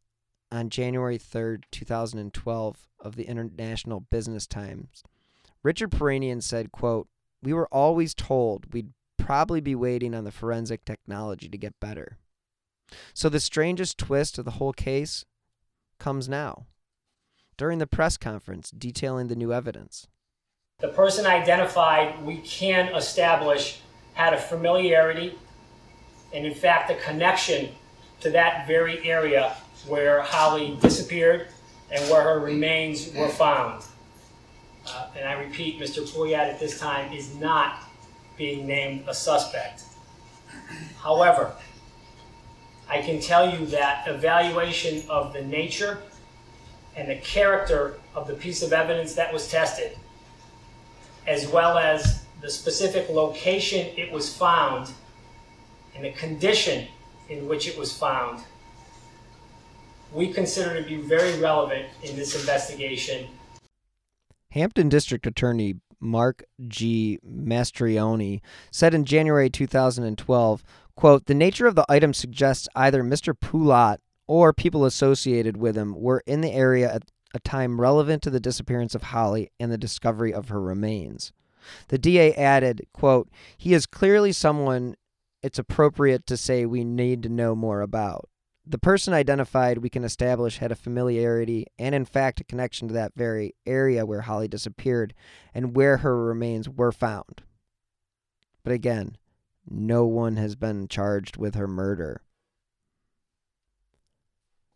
on 0.52 0.70
January 0.70 1.18
3rd, 1.18 1.64
2012 1.72 2.88
of 3.00 3.16
the 3.16 3.24
International 3.24 4.02
Business 4.02 4.46
Times, 4.46 5.02
Richard 5.64 5.90
Piirainen 5.90 6.44
said, 6.44 6.72
quote, 6.72 7.08
we 7.42 7.54
were 7.54 7.68
always 7.70 8.14
told 8.14 8.72
we'd 8.72 8.92
probably 9.18 9.62
be 9.62 9.74
waiting 9.74 10.14
on 10.14 10.26
the 10.26 10.32
forensic 10.32 10.86
technology 10.86 11.50
to 11.50 11.58
get 11.58 11.80
better. 11.80 12.20
So 13.16 13.30
the 13.30 13.40
strangest 13.40 13.98
twist 13.98 14.38
of 14.38 14.46
the 14.46 14.52
whole 14.52 14.74
case 14.74 15.26
comes 15.98 16.30
now, 16.30 16.68
during 17.58 17.80
the 17.80 17.88
press 17.88 18.16
conference 18.16 18.70
detailing 18.70 19.26
the 19.26 19.36
new 19.36 19.52
evidence. 19.52 20.06
The 20.82 20.90
person 20.90 21.26
identified, 21.26 22.24
we 22.24 22.38
can 22.42 22.94
establish, 22.94 23.80
had 24.14 24.34
a 24.34 24.38
familiarity 24.40 25.36
and, 26.32 26.46
in 26.46 26.54
fact, 26.54 26.92
a 26.92 26.96
connection 26.96 27.70
to 28.24 28.30
that 28.30 28.66
very 28.66 29.06
area 29.08 29.54
where 29.86 30.22
Holly 30.22 30.78
disappeared 30.82 31.50
and 31.92 32.10
where 32.10 32.24
her 32.24 32.40
remains 32.40 33.14
were 33.14 33.28
found. 33.28 33.84
Uh, 34.88 35.08
and 35.18 35.28
I 35.28 35.34
repeat, 35.34 35.78
Mr. 35.78 36.10
Poulat 36.10 36.50
at 36.54 36.60
this 36.60 36.80
time 36.80 37.12
is 37.12 37.36
not 37.36 37.84
being 38.38 38.66
named 38.66 39.04
a 39.08 39.14
suspect. 39.14 39.84
However, 41.02 41.54
I 42.90 43.02
can 43.02 43.20
tell 43.20 43.50
you 43.50 43.66
that 43.68 44.08
evaluation 44.08 45.04
of 45.10 45.34
the 45.34 45.42
nature 45.42 46.00
and 46.96 47.10
the 47.10 47.18
character 47.18 48.00
of 48.16 48.28
the 48.28 48.36
piece 48.36 48.64
of 48.64 48.72
evidence 48.72 49.16
that 49.16 49.34
was 49.34 49.50
tested, 49.50 49.98
as 51.28 51.46
well 51.48 51.78
as 51.78 52.24
the 52.42 52.50
specific 52.50 53.10
location 53.10 53.88
it 53.98 54.12
was 54.14 54.34
found 54.34 54.92
and 55.94 56.06
the 56.06 56.12
condition 56.12 56.88
in 57.34 57.48
which 57.48 57.68
it 57.68 57.78
was 57.78 57.92
found, 57.92 58.44
we 60.14 60.32
consider 60.32 60.82
to 60.82 60.88
be 60.88 60.98
very 60.98 61.40
relevant 61.40 61.88
in 62.04 62.16
this 62.16 62.36
investigation. 62.36 63.28
Hampden 64.52 64.90
District 64.90 65.26
Attorney 65.26 65.76
Mark 66.00 66.44
G. 66.68 67.18
Mastroianni 67.26 68.42
said 68.72 68.94
in 68.94 69.06
January 69.06 69.50
2012, 69.50 70.64
quote, 70.96 71.26
"The 71.26 71.34
nature 71.34 71.66
of 71.66 71.76
the 71.76 71.86
item 71.90 72.14
suggests 72.14 72.68
either 72.76 73.04
Mr. 73.04 73.34
Poulat 73.34 74.00
or 74.28 74.54
people 74.54 74.86
associated 74.86 75.58
with 75.58 75.76
him 75.76 75.96
were 75.96 76.22
in 76.28 76.42
the 76.42 76.52
area 76.52 76.94
at 76.94 77.04
a 77.34 77.40
time 77.40 77.82
relevant 77.82 78.22
to 78.24 78.30
the 78.30 78.40
disappearance 78.40 78.94
of 78.94 79.04
Holly 79.04 79.50
and 79.60 79.72
the 79.72 79.78
discovery 79.78 80.34
of 80.34 80.50
her 80.50 80.62
remains." 80.62 81.32
The 81.88 81.98
DA 81.98 82.34
added, 82.34 82.86
quote, 82.94 83.30
"He 83.58 83.74
is 83.74 83.86
clearly 83.86 84.34
someone 84.34 84.96
it's 85.44 85.60
appropriate 85.60 86.26
to 86.26 86.38
say 86.38 86.66
we 86.66 86.84
need 86.84 87.22
to 87.24 87.30
know 87.30 87.56
more 87.56 87.82
about." 87.82 88.30
The 88.66 88.78
person 88.80 89.14
identified 89.14 89.80
we 89.80 89.90
can 89.90 90.06
establish 90.06 90.60
had 90.60 90.72
a 90.72 90.76
familiarity 90.76 91.68
and, 91.78 91.94
in 91.94 92.06
fact, 92.06 92.40
a 92.40 92.46
connection 92.46 92.88
to 92.88 92.94
that 92.94 93.14
very 93.14 93.54
area 93.66 94.06
where 94.06 94.22
Holly 94.22 94.48
disappeared 94.48 95.14
and 95.54 95.76
where 95.76 95.98
her 95.98 96.24
remains 96.24 96.70
were 96.70 96.94
found. 96.94 97.44
But 98.64 98.72
again, 98.72 99.18
no 99.70 100.06
one 100.06 100.38
has 100.38 100.56
been 100.56 100.88
charged 100.88 101.36
with 101.36 101.56
her 101.56 101.68
murder. 101.68 102.22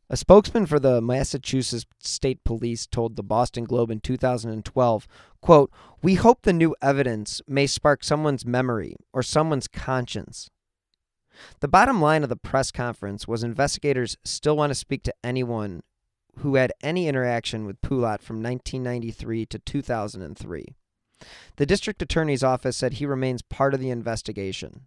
A 0.10 0.18
spokesman 0.18 0.66
for 0.66 0.80
the 0.80 1.02
Massachusetts 1.02 1.86
State 2.00 2.44
Police 2.44 2.88
told 2.88 3.16
the 3.16 3.24
Boston 3.24 3.66
Globe 3.66 3.92
in 3.92 4.00
2012, 4.00 5.08
quote, 5.42 5.72
"We 6.02 6.16
hope 6.16 6.42
the 6.42 6.54
new 6.54 6.76
evidence 6.82 7.42
may 7.48 7.68
spark 7.68 8.04
someone's 8.04 8.46
memory 8.46 8.96
or 9.14 9.24
someone's 9.24 9.68
conscience 9.68 10.50
the 11.60 11.68
bottom 11.68 12.02
line 12.02 12.24
of 12.24 12.30
the 12.30 12.36
press 12.36 12.72
conference 12.72 13.28
was 13.28 13.44
investigators 13.44 14.18
still 14.24 14.58
want 14.58 14.72
to 14.72 14.76
speak 14.76 15.04
to 15.04 15.14
anyone 15.24 15.84
who 16.40 16.56
had 16.56 16.72
any 16.82 17.08
interaction 17.08 17.66
with 17.66 17.82
Poulat 17.82 18.22
from 18.22 18.44
1993 18.44 19.46
to 19.48 19.60
2003. 19.60 20.76
The 21.56 21.66
district 21.66 22.02
attorney's 22.02 22.44
office 22.44 22.78
said 22.78 22.94
he 22.94 23.06
remains 23.06 23.42
part 23.42 23.74
of 23.74 23.80
the 23.80 23.90
investigation. 23.90 24.82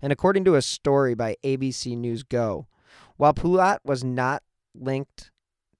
And 0.00 0.12
according 0.12 0.44
to 0.44 0.54
a 0.54 0.62
story 0.62 1.14
by 1.14 1.36
ABC 1.42 1.96
News 1.96 2.22
Go, 2.22 2.68
while 3.16 3.34
Poulat 3.34 3.78
was 3.84 4.04
not 4.04 4.42
linked 4.74 5.32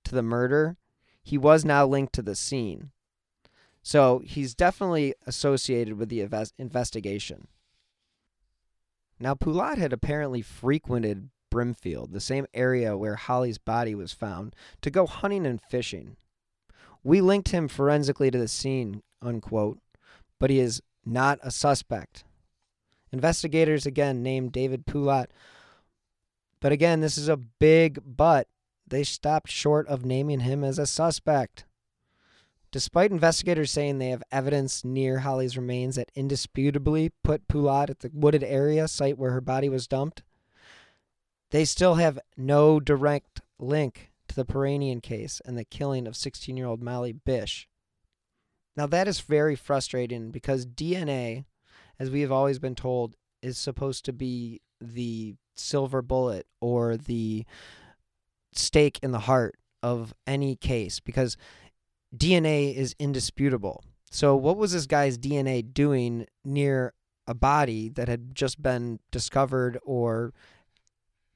to 0.04 0.14
the 0.14 0.22
murder, 0.22 0.76
he 1.22 1.38
was 1.38 1.64
now 1.64 1.86
linked 1.86 2.12
to 2.14 2.22
the 2.22 2.34
scene. 2.34 2.90
So 3.82 4.20
he's 4.24 4.54
definitely 4.54 5.14
associated 5.26 5.96
with 5.96 6.08
the 6.08 6.26
investigation. 6.58 7.46
Now, 9.20 9.34
Poulat 9.34 9.78
had 9.78 9.92
apparently 9.92 10.42
frequented 10.42 11.30
Brimfield, 11.50 12.12
the 12.12 12.20
same 12.20 12.46
area 12.54 12.96
where 12.96 13.16
Holly's 13.16 13.58
body 13.58 13.94
was 13.94 14.12
found, 14.12 14.54
to 14.82 14.90
go 14.90 15.06
hunting 15.06 15.46
and 15.46 15.60
fishing. 15.60 16.16
We 17.02 17.20
linked 17.20 17.48
him 17.48 17.68
forensically 17.68 18.30
to 18.30 18.38
the 18.38 18.48
scene, 18.48 19.02
unquote, 19.22 19.80
but 20.38 20.50
he 20.50 20.60
is 20.60 20.82
not 21.04 21.38
a 21.42 21.50
suspect. 21.50 22.24
Investigators 23.10 23.86
again 23.86 24.22
named 24.22 24.52
David 24.52 24.86
Poulat, 24.86 25.30
but 26.60 26.72
again, 26.72 27.00
this 27.00 27.16
is 27.16 27.28
a 27.28 27.36
big 27.36 28.00
but. 28.04 28.48
They 28.86 29.04
stopped 29.04 29.50
short 29.50 29.86
of 29.86 30.04
naming 30.04 30.40
him 30.40 30.64
as 30.64 30.78
a 30.78 30.86
suspect. 30.86 31.64
Despite 32.70 33.10
investigators 33.10 33.70
saying 33.70 33.98
they 33.98 34.10
have 34.10 34.22
evidence 34.30 34.84
near 34.84 35.20
Holly's 35.20 35.56
remains 35.56 35.96
that 35.96 36.12
indisputably 36.14 37.12
put 37.24 37.48
Poulat 37.48 37.88
at 37.88 38.00
the 38.00 38.10
wooded 38.12 38.44
area 38.44 38.86
site 38.88 39.16
where 39.16 39.30
her 39.30 39.40
body 39.40 39.68
was 39.68 39.86
dumped, 39.86 40.22
they 41.50 41.64
still 41.64 41.94
have 41.94 42.18
no 42.36 42.78
direct 42.78 43.40
link 43.58 44.12
to 44.28 44.34
the 44.34 44.44
Piirainen 44.44 45.02
case 45.02 45.40
and 45.46 45.56
the 45.56 45.64
killing 45.64 46.06
of 46.06 46.16
16 46.16 46.56
year 46.56 46.66
old 46.66 46.82
Molly 46.82 47.12
Bish. 47.12 47.66
Now, 48.76 48.86
that 48.86 49.08
is 49.08 49.20
very 49.20 49.56
frustrating 49.56 50.30
because 50.30 50.66
DNA, 50.66 51.46
as 51.98 52.10
we 52.10 52.20
have 52.20 52.30
always 52.30 52.58
been 52.58 52.74
told, 52.74 53.16
is 53.42 53.56
supposed 53.56 54.04
to 54.04 54.12
be 54.12 54.60
the 54.80 55.34
silver 55.56 56.02
bullet 56.02 56.46
or 56.60 56.96
the 56.96 57.44
stake 58.52 59.00
in 59.02 59.10
the 59.10 59.20
heart 59.20 59.56
of 59.82 60.14
any 60.26 60.54
case 60.54 61.00
because 61.00 61.36
DNA 62.16 62.74
is 62.74 62.94
indisputable. 62.98 63.84
So, 64.10 64.34
what 64.36 64.56
was 64.56 64.72
this 64.72 64.86
guy's 64.86 65.18
DNA 65.18 65.62
doing 65.72 66.26
near 66.44 66.94
a 67.26 67.34
body 67.34 67.88
that 67.90 68.08
had 68.08 68.34
just 68.34 68.62
been 68.62 69.00
discovered 69.10 69.78
or 69.82 70.32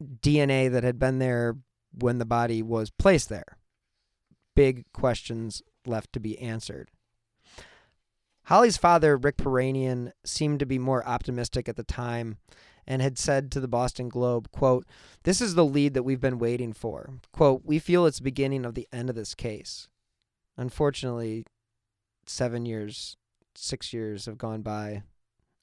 DNA 0.03 0.71
that 0.71 0.83
had 0.83 0.99
been 0.99 1.19
there 1.19 1.57
when 1.93 2.19
the 2.19 2.25
body 2.25 2.63
was 2.63 2.91
placed 2.91 3.29
there? 3.29 3.59
Big 4.55 4.85
questions 4.93 5.63
left 5.87 6.13
to 6.13 6.21
be 6.21 6.39
answered. 6.39 6.91
Holly's 8.47 8.77
father, 8.77 9.17
Rick 9.17 9.37
Piirainen, 9.37 10.13
seemed 10.25 10.59
to 10.61 10.67
be 10.67 10.79
more 10.79 11.07
optimistic 11.07 11.69
at 11.69 11.77
the 11.77 11.85
time 11.85 12.39
and 12.87 13.01
had 13.01 13.19
said 13.19 13.53
to 13.53 13.61
the 13.61 13.69
Boston 13.69 14.09
Globe, 14.09 14.51
quote, 14.51 14.87
This 15.23 15.41
is 15.41 15.55
the 15.55 15.65
lead 15.65 15.95
that 15.95 16.03
we've 16.03 16.21
been 16.21 16.39
waiting 16.39 16.73
for. 16.73 17.11
Quote, 17.33 17.63
We 17.65 17.79
feel 17.79 18.07
it's 18.07 18.19
the 18.19 18.25
beginning 18.25 18.65
of 18.65 18.75
the 18.75 18.89
end 18.93 19.09
of 19.09 19.17
this 19.17 19.35
case. 19.35 19.89
Unfortunately, 20.57 21.45
seven 22.27 22.67
years, 22.67 23.17
six 23.55 23.93
years 23.93 24.27
have 24.27 24.39
gone 24.39 24.63
by 24.63 25.03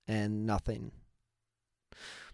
and 0.07 0.45
nothing. 0.45 0.91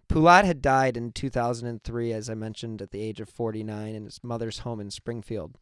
Poulat 0.08 0.45
had 0.45 0.62
died 0.62 0.97
in 0.97 1.12
2003, 1.12 2.14
as 2.14 2.30
I 2.30 2.36
mentioned, 2.36 2.82
at 2.82 2.91
the 2.91 3.01
age 3.01 3.20
of 3.20 3.30
49 3.30 3.95
in 3.95 4.06
his 4.06 4.20
mother's 4.24 4.60
home 4.60 4.80
in 4.80 4.91
Springfield. 4.91 5.58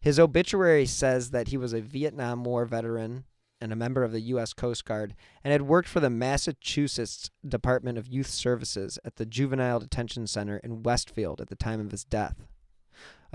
His 0.00 0.20
obituary 0.20 0.86
says 0.86 1.30
that 1.30 1.48
he 1.48 1.56
was 1.56 1.72
a 1.72 1.80
Vietnam 1.80 2.44
War 2.44 2.66
veteran 2.66 3.24
and 3.58 3.72
a 3.72 3.76
member 3.76 4.04
of 4.04 4.12
the 4.12 4.20
U.S. 4.20 4.52
Coast 4.52 4.84
Guard 4.84 5.14
and 5.42 5.50
had 5.50 5.62
worked 5.62 5.88
for 5.88 6.00
the 6.00 6.10
Massachusetts 6.10 7.30
Department 7.46 7.96
of 7.96 8.06
Youth 8.06 8.28
Services 8.28 8.98
at 9.02 9.16
the 9.16 9.24
Juvenile 9.24 9.80
Detention 9.80 10.26
Center 10.26 10.58
in 10.58 10.82
Westfield 10.82 11.40
at 11.40 11.48
the 11.48 11.56
time 11.56 11.80
of 11.80 11.90
his 11.90 12.04
death. 12.04 12.46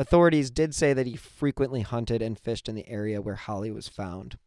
Authorities 0.01 0.49
did 0.49 0.73
say 0.73 0.93
that 0.93 1.05
he 1.05 1.15
frequently 1.15 1.81
hunted 1.81 2.23
and 2.23 2.39
fished 2.39 2.67
in 2.67 2.73
the 2.73 2.89
area 2.89 3.21
where 3.21 3.35
Holly 3.35 3.69
was 3.69 3.87
found. 3.87 4.39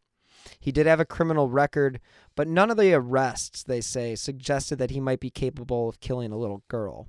He 0.59 0.73
did 0.73 0.85
have 0.85 0.99
a 0.99 1.05
criminal 1.05 1.49
record, 1.49 2.01
but 2.35 2.49
none 2.49 2.69
of 2.69 2.75
the 2.75 2.93
arrests, 2.93 3.63
they 3.63 3.79
say, 3.79 4.15
suggested 4.15 4.75
that 4.79 4.91
he 4.91 4.99
might 4.99 5.21
be 5.21 5.29
capable 5.29 5.87
of 5.87 6.01
killing 6.01 6.33
a 6.33 6.37
little 6.37 6.63
girl. 6.67 7.07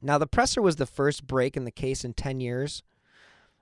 Now, 0.00 0.18
the 0.18 0.26
presser 0.26 0.60
was 0.60 0.76
the 0.76 0.84
first 0.84 1.28
break 1.28 1.56
in 1.56 1.64
the 1.64 1.70
case 1.70 2.04
in 2.04 2.12
10 2.12 2.40
years, 2.40 2.82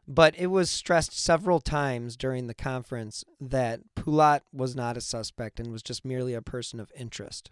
but 0.08 0.34
it 0.38 0.46
was 0.46 0.70
stressed 0.70 1.12
several 1.12 1.60
times 1.60 2.16
during 2.16 2.46
the 2.46 2.54
conference 2.54 3.26
that 3.38 3.82
Poulat 3.94 4.40
was 4.54 4.74
not 4.74 4.96
a 4.96 5.02
suspect 5.02 5.60
and 5.60 5.70
was 5.70 5.82
just 5.82 6.02
merely 6.02 6.32
a 6.32 6.40
person 6.40 6.80
of 6.80 6.90
interest. 6.96 7.50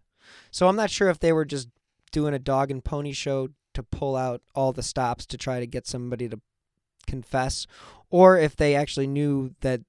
So 0.51 0.69
I'm 0.69 0.77
not 0.77 0.91
sure 0.91 1.11
if 1.11 1.21
they 1.21 1.35
were 1.35 1.45
just 1.45 1.69
doing 2.13 2.33
a 2.33 2.39
dog 2.39 2.71
and 2.71 2.83
pony 2.83 3.13
show 3.13 3.51
to 3.79 3.83
pull 3.85 4.17
out 4.17 4.43
all 4.57 4.73
the 4.73 4.83
stops 4.83 5.25
to 5.25 5.39
try 5.39 5.61
to 5.61 5.67
get 5.67 5.87
somebody 5.87 6.29
to 6.29 6.41
confess, 7.07 7.65
or 8.11 8.37
if 8.37 8.57
they 8.57 8.75
actually 8.75 9.07
knew 9.07 9.55
that 9.61 9.83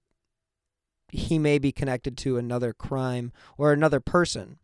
he 1.11 1.39
may 1.39 1.57
be 1.57 1.71
connected 1.71 2.15
to 2.15 2.37
another 2.37 2.71
crime 2.71 3.31
or 3.57 3.73
another 3.73 3.99
person. 3.99 4.59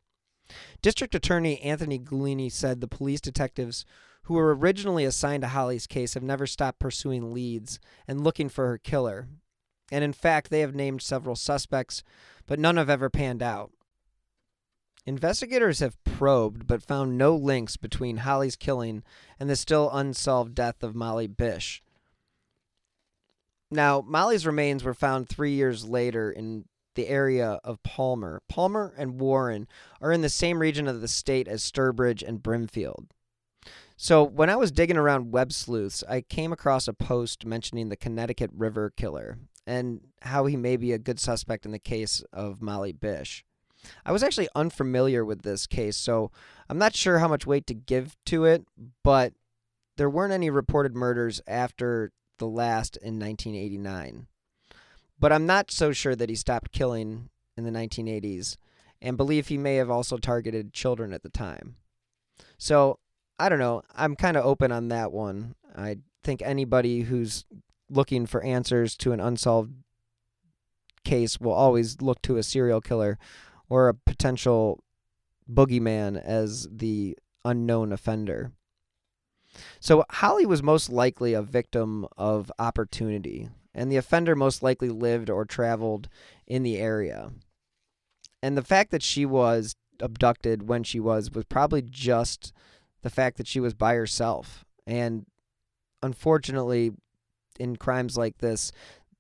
District 0.84 1.16
Attorney 1.16 1.60
Anthony 1.62 1.98
Gulluni 1.98 2.52
said 2.52 2.80
the 2.80 2.88
police 2.88 3.20
detectives 3.20 3.84
who 4.24 4.36
were 4.36 4.56
originally 4.56 5.06
assigned 5.06 5.42
to 5.42 5.48
Holly's 5.48 5.88
case 5.88 6.14
have 6.14 6.22
never 6.22 6.46
stopped 6.46 6.78
pursuing 6.78 7.34
leads 7.34 7.80
and 8.08 8.24
looking 8.24 8.48
for 8.48 8.68
her 8.68 8.78
killer. 8.78 9.28
And 9.92 10.04
in 10.04 10.14
fact, 10.14 10.52
they 10.52 10.60
have 10.60 10.76
named 10.76 11.02
several 11.02 11.36
suspects, 11.36 12.04
but 12.46 12.60
none 12.60 12.78
have 12.78 12.92
ever 12.92 13.10
panned 13.10 13.42
out. 13.42 13.72
Investigators 15.08 15.80
have 15.80 16.04
probed 16.04 16.66
but 16.66 16.82
found 16.82 17.18
no 17.18 17.36
links 17.36 17.78
between 17.78 18.18
Holly's 18.18 18.56
killing 18.56 19.04
and 19.40 19.50
the 19.50 19.56
still 19.56 19.90
unsolved 19.92 20.56
death 20.56 20.82
of 20.82 20.96
Molly 20.96 21.28
Bish. 21.28 21.84
Now, 23.70 24.02
Molly's 24.02 24.46
remains 24.46 24.84
were 24.84 24.94
found 24.94 25.30
three 25.30 25.52
years 25.52 25.86
later 25.86 26.32
in 26.32 26.66
the 26.96 27.08
area 27.08 27.60
of 27.64 27.84
Palmer. 27.84 28.42
Palmer 28.48 28.94
and 28.98 29.20
Warren 29.20 29.68
are 30.02 30.12
in 30.12 30.22
the 30.22 30.30
same 30.30 30.60
region 30.60 30.88
of 30.88 31.02
the 31.02 31.08
state 31.08 31.48
as 31.48 31.62
Sturbridge 31.62 32.24
and 32.28 32.42
Brimfield. 32.42 33.08
So, 33.98 34.24
when 34.24 34.50
I 34.50 34.56
was 34.56 34.72
digging 34.72 34.98
around 34.98 35.32
web 35.32 35.54
sleuths, 35.54 36.04
I 36.10 36.22
came 36.22 36.52
across 36.52 36.88
a 36.88 36.94
post 36.94 37.46
mentioning 37.46 37.90
the 37.90 37.96
Connecticut 37.96 38.52
River 38.54 38.92
killer 38.96 39.38
and 39.68 40.02
how 40.22 40.46
he 40.46 40.58
may 40.58 40.78
be 40.78 40.92
a 40.92 41.00
good 41.00 41.20
suspect 41.20 41.66
in 41.66 41.72
the 41.72 41.80
case 41.80 42.24
of 42.34 42.62
Molly 42.62 42.92
Bish. 42.92 43.44
I 44.06 44.12
was 44.12 44.24
actually 44.24 44.50
unfamiliar 44.56 45.24
with 45.26 45.42
this 45.42 45.68
case, 45.68 45.98
so 45.98 46.32
I'm 46.70 46.78
not 46.78 46.96
sure 46.96 47.20
how 47.20 47.28
much 47.28 47.46
weight 47.46 47.68
to 47.68 47.74
give 47.74 48.16
to 48.26 48.46
it, 48.46 48.66
but 49.04 49.34
there 49.98 50.10
weren't 50.10 50.34
any 50.34 50.50
reported 50.50 50.96
murders 50.96 51.42
after 51.48 52.12
the 52.38 52.48
last 52.48 52.98
in 52.98 53.20
1989. 53.20 54.28
But 55.20 55.32
I'm 55.32 55.46
not 55.46 55.72
so 55.72 55.92
sure 55.92 56.16
that 56.16 56.30
he 56.30 56.36
stopped 56.36 56.72
killing 56.72 57.30
in 57.58 57.64
the 57.64 57.72
1980s 57.72 58.58
and 59.02 59.18
believe 59.18 59.48
he 59.48 59.58
may 59.58 59.76
have 59.76 59.90
also 59.90 60.18
targeted 60.18 60.74
children 60.74 61.14
at 61.14 61.24
the 61.24 61.30
time. 61.30 61.76
So 62.58 63.00
I 63.40 63.50
don't 63.50 63.60
know. 63.60 63.82
I'm 63.96 64.16
kind 64.16 64.38
of 64.38 64.46
open 64.46 64.72
on 64.72 64.90
that 64.90 65.12
one. 65.12 65.56
I 65.76 65.98
think 66.24 66.42
anybody 66.42 67.02
who's 67.02 67.46
looking 67.90 68.26
for 68.26 68.44
answers 68.44 68.98
to 68.98 69.12
an 69.12 69.20
unsolved 69.20 69.74
case 71.04 71.40
will 71.40 71.54
always 71.54 72.02
look 72.02 72.22
to 72.24 72.38
a 72.38 72.44
serial 72.44 72.82
killer 72.82 73.18
or 73.70 73.88
a 73.88 73.94
potential 73.94 74.84
boogeyman 75.52 76.22
as 76.22 76.68
the 76.72 77.18
unknown 77.44 77.92
offender. 77.92 78.52
So 79.80 80.04
Holly 80.10 80.46
was 80.46 80.64
most 80.64 80.90
likely 80.90 81.34
a 81.34 81.42
victim 81.42 82.08
of 82.18 82.52
opportunity, 82.60 83.50
and 83.74 83.92
the 83.92 83.98
offender 83.98 84.36
most 84.36 84.62
likely 84.62 84.90
lived 84.90 85.30
or 85.30 85.46
traveled 85.46 86.10
in 86.46 86.64
the 86.64 86.78
area. 86.78 87.32
And 88.42 88.58
the 88.58 88.64
fact 88.64 88.92
that 88.92 89.04
she 89.04 89.26
was 89.26 89.76
abducted 90.00 90.68
when 90.68 90.84
she 90.84 91.00
was 91.00 91.32
was 91.32 91.46
probably 91.46 91.82
just 91.82 92.52
the 93.02 93.10
fact 93.10 93.38
that 93.38 93.48
she 93.48 93.60
was 93.60 93.74
by 93.74 93.96
herself. 93.96 94.66
And 94.86 95.26
unfortunately, 96.04 96.92
in 97.60 97.78
crimes 97.78 98.18
like 98.18 98.40
this, 98.40 98.72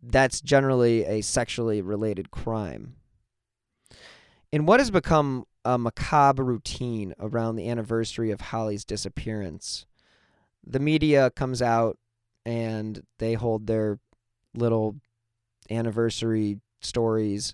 that's 0.01 0.41
generally 0.41 1.05
a 1.05 1.21
sexually 1.21 1.81
related 1.81 2.29
crime. 2.29 2.95
In 4.55 4.65
what 4.65 4.79
has 4.79 4.89
become 4.89 5.45
a 5.65 5.77
macabre 5.77 6.41
routine 6.41 7.13
around 7.19 7.57
the 7.57 7.67
anniversary 7.67 8.31
of 8.31 8.39
Holly's 8.39 8.85
disappearance, 8.85 9.85
the 10.65 10.79
media 10.79 11.29
comes 11.29 11.61
out 11.61 11.97
and 12.45 13.03
they 13.19 13.33
hold 13.33 13.67
their 13.67 13.99
little 14.53 14.95
anniversary 15.69 16.61
stories. 16.79 17.53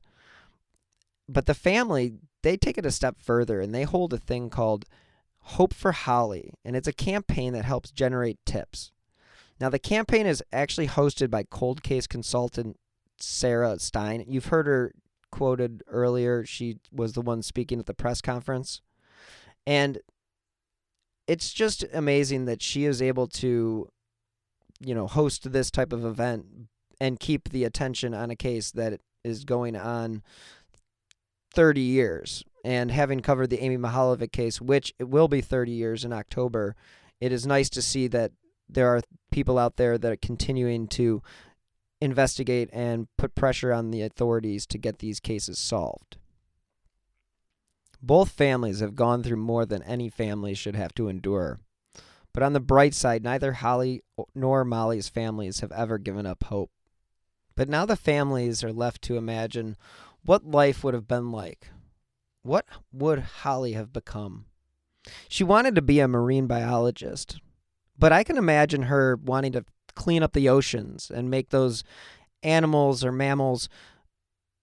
But 1.27 1.47
the 1.47 1.55
family, 1.55 2.13
they 2.43 2.55
take 2.55 2.77
it 2.77 2.85
a 2.85 2.91
step 2.91 3.15
further 3.19 3.59
and 3.61 3.73
they 3.73 3.81
hold 3.81 4.13
a 4.13 4.19
thing 4.19 4.51
called 4.51 4.85
Hope 5.39 5.73
for 5.73 5.93
Holly, 5.93 6.53
and 6.63 6.75
it's 6.75 6.87
a 6.87 6.93
campaign 6.93 7.53
that 7.53 7.65
helps 7.65 7.89
generate 7.89 8.37
tips. 8.45 8.91
Now, 9.59 9.69
the 9.69 9.79
campaign 9.79 10.27
is 10.27 10.43
actually 10.53 10.87
hosted 10.87 11.31
by 11.31 11.45
cold 11.49 11.81
case 11.81 12.05
consultant 12.05 12.77
Sarah 13.19 13.79
Stein. 13.79 14.23
You've 14.27 14.45
heard 14.45 14.67
her 14.67 14.91
quoted 15.31 15.83
earlier. 15.87 16.45
She 16.45 16.77
was 16.91 17.13
the 17.13 17.21
one 17.21 17.41
speaking 17.41 17.79
at 17.79 17.85
the 17.85 17.93
press 17.93 18.21
conference. 18.21 18.81
And 19.65 19.99
it's 21.27 21.53
just 21.53 21.85
amazing 21.93 22.45
that 22.45 22.61
she 22.61 22.85
is 22.85 23.01
able 23.01 23.27
to, 23.27 23.87
you 24.79 24.95
know, 24.95 25.07
host 25.07 25.51
this 25.51 25.71
type 25.71 25.93
of 25.93 26.05
event 26.05 26.45
and 26.99 27.19
keep 27.19 27.49
the 27.49 27.63
attention 27.63 28.13
on 28.13 28.29
a 28.29 28.35
case 28.35 28.71
that 28.71 28.99
is 29.23 29.45
going 29.45 29.75
on 29.75 30.23
30 31.53 31.81
years. 31.81 32.43
And 32.63 32.91
having 32.91 33.21
covered 33.21 33.49
the 33.49 33.61
Amy 33.61 33.77
Mihaljevic 33.77 34.31
case, 34.31 34.61
which 34.61 34.93
it 34.99 35.09
will 35.09 35.27
be 35.27 35.41
30 35.41 35.71
years 35.71 36.05
in 36.05 36.13
October, 36.13 36.75
it 37.19 37.31
is 37.31 37.45
nice 37.47 37.69
to 37.71 37.81
see 37.81 38.07
that 38.07 38.31
there 38.69 38.87
are 38.87 39.01
people 39.31 39.57
out 39.57 39.77
there 39.77 39.97
that 39.97 40.11
are 40.11 40.17
continuing 40.17 40.87
to 40.87 41.21
investigate 42.01 42.69
and 42.73 43.07
put 43.17 43.35
pressure 43.35 43.71
on 43.71 43.91
the 43.91 44.01
authorities 44.01 44.65
to 44.67 44.77
get 44.77 44.99
these 44.99 45.19
cases 45.19 45.59
solved. 45.59 46.17
Both 48.01 48.31
families 48.31 48.79
have 48.79 48.95
gone 48.95 49.21
through 49.21 49.37
more 49.37 49.65
than 49.65 49.83
any 49.83 50.09
family 50.09 50.55
should 50.55 50.75
have 50.75 50.93
to 50.95 51.07
endure. 51.07 51.59
But 52.33 52.43
on 52.43 52.53
the 52.53 52.59
bright 52.59 52.93
side, 52.93 53.23
neither 53.23 53.53
Holly 53.53 54.01
nor 54.33 54.65
Molly's 54.65 55.09
families 55.09 55.59
have 55.59 55.71
ever 55.71 55.97
given 55.97 56.25
up 56.25 56.45
hope. 56.45 56.71
But 57.55 57.69
now 57.69 57.85
the 57.85 57.95
families 57.95 58.63
are 58.63 58.73
left 58.73 59.01
to 59.03 59.17
imagine 59.17 59.77
what 60.23 60.45
life 60.45 60.83
would 60.83 60.93
have 60.93 61.07
been 61.07 61.31
like. 61.31 61.69
What 62.41 62.65
would 62.91 63.19
Holly 63.19 63.73
have 63.73 63.93
become? 63.93 64.45
She 65.27 65.43
wanted 65.43 65.75
to 65.75 65.81
be 65.81 65.99
a 65.99 66.07
marine 66.07 66.47
biologist, 66.47 67.39
but 67.97 68.11
I 68.11 68.23
can 68.23 68.37
imagine 68.37 68.83
her 68.83 69.15
wanting 69.15 69.51
to 69.51 69.65
clean 69.95 70.23
up 70.23 70.33
the 70.33 70.49
oceans 70.49 71.11
and 71.13 71.29
make 71.29 71.49
those 71.49 71.83
animals 72.43 73.03
or 73.03 73.11
mammals 73.11 73.69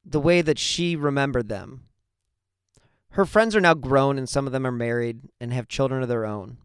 the 0.05 0.21
way 0.21 0.43
that 0.43 0.59
she 0.59 0.97
remembered 0.97 1.49
them. 1.49 1.85
Her 3.11 3.25
friends 3.25 3.57
are 3.57 3.61
now 3.61 3.75
grown 3.75 4.19
and 4.19 4.29
some 4.29 4.47
of 4.47 4.53
them 4.53 4.67
are 4.67 4.73
married 4.73 5.21
and 5.41 5.53
have 5.53 5.69
children 5.69 6.03
of 6.03 6.09
their 6.09 6.27
own. 6.27 6.59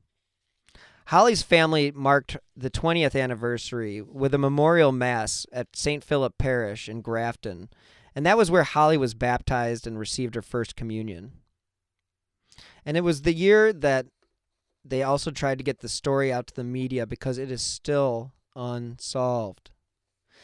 Holly's 1.07 1.43
family 1.43 1.91
marked 1.91 2.37
the 2.55 2.69
20th 2.69 3.19
anniversary 3.19 4.01
with 4.01 4.33
a 4.33 4.37
memorial 4.37 4.91
mass 4.91 5.45
at 5.51 5.75
St. 5.75 6.03
Philip 6.03 6.37
Parish 6.37 6.87
in 6.87 7.01
Grafton, 7.01 7.69
and 8.15 8.25
that 8.25 8.37
was 8.37 8.49
where 8.49 8.63
Holly 8.63 8.97
was 8.97 9.13
baptized 9.13 9.85
and 9.85 9.99
received 9.99 10.35
her 10.35 10.41
first 10.41 10.75
communion. 10.75 11.33
And 12.85 12.95
it 12.95 13.01
was 13.01 13.23
the 13.23 13.33
year 13.33 13.73
that 13.73 14.05
they 14.85 15.03
also 15.03 15.31
tried 15.31 15.57
to 15.57 15.63
get 15.63 15.79
the 15.79 15.89
story 15.89 16.31
out 16.31 16.47
to 16.47 16.55
the 16.55 16.63
media 16.63 17.05
because 17.05 17.37
it 17.37 17.51
is 17.51 17.61
still 17.61 18.33
unsolved. 18.55 19.71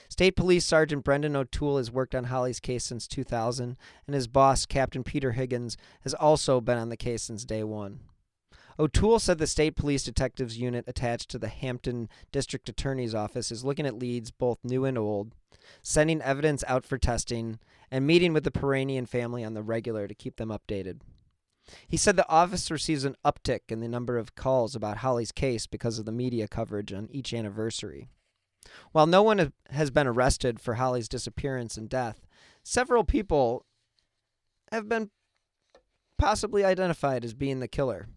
State 0.07 0.35
Police 0.35 0.65
Sergeant 0.65 1.03
Brendan 1.03 1.35
O'Toole 1.35 1.77
has 1.77 1.91
worked 1.91 2.15
on 2.15 2.25
Holly's 2.25 2.59
case 2.59 2.83
since 2.83 3.07
2000, 3.07 3.77
and 4.07 4.15
his 4.15 4.27
boss, 4.27 4.65
Captain 4.65 5.03
Peter 5.03 5.33
Higgins, 5.33 5.77
has 6.01 6.13
also 6.13 6.59
been 6.61 6.77
on 6.77 6.89
the 6.89 6.97
case 6.97 7.23
since 7.23 7.45
day 7.45 7.63
one. 7.63 7.99
O'Toole 8.79 9.19
said 9.19 9.37
the 9.37 9.45
State 9.45 9.75
Police 9.75 10.03
Detectives 10.03 10.57
Unit 10.57 10.85
attached 10.87 11.29
to 11.29 11.37
the 11.37 11.49
Hampden 11.49 12.07
District 12.31 12.69
Attorney's 12.69 13.13
Office 13.13 13.51
is 13.51 13.65
looking 13.65 13.85
at 13.85 13.99
leads 13.99 14.31
both 14.31 14.57
new 14.63 14.85
and 14.85 14.97
old, 14.97 15.35
sending 15.81 16.21
evidence 16.21 16.63
out 16.65 16.85
for 16.85 16.97
testing, 16.97 17.59
and 17.91 18.07
meeting 18.07 18.31
with 18.31 18.45
the 18.45 18.51
Piirainen 18.51 19.07
family 19.07 19.43
on 19.43 19.53
the 19.53 19.61
regular 19.61 20.07
to 20.07 20.15
keep 20.15 20.37
them 20.37 20.49
updated. 20.49 21.01
He 21.87 21.97
said 21.97 22.15
the 22.15 22.29
office 22.29 22.71
receives 22.71 23.03
an 23.03 23.15
uptick 23.25 23.61
in 23.69 23.79
the 23.79 23.87
number 23.87 24.17
of 24.17 24.35
calls 24.35 24.75
about 24.75 24.97
Holly's 24.97 25.31
case 25.31 25.67
because 25.67 25.99
of 25.99 26.05
the 26.05 26.11
media 26.11 26.47
coverage 26.47 26.93
on 26.93 27.09
each 27.11 27.33
anniversary. 27.33 28.07
While 28.91 29.07
no 29.07 29.23
one 29.23 29.53
has 29.69 29.91
been 29.91 30.07
arrested 30.07 30.59
for 30.59 30.75
Holly's 30.75 31.09
disappearance 31.09 31.77
and 31.77 31.89
death, 31.89 32.27
several 32.63 33.03
people 33.03 33.65
have 34.71 34.87
been 34.87 35.09
possibly 36.17 36.63
identified 36.63 37.23
as 37.23 37.33
being 37.33 37.59
the 37.59 37.67
killer. 37.67 38.07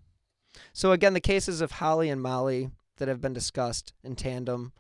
So, 0.72 0.92
again, 0.92 1.14
the 1.14 1.20
cases 1.20 1.60
of 1.60 1.72
Holly 1.72 2.10
and 2.10 2.20
Molly 2.20 2.70
that 2.98 3.08
have 3.08 3.20
been 3.20 3.32
discussed 3.32 3.94
in 4.04 4.16
tandem, 4.16 4.72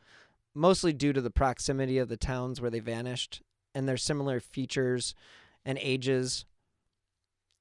mostly 0.54 0.92
due 0.92 1.12
to 1.12 1.20
the 1.20 1.30
proximity 1.30 1.98
of 1.98 2.08
the 2.08 2.16
towns 2.16 2.60
where 2.60 2.70
they 2.70 2.80
vanished 2.80 3.42
and 3.74 3.88
their 3.88 3.96
similar 3.96 4.38
features 4.38 5.14
and 5.64 5.78
ages, 5.80 6.44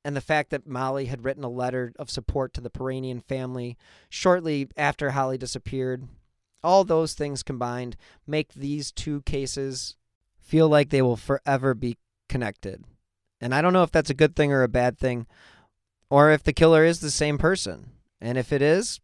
and 0.03 0.15
the 0.15 0.21
fact 0.21 0.49
that 0.49 0.67
Molly 0.67 1.05
had 1.05 1.23
written 1.23 1.43
a 1.43 1.49
letter 1.49 1.93
of 1.97 2.09
support 2.09 2.53
to 2.53 2.61
the 2.61 2.69
Piirainen 2.69 3.23
family 3.23 3.77
shortly 4.09 4.67
after 4.75 5.11
Holly 5.11 5.37
disappeared. 5.37 6.07
All 6.63 6.83
those 6.83 7.13
things 7.13 7.43
combined 7.43 7.97
make 8.27 8.53
these 8.53 8.91
two 8.91 9.21
cases 9.21 9.95
feel 10.39 10.67
like 10.67 10.89
they 10.89 11.01
will 11.01 11.17
forever 11.17 11.73
be 11.73 11.97
connected. 12.29 12.83
And 13.39 13.53
I 13.55 13.61
don't 13.61 13.73
know 13.73 13.83
if 13.83 13.91
that's 13.91 14.09
a 14.09 14.15
good 14.15 14.35
thing 14.35 14.51
or 14.51 14.63
a 14.63 14.67
bad 14.67 14.97
thing, 14.97 15.25
or 16.09 16.31
if 16.31 16.43
the 16.43 16.53
killer 16.53 16.83
is 16.83 16.99
the 16.99 17.09
same 17.09 17.37
person. 17.37 17.91
And 18.19 18.37
if 18.37 18.53
it 18.53 18.61
is, 18.61 18.99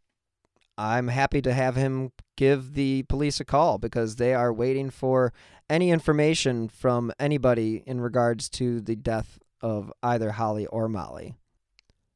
I'm 0.78 1.08
happy 1.08 1.42
to 1.42 1.54
have 1.54 1.76
him 1.76 2.12
give 2.36 2.76
the 2.76 3.04
police 3.04 3.40
a 3.40 3.46
call 3.46 3.80
because 3.80 4.18
they 4.18 4.34
are 4.36 4.54
waiting 4.54 4.92
for 4.92 5.34
any 5.70 5.90
information 5.90 6.70
from 6.70 7.12
anybody 7.20 7.84
in 7.88 8.00
regards 8.00 8.48
to 8.50 8.80
the 8.80 8.96
death 8.96 9.40
of 9.62 9.92
either 10.04 10.32
Holly 10.32 10.66
or 10.68 10.88
Molly. 10.88 11.36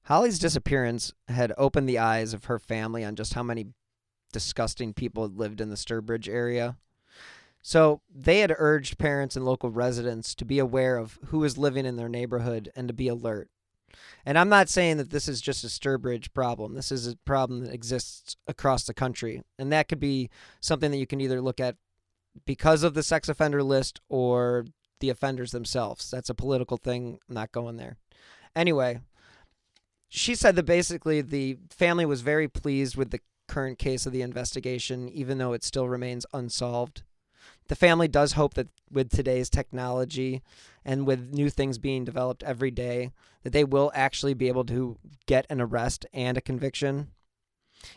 Holly's 0.03 0.39
disappearance 0.39 1.13
had 1.27 1.53
opened 1.57 1.87
the 1.87 1.99
eyes 1.99 2.33
of 2.33 2.45
her 2.45 2.59
family 2.59 3.03
on 3.03 3.15
just 3.15 3.33
how 3.33 3.43
many 3.43 3.67
disgusting 4.31 4.93
people 4.93 5.27
lived 5.27 5.61
in 5.61 5.69
the 5.69 5.75
Sturbridge 5.75 6.27
area. 6.27 6.77
So 7.61 8.01
they 8.13 8.39
had 8.39 8.55
urged 8.57 8.97
parents 8.97 9.35
and 9.35 9.45
local 9.45 9.69
residents 9.69 10.33
to 10.35 10.45
be 10.45 10.57
aware 10.57 10.97
of 10.97 11.19
who 11.27 11.39
was 11.39 11.57
living 11.57 11.85
in 11.85 11.95
their 11.95 12.09
neighborhood 12.09 12.71
and 12.75 12.87
to 12.87 12.93
be 12.93 13.07
alert. 13.07 13.49
And 14.25 14.37
I'm 14.37 14.49
not 14.49 14.69
saying 14.69 14.97
that 14.97 15.09
this 15.09 15.27
is 15.27 15.41
just 15.41 15.63
a 15.63 15.67
Sturbridge 15.67 16.33
problem. 16.33 16.73
This 16.73 16.91
is 16.91 17.07
a 17.07 17.17
problem 17.17 17.65
that 17.65 17.73
exists 17.73 18.35
across 18.47 18.85
the 18.85 18.93
country. 18.93 19.43
And 19.59 19.71
that 19.71 19.87
could 19.87 19.99
be 19.99 20.29
something 20.59 20.91
that 20.91 20.97
you 20.97 21.07
can 21.07 21.21
either 21.21 21.41
look 21.41 21.59
at 21.59 21.75
because 22.45 22.83
of 22.83 22.93
the 22.93 23.03
sex 23.03 23.29
offender 23.29 23.61
list 23.61 23.99
or 24.09 24.65
the 25.01 25.09
offenders 25.09 25.51
themselves. 25.51 26.09
That's 26.09 26.29
a 26.29 26.35
political 26.35 26.77
thing. 26.77 27.19
I'm 27.27 27.35
not 27.35 27.51
going 27.51 27.77
there. 27.77 27.97
Anyway, 28.55 29.01
she 30.07 30.35
said 30.35 30.55
that 30.55 30.63
basically 30.63 31.21
the 31.21 31.57
family 31.69 32.05
was 32.05 32.21
very 32.21 32.47
pleased 32.47 32.95
with 32.95 33.11
the 33.11 33.19
current 33.47 33.77
case 33.77 34.05
of 34.05 34.13
the 34.13 34.21
investigation, 34.21 35.09
even 35.09 35.37
though 35.37 35.53
it 35.53 35.63
still 35.63 35.89
remains 35.89 36.25
unsolved. 36.33 37.03
The 37.67 37.75
family 37.75 38.07
does 38.07 38.33
hope 38.33 38.53
that 38.55 38.67
with 38.91 39.09
today's 39.09 39.49
technology 39.49 40.41
and 40.83 41.05
with 41.05 41.33
new 41.33 41.49
things 41.49 41.77
being 41.77 42.03
developed 42.03 42.43
every 42.43 42.71
day, 42.71 43.11
that 43.43 43.53
they 43.53 43.63
will 43.63 43.91
actually 43.93 44.33
be 44.33 44.47
able 44.47 44.65
to 44.65 44.97
get 45.25 45.45
an 45.49 45.61
arrest 45.61 46.05
and 46.13 46.37
a 46.37 46.41
conviction. 46.41 47.09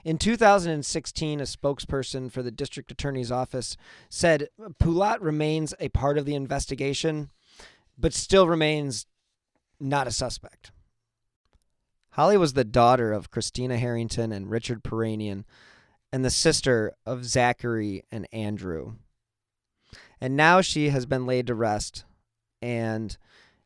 In 0.05 0.19
2016, 0.19 1.41
a 1.41 1.45
spokesperson 1.45 2.31
for 2.31 2.43
the 2.43 2.51
district 2.51 2.91
attorney's 2.91 3.33
office 3.33 3.77
said 4.09 4.49
Poulat 4.81 5.21
remains 5.21 5.75
a 5.81 5.89
part 5.91 6.19
of 6.19 6.25
the 6.25 6.35
investigation, 6.35 7.31
but 7.99 8.15
still 8.15 8.49
remains 8.49 9.07
not 9.81 10.07
a 10.07 10.13
suspect. 10.13 10.73
Holly 12.11 12.37
was 12.37 12.53
the 12.53 12.65
daughter 12.65 13.13
of 13.13 13.31
Christina 13.31 13.77
Harrington 13.77 14.31
and 14.31 14.51
Richard 14.51 14.85
Piirainen 14.85 15.45
and 16.13 16.25
the 16.25 16.31
sister 16.31 16.93
of 17.05 17.25
Zachary 17.25 18.05
and 18.13 18.29
Andrew. 18.33 18.95
And 20.21 20.37
now 20.37 20.61
she 20.61 20.91
has 20.91 21.07
been 21.07 21.27
laid 21.27 21.49
to 21.49 21.55
rest, 21.55 22.05
and 22.63 23.17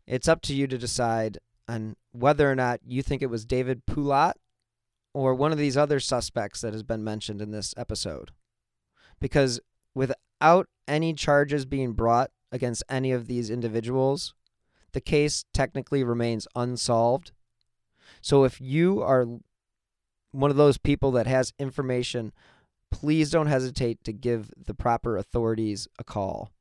it's 0.06 0.28
up 0.28 0.40
to 0.42 0.54
you 0.54 0.66
to 0.66 0.78
decide 0.78 1.38
on 1.68 1.94
whether 2.12 2.50
or 2.50 2.54
not 2.54 2.80
you 2.86 3.02
think 3.02 3.20
it 3.20 3.30
was 3.30 3.44
David 3.44 3.84
Poulat 3.84 4.32
or 5.14 5.34
one 5.34 5.52
of 5.52 5.58
these 5.58 5.76
other 5.76 6.00
suspects 6.00 6.60
that 6.60 6.72
has 6.72 6.82
been 6.82 7.02
mentioned 7.02 7.40
in 7.40 7.50
this 7.50 7.74
episode. 7.76 8.32
Because 9.20 9.60
without 9.94 10.68
any 10.86 11.12
charges 11.12 11.64
being 11.64 11.92
brought 11.92 12.30
against 12.52 12.84
any 12.88 13.12
of 13.12 13.26
these 13.26 13.50
individuals, 13.50 14.34
the 14.92 15.00
case 15.00 15.44
technically 15.52 16.04
remains 16.04 16.46
unsolved. 16.54 17.32
So 18.20 18.44
if 18.44 18.60
you 18.60 19.02
are 19.02 19.26
one 20.30 20.50
of 20.50 20.56
those 20.56 20.78
people 20.78 21.10
that 21.12 21.26
has 21.26 21.52
information, 21.58 22.32
please 22.90 23.30
don't 23.30 23.46
hesitate 23.46 24.02
to 24.04 24.12
give 24.12 24.50
the 24.56 24.74
proper 24.74 25.16
authorities 25.16 25.88
a 25.98 26.04
call. 26.04 26.52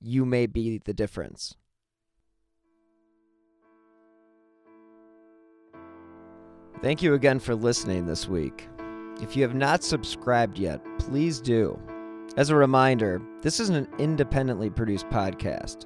You 0.00 0.24
may 0.24 0.46
be 0.46 0.78
the 0.84 0.94
difference. 0.94 1.56
Thank 6.82 7.02
you 7.02 7.12
again 7.12 7.40
for 7.40 7.54
listening 7.54 8.06
this 8.06 8.26
week. 8.26 8.66
If 9.20 9.36
you 9.36 9.42
have 9.42 9.54
not 9.54 9.84
subscribed 9.84 10.58
yet, 10.58 10.80
please 10.98 11.38
do. 11.38 11.78
As 12.38 12.48
a 12.48 12.56
reminder, 12.56 13.20
this 13.42 13.60
is 13.60 13.68
an 13.68 13.86
independently 13.98 14.70
produced 14.70 15.06
podcast. 15.10 15.84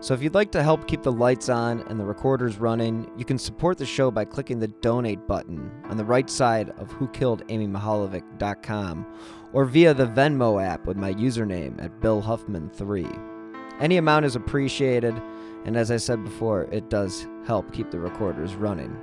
So 0.00 0.14
if 0.14 0.22
you'd 0.22 0.34
like 0.34 0.50
to 0.52 0.62
help 0.62 0.88
keep 0.88 1.02
the 1.02 1.12
lights 1.12 1.50
on 1.50 1.82
and 1.88 2.00
the 2.00 2.06
recorders 2.06 2.56
running, 2.56 3.10
you 3.18 3.26
can 3.26 3.36
support 3.36 3.76
the 3.76 3.84
show 3.84 4.10
by 4.10 4.24
clicking 4.24 4.58
the 4.58 4.68
donate 4.68 5.26
button 5.26 5.70
on 5.90 5.98
the 5.98 6.06
right 6.06 6.30
side 6.30 6.70
of 6.78 6.88
whokilledamymihaljevic.com 6.88 9.06
or 9.52 9.66
via 9.66 9.92
the 9.92 10.06
Venmo 10.06 10.64
app 10.64 10.86
with 10.86 10.96
my 10.96 11.12
username 11.12 11.84
at 11.84 12.00
Bill 12.00 12.22
Huffman3. 12.22 13.76
Any 13.78 13.98
amount 13.98 14.24
is 14.24 14.36
appreciated, 14.36 15.20
and 15.66 15.76
as 15.76 15.90
I 15.90 15.98
said 15.98 16.24
before, 16.24 16.62
it 16.72 16.88
does 16.88 17.26
help 17.44 17.74
keep 17.74 17.90
the 17.90 18.00
recorders 18.00 18.54
running. 18.54 18.96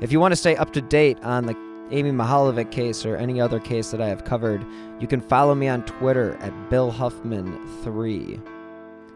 If 0.00 0.12
you 0.12 0.18
want 0.18 0.32
to 0.32 0.36
stay 0.36 0.56
up 0.56 0.72
to 0.72 0.80
date 0.80 1.18
on 1.22 1.44
the 1.44 1.54
Amy 1.90 2.10
Mihaljevic 2.10 2.70
case 2.70 3.04
or 3.04 3.16
any 3.16 3.38
other 3.38 3.60
case 3.60 3.90
that 3.90 4.00
I 4.00 4.08
have 4.08 4.24
covered, 4.24 4.64
you 4.98 5.06
can 5.06 5.20
follow 5.20 5.54
me 5.54 5.68
on 5.68 5.84
Twitter 5.84 6.36
at 6.40 6.70
Bill 6.70 6.90
Huffman3. 6.90 8.40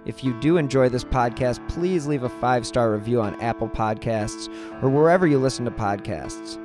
If 0.05 0.22
you 0.22 0.39
do 0.41 0.59
enjoy 0.59 0.91
this 0.91 1.05
podcast, 1.05 1.66
please 1.70 2.07
leave 2.07 2.24
a 2.24 2.28
five 2.28 2.66
star 2.66 2.93
review 2.93 3.22
on 3.22 3.41
Apple 3.41 3.68
Podcasts 3.68 4.53
or 4.82 4.91
wherever 4.91 5.26
you 5.26 5.39
listen 5.39 5.64
to 5.64 5.70
podcasts. 5.70 6.61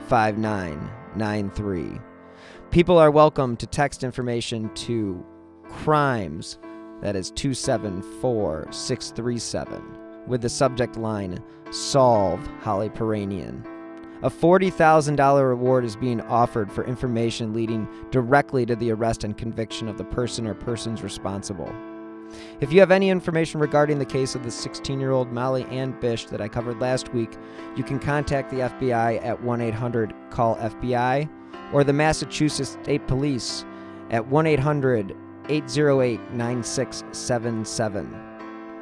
5993. 0.06 2.00
People 2.70 2.98
are 2.98 3.10
welcome 3.10 3.56
to 3.56 3.66
text 3.66 4.04
information 4.04 4.72
to 4.74 5.26
crimes, 5.68 6.58
that 7.02 7.16
is 7.16 7.32
274 7.32 8.68
637 8.70 9.97
with 10.28 10.42
the 10.42 10.48
subject 10.48 10.96
line 10.96 11.42
Solve 11.70 12.46
Holly 12.60 12.88
Piirainen. 12.88 13.64
A 14.22 14.30
$40,000 14.30 15.48
reward 15.48 15.84
is 15.84 15.94
being 15.94 16.20
offered 16.22 16.72
for 16.72 16.84
information 16.84 17.52
leading 17.52 17.88
directly 18.10 18.66
to 18.66 18.74
the 18.74 18.90
arrest 18.90 19.22
and 19.22 19.36
conviction 19.36 19.88
of 19.88 19.96
the 19.96 20.04
person 20.04 20.46
or 20.46 20.54
persons 20.54 21.02
responsible. 21.02 21.72
If 22.60 22.72
you 22.72 22.80
have 22.80 22.90
any 22.90 23.10
information 23.10 23.60
regarding 23.60 23.98
the 23.98 24.04
case 24.04 24.34
of 24.34 24.42
the 24.42 24.50
16 24.50 24.98
year 24.98 25.12
old 25.12 25.32
Molly 25.32 25.64
Ann 25.66 25.92
Bish 26.00 26.26
that 26.26 26.40
I 26.40 26.48
covered 26.48 26.80
last 26.80 27.14
week, 27.14 27.30
you 27.76 27.84
can 27.84 27.98
contact 27.98 28.50
the 28.50 28.56
FBI 28.58 29.24
at 29.24 29.40
1 29.40 29.60
800 29.60 30.14
CALL 30.30 30.56
FBI 30.56 31.28
or 31.72 31.84
the 31.84 31.92
Massachusetts 31.92 32.76
State 32.82 33.06
Police 33.06 33.64
at 34.10 34.26
1 34.26 34.46
800 34.46 35.16
808 35.48 36.32
9677. 36.32 38.27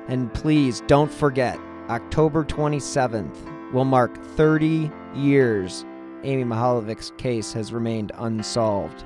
And 0.08 0.32
please 0.34 0.82
don't 0.86 1.12
forget, 1.12 1.58
October 1.88 2.44
27th 2.44 3.72
will 3.72 3.84
mark 3.84 4.16
30 4.36 4.90
years 5.14 5.84
Amy 6.22 6.44
Mihaljevic's 6.44 7.12
case 7.18 7.52
has 7.52 7.72
remained 7.72 8.12
unsolved. 8.16 9.04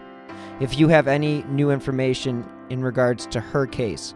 If 0.61 0.79
you 0.79 0.89
have 0.89 1.09
any 1.09 1.43
new 1.45 1.71
information 1.71 2.47
in 2.71 2.83
regards 2.83 3.27
to 3.27 3.41
her 3.41 3.67
case, 3.67 4.15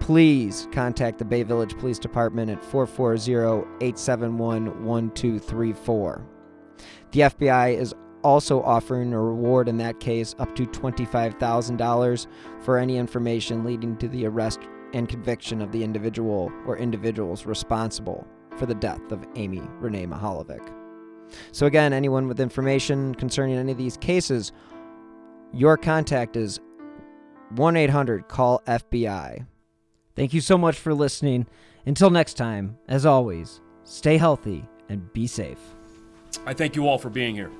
please 0.00 0.68
contact 0.72 1.18
the 1.18 1.24
Bay 1.24 1.42
Village 1.42 1.76
Police 1.78 1.98
Department 1.98 2.50
at 2.50 2.64
440 2.64 3.66
871 3.80 4.84
1234. 4.84 6.26
The 7.12 7.20
FBI 7.20 7.76
is 7.76 7.94
also 8.22 8.62
offering 8.62 9.12
a 9.12 9.20
reward 9.20 9.68
in 9.68 9.78
that 9.78 10.00
case 10.00 10.34
up 10.38 10.54
to 10.56 10.66
$25,000 10.66 12.26
for 12.60 12.78
any 12.78 12.98
information 12.98 13.64
leading 13.64 13.96
to 13.96 14.08
the 14.08 14.26
arrest 14.26 14.60
and 14.92 15.08
conviction 15.08 15.60
of 15.60 15.72
the 15.72 15.82
individual 15.82 16.52
or 16.66 16.76
individuals 16.76 17.46
responsible 17.46 18.26
for 18.56 18.66
the 18.66 18.74
death 18.74 19.12
of 19.12 19.24
Amy 19.36 19.62
Renee 19.78 20.06
Mihaljevic. 20.06 20.74
So, 21.52 21.66
again, 21.66 21.92
anyone 21.92 22.26
with 22.28 22.40
information 22.40 23.14
concerning 23.14 23.56
any 23.56 23.72
of 23.72 23.78
these 23.78 23.96
cases, 23.96 24.52
your 25.52 25.76
contact 25.76 26.36
is 26.36 26.60
1 27.54 27.76
800 27.76 28.28
CALL 28.28 28.62
FBI. 28.66 29.46
Thank 30.16 30.34
you 30.34 30.40
so 30.40 30.58
much 30.58 30.76
for 30.76 30.92
listening. 30.92 31.46
Until 31.86 32.10
next 32.10 32.34
time, 32.34 32.78
as 32.88 33.06
always, 33.06 33.60
stay 33.84 34.18
healthy 34.18 34.68
and 34.88 35.12
be 35.12 35.26
safe. 35.26 35.58
I 36.46 36.52
thank 36.54 36.76
you 36.76 36.86
all 36.86 36.98
for 36.98 37.10
being 37.10 37.34
here. 37.34 37.50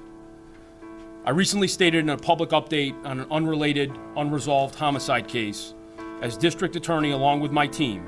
I 1.24 1.30
recently 1.30 1.68
stated 1.68 1.98
in 1.98 2.10
a 2.10 2.16
public 2.16 2.50
update 2.50 2.94
on 3.04 3.20
an 3.20 3.26
unrelated, 3.30 3.92
unresolved 4.16 4.74
homicide 4.74 5.28
case 5.28 5.74
as 6.22 6.36
district 6.36 6.76
attorney, 6.76 7.12
along 7.12 7.40
with 7.40 7.50
my 7.50 7.66
team, 7.66 8.06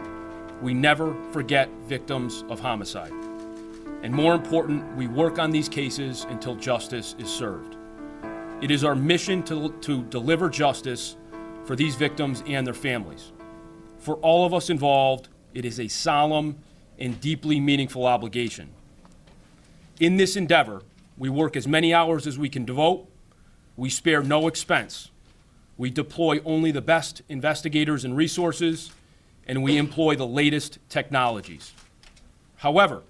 we 0.61 0.75
never 0.75 1.15
forget 1.33 1.69
victims 1.87 2.45
of 2.49 2.61
homicide. 2.61 3.13
And 4.03 4.13
more 4.13 4.35
important, 4.35 4.97
we 4.97 5.07
work 5.07 5.39
on 5.39 5.51
these 5.51 5.69
cases 5.69 6.27
until 6.29 6.55
justice 6.57 7.15
is 7.19 7.31
served. 7.31 7.77
It 8.61 8.71
is 8.71 8.85
our 8.85 8.95
mission 8.95 9.43
to, 9.45 9.71
to 9.81 10.03
deliver 10.05 10.51
justice 10.51 11.17
for 11.65 11.77
these 11.77 11.95
victims 11.95 12.43
and 12.47 12.67
their 12.67 12.75
families. 12.75 13.33
For 13.99 14.17
all 14.17 14.45
of 14.45 14.53
us 14.53 14.71
involved, 14.71 15.29
it 15.55 15.65
is 15.65 15.79
a 15.79 15.89
solemn 15.89 16.59
and 16.99 17.21
deeply 17.21 17.61
meaningful 17.61 18.07
obligation. 18.07 18.71
In 20.01 20.17
this 20.17 20.37
endeavor, 20.37 20.83
we 21.17 21.29
work 21.29 21.57
as 21.57 21.69
many 21.69 21.95
hours 21.95 22.27
as 22.27 22.39
we 22.39 22.49
can 22.49 22.65
devote, 22.65 23.09
we 23.77 23.89
spare 23.89 24.23
no 24.23 24.49
expense, 24.49 25.12
we 25.77 25.91
deploy 25.91 26.41
only 26.45 26.71
the 26.71 26.81
best 26.81 27.23
investigators 27.29 28.05
and 28.05 28.17
resources, 28.17 28.91
and 29.47 29.63
we 29.63 29.77
employ 29.77 30.15
the 30.15 30.27
latest 30.27 30.79
technologies. 30.89 31.73
However, 32.57 33.03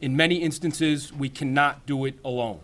in 0.00 0.16
many 0.16 0.36
instances, 0.36 1.12
we 1.12 1.28
cannot 1.28 1.86
do 1.86 2.04
it 2.04 2.18
alone. 2.24 2.60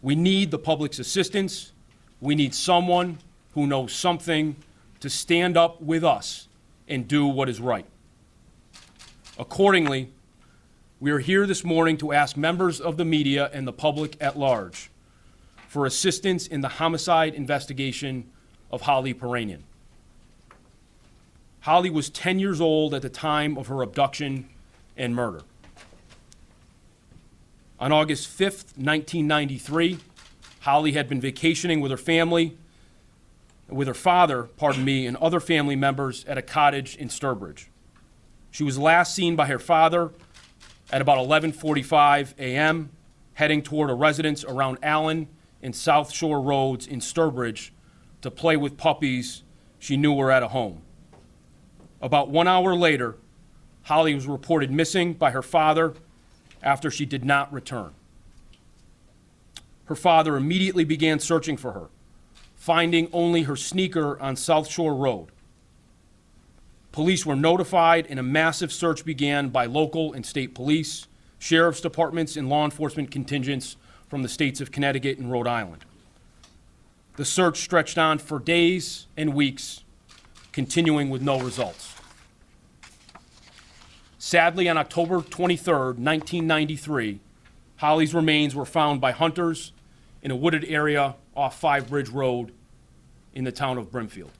We 0.00 0.14
need 0.14 0.50
the 0.50 0.58
public's 0.58 0.98
assistance. 0.98 1.72
We 2.20 2.34
need 2.34 2.54
someone 2.54 3.18
who 3.54 3.66
knows 3.66 3.92
something 3.92 4.56
to 5.00 5.10
stand 5.10 5.56
up 5.56 5.82
with 5.82 6.04
us 6.04 6.48
and 6.88 7.06
do 7.06 7.26
what 7.26 7.48
is 7.48 7.60
right. 7.60 7.86
Accordingly, 9.38 10.10
we 11.00 11.10
are 11.10 11.18
here 11.18 11.46
this 11.46 11.64
morning 11.64 11.96
to 11.98 12.12
ask 12.12 12.36
members 12.36 12.80
of 12.80 12.96
the 12.96 13.04
media 13.04 13.50
and 13.52 13.66
the 13.66 13.72
public 13.72 14.16
at 14.20 14.38
large 14.38 14.90
for 15.70 15.86
assistance 15.86 16.48
in 16.48 16.62
the 16.62 16.68
homicide 16.68 17.32
investigation 17.32 18.28
of 18.72 18.80
Holly 18.80 19.14
Piirainen. 19.14 19.60
Holly 21.60 21.88
was 21.88 22.10
10 22.10 22.40
years 22.40 22.60
old 22.60 22.92
at 22.92 23.02
the 23.02 23.08
time 23.08 23.56
of 23.56 23.68
her 23.68 23.80
abduction 23.80 24.48
and 24.96 25.14
murder. 25.14 25.42
On 27.78 27.92
August 27.92 28.36
5th, 28.36 28.76
1993, 28.76 30.00
Holly 30.62 30.90
had 30.90 31.08
been 31.08 31.20
vacationing 31.20 31.80
with 31.80 31.92
her 31.92 31.96
family, 31.96 32.58
with 33.68 33.86
her 33.86 33.94
father, 33.94 34.48
pardon 34.56 34.84
me, 34.84 35.06
and 35.06 35.16
other 35.18 35.38
family 35.38 35.76
members 35.76 36.24
at 36.24 36.36
a 36.36 36.42
cottage 36.42 36.96
in 36.96 37.06
Sturbridge. 37.06 37.66
She 38.50 38.64
was 38.64 38.76
last 38.76 39.14
seen 39.14 39.36
by 39.36 39.46
her 39.46 39.60
father 39.60 40.10
at 40.90 41.00
about 41.00 41.18
11:45 41.18 42.34
a.m 42.40 42.90
heading 43.34 43.62
toward 43.62 43.88
a 43.88 43.94
residence 43.94 44.44
around 44.44 44.76
Allen 44.82 45.26
and 45.62 45.74
South 45.74 46.12
Shore 46.12 46.40
Roads 46.40 46.86
in 46.86 47.00
Sturbridge 47.00 47.70
to 48.22 48.30
play 48.30 48.56
with 48.56 48.76
puppies 48.76 49.42
she 49.78 49.96
knew 49.96 50.12
were 50.12 50.30
at 50.30 50.42
a 50.42 50.48
home. 50.48 50.82
About 52.00 52.28
one 52.30 52.48
hour 52.48 52.74
later, 52.74 53.16
Holly 53.82 54.14
was 54.14 54.26
reported 54.26 54.70
missing 54.70 55.14
by 55.14 55.30
her 55.30 55.42
father 55.42 55.94
after 56.62 56.90
she 56.90 57.06
did 57.06 57.24
not 57.24 57.52
return. 57.52 57.92
Her 59.84 59.96
father 59.96 60.36
immediately 60.36 60.84
began 60.84 61.18
searching 61.18 61.56
for 61.56 61.72
her, 61.72 61.88
finding 62.54 63.08
only 63.12 63.42
her 63.42 63.56
sneaker 63.56 64.20
on 64.20 64.36
South 64.36 64.68
Shore 64.68 64.94
Road. 64.94 65.28
Police 66.92 67.24
were 67.24 67.36
notified, 67.36 68.06
and 68.08 68.18
a 68.18 68.22
massive 68.22 68.72
search 68.72 69.04
began 69.04 69.48
by 69.48 69.66
local 69.66 70.12
and 70.12 70.24
state 70.24 70.54
police, 70.54 71.06
sheriff's 71.38 71.80
departments, 71.80 72.36
and 72.36 72.48
law 72.48 72.64
enforcement 72.64 73.10
contingents 73.10 73.76
from 74.10 74.22
the 74.22 74.28
states 74.28 74.60
of 74.60 74.72
Connecticut 74.72 75.18
and 75.18 75.30
Rhode 75.30 75.46
Island. 75.46 75.84
The 77.14 77.24
search 77.24 77.60
stretched 77.60 77.96
on 77.96 78.18
for 78.18 78.40
days 78.40 79.06
and 79.16 79.34
weeks, 79.34 79.84
continuing 80.52 81.10
with 81.10 81.22
no 81.22 81.40
results. 81.40 81.94
Sadly, 84.18 84.68
on 84.68 84.76
October 84.76 85.22
23, 85.22 85.72
1993, 85.72 87.20
Holly's 87.76 88.12
remains 88.12 88.54
were 88.54 88.66
found 88.66 89.00
by 89.00 89.12
hunters 89.12 89.72
in 90.22 90.30
a 90.30 90.36
wooded 90.36 90.64
area 90.64 91.14
off 91.36 91.58
Five 91.58 91.88
Bridge 91.88 92.08
Road 92.08 92.52
in 93.32 93.44
the 93.44 93.52
town 93.52 93.78
of 93.78 93.90
Brimfield. 93.90 94.32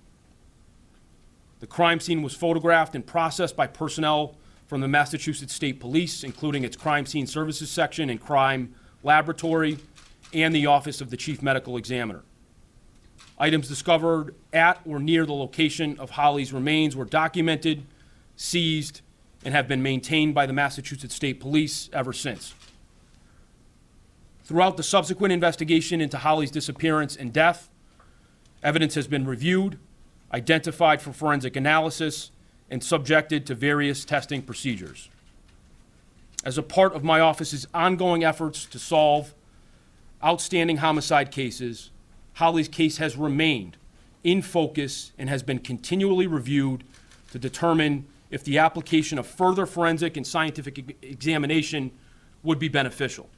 The 1.60 1.66
crime 1.66 2.00
scene 2.00 2.22
was 2.22 2.34
photographed 2.34 2.94
and 2.94 3.06
processed 3.06 3.56
by 3.56 3.68
personnel 3.68 4.36
from 4.66 4.80
the 4.80 4.88
Massachusetts 4.88 5.54
State 5.54 5.78
Police, 5.78 6.24
including 6.24 6.64
its 6.64 6.76
Crime 6.76 7.06
Scene 7.06 7.26
Services 7.26 7.70
Section 7.70 8.10
and 8.10 8.20
Crime 8.20 8.74
Laboratory, 9.03 9.78
and 10.32 10.55
the 10.55 10.66
Office 10.66 11.01
of 11.01 11.11
the 11.11 11.16
Chief 11.16 11.42
Medical 11.42 11.76
Examiner. 11.76 12.22
Items 13.38 13.68
discovered 13.68 14.34
at 14.53 14.80
or 14.84 14.98
near 14.98 15.24
the 15.24 15.32
location 15.32 15.98
of 15.98 16.11
Holly's 16.11 16.53
remains 16.53 16.94
were 16.94 17.05
documented, 17.05 17.84
seized, 18.36 19.01
and 19.44 19.55
have 19.55 19.66
been 19.66 19.82
maintained 19.82 20.34
by 20.34 20.46
the 20.46 20.53
Massachusetts 20.53 21.14
State 21.14 21.40
Police 21.40 21.88
ever 21.92 22.12
since. 22.12 22.55
Throughout 24.44 24.76
the 24.76 24.82
subsequent 24.82 25.32
investigation 25.32 26.01
into 26.01 26.18
Holly's 26.18 26.51
disappearance 26.51 27.16
and 27.16 27.32
death, 27.32 27.70
evidence 28.62 28.94
has 28.94 29.07
been 29.07 29.24
reviewed, 29.24 29.78
identified 30.32 31.01
for 31.01 31.12
forensic 31.12 31.57
analysis, 31.57 32.30
and 32.68 32.84
subjected 32.84 33.46
to 33.46 33.55
various 33.55 34.05
testing 34.05 34.42
procedures. 34.42 35.09
As 36.45 36.57
a 36.57 36.62
part 36.62 36.95
of 36.95 37.05
my 37.05 37.20
office's 37.20 37.66
ongoing 37.74 38.24
efforts 38.24 38.64
to 38.66 38.78
solve 38.78 39.34
outstanding 40.24 40.78
homicide 40.78 41.30
cases, 41.30 41.91
Holly's 42.34 42.68
case 42.68 42.97
has 42.97 43.16
remained 43.16 43.76
in 44.24 44.41
focus 44.43 45.12
and 45.18 45.28
has 45.28 45.43
been 45.43 45.59
continually 45.59 46.26
reviewed 46.26 46.84
to 47.32 47.38
determine 47.38 48.07
if 48.30 48.45
the 48.45 48.59
application 48.59 49.18
of 49.18 49.26
further 49.26 49.66
forensic 49.66 50.16
and 50.16 50.26
scientific 50.26 50.97
examination 51.03 51.91
would 52.43 52.59
be 52.59 52.68
beneficial. 52.68 53.28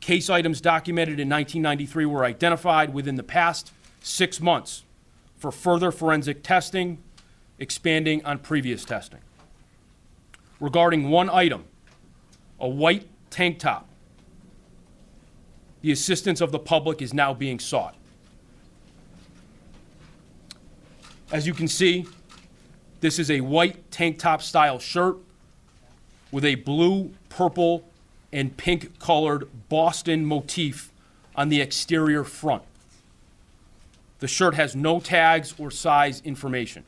Case 0.00 0.28
items 0.28 0.60
documented 0.60 1.20
in 1.20 1.28
1993 1.28 2.06
were 2.06 2.24
identified 2.24 2.92
within 2.92 3.16
the 3.16 3.22
past 3.22 3.72
six 4.00 4.40
months 4.40 4.82
for 5.36 5.52
further 5.52 5.92
forensic 5.92 6.42
testing, 6.42 6.98
expanding 7.58 8.24
on 8.24 8.38
previous 8.38 8.84
testing. 8.84 9.20
Regarding 10.58 11.10
one 11.10 11.28
item, 11.28 11.64
a 12.60 12.68
white 12.68 13.06
tank 13.30 13.58
top, 13.58 13.88
the 15.82 15.92
assistance 15.92 16.40
of 16.40 16.52
the 16.52 16.58
public 16.58 17.00
is 17.02 17.14
now 17.14 17.32
being 17.32 17.58
sought. 17.58 17.94
As 21.30 21.46
you 21.46 21.54
can 21.54 21.68
see, 21.68 22.06
this 23.00 23.18
is 23.18 23.30
a 23.30 23.40
white 23.40 23.90
tank 23.90 24.18
top 24.18 24.42
style 24.42 24.78
shirt 24.78 25.16
with 26.32 26.44
a 26.44 26.54
blue, 26.56 27.12
purple, 27.28 27.88
and 28.32 28.56
pink 28.56 28.98
colored 28.98 29.48
Boston 29.68 30.24
motif 30.24 30.92
on 31.34 31.48
the 31.48 31.60
exterior 31.60 32.24
front. 32.24 32.62
The 34.18 34.28
shirt 34.28 34.54
has 34.54 34.74
no 34.74 34.98
tags 34.98 35.54
or 35.58 35.70
size 35.70 36.22
information. 36.24 36.84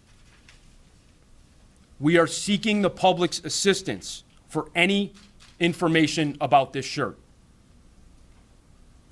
We 2.00 2.16
are 2.16 2.26
seeking 2.26 2.82
the 2.82 2.90
public's 2.90 3.40
assistance 3.44 4.24
for 4.48 4.70
any 4.74 5.12
information 5.60 6.36
about 6.40 6.72
this 6.72 6.84
shirt. 6.84 7.18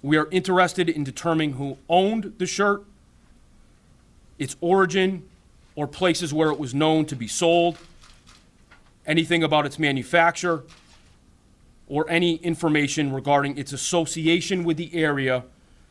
We 0.03 0.16
are 0.16 0.28
interested 0.30 0.88
in 0.88 1.05
determining 1.05 1.55
who 1.55 1.78
owned 1.88 2.34
the 2.38 2.47
shirt, 2.47 2.84
its 4.38 4.57
origin, 4.61 5.28
or 5.74 5.86
places 5.86 6.32
where 6.32 6.51
it 6.51 6.59
was 6.59 6.74
known 6.74 7.07
to 7.07 7.16
be 7.16 7.26
sold, 7.26 7.78
anything 9.07 9.42
about 9.42 9.66
its 9.66 9.78
manufacture, 9.78 10.62
or 11.88 12.09
any 12.11 12.36
information 12.36 13.12
regarding 13.12 13.57
its 13.59 13.72
association 13.72 14.64
with 14.64 14.76
the 14.76 14.94
area 14.94 15.44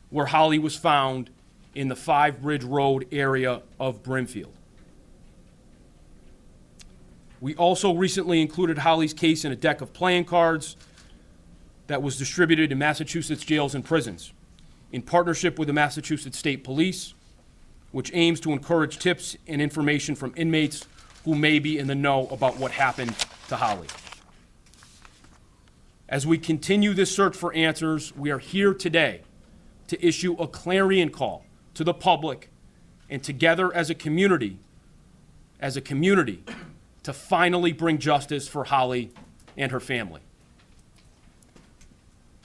where 0.10 0.26
Holly 0.28 0.60
was 0.60 0.76
found 0.76 1.30
in 1.74 1.88
the 1.88 1.96
Five 1.96 2.42
Bridge 2.42 2.64
Road 2.64 3.08
area 3.12 3.62
of 3.80 4.02
Brimfield. 4.04 4.54
We 7.46 7.54
also 7.58 7.94
recently 7.94 8.42
included 8.42 8.80
Holly's 8.80 9.14
case 9.14 9.46
in 9.46 9.52
a 9.52 9.56
deck 9.56 9.82
of 9.82 9.94
playing 9.94 10.26
cards 10.26 10.76
that 11.86 12.02
was 12.02 12.18
distributed 12.18 12.72
in 12.72 12.80
Massachusetts 12.80 13.44
jails 13.44 13.76
and 13.76 13.86
prisons 13.86 14.34
in 14.92 15.04
partnership 15.04 15.60
with 15.60 15.68
the 15.68 15.74
Massachusetts 15.74 16.40
State 16.40 16.64
Police, 16.64 17.14
which 17.92 18.10
aims 18.16 18.40
to 18.40 18.52
encourage 18.52 18.98
tips 18.98 19.38
and 19.46 19.62
information 19.62 20.16
from 20.16 20.34
inmates 20.36 20.88
who 21.24 21.36
may 21.36 21.60
be 21.60 21.78
in 21.78 21.86
the 21.86 21.94
know 21.94 22.26
about 22.30 22.58
what 22.58 22.72
happened 22.72 23.16
to 23.50 23.58
Holly. 23.58 23.90
As 26.10 26.26
we 26.26 26.40
continue 26.40 26.96
this 26.96 27.16
search 27.16 27.38
for 27.38 27.54
answers, 27.54 28.16
we 28.16 28.32
are 28.32 28.40
here 28.40 28.74
today 28.74 29.22
to 29.90 30.04
issue 30.04 30.34
a 30.40 30.48
clarion 30.48 31.12
call 31.12 31.46
to 31.76 31.84
the 31.84 31.94
public 31.94 32.50
and 33.08 33.22
together 33.22 33.72
as 33.72 33.92
a 33.92 33.94
community, 33.94 34.58
as 35.60 35.78
a 35.78 35.82
community, 35.82 36.44
to 37.06 37.14
finally 37.14 37.72
bring 37.72 37.98
justice 37.98 38.48
for 38.48 38.66
Holly 38.66 39.12
and 39.56 39.72
her 39.72 39.80
family. 39.80 40.22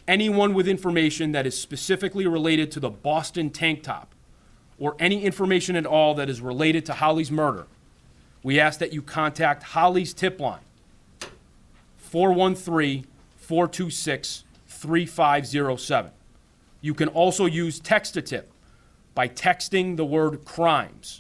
Anyone 0.06 0.54
with 0.54 0.68
information 0.68 1.32
that 1.32 1.46
is 1.46 1.58
specifically 1.58 2.26
related 2.26 2.70
to 2.72 2.80
the 2.80 2.90
Boston 2.90 3.50
tank 3.50 3.82
top 3.82 4.14
or 4.78 4.96
any 4.98 5.24
information 5.24 5.76
at 5.76 5.86
all 5.86 6.14
that 6.14 6.28
is 6.28 6.40
related 6.40 6.84
to 6.86 6.94
Holly's 6.94 7.30
murder, 7.30 7.66
we 8.42 8.58
ask 8.58 8.78
that 8.80 8.92
you 8.92 9.02
contact 9.02 9.62
Holly's 9.62 10.12
tip 10.12 10.40
line 10.40 10.60
413 11.96 13.06
426 13.36 14.44
3507. 14.66 16.12
You 16.80 16.94
can 16.94 17.08
also 17.08 17.46
use 17.46 17.78
text 17.80 18.14
to 18.14 18.22
tip 18.22 18.50
by 19.14 19.28
texting 19.28 19.96
the 19.96 20.04
word 20.04 20.44
crimes, 20.44 21.19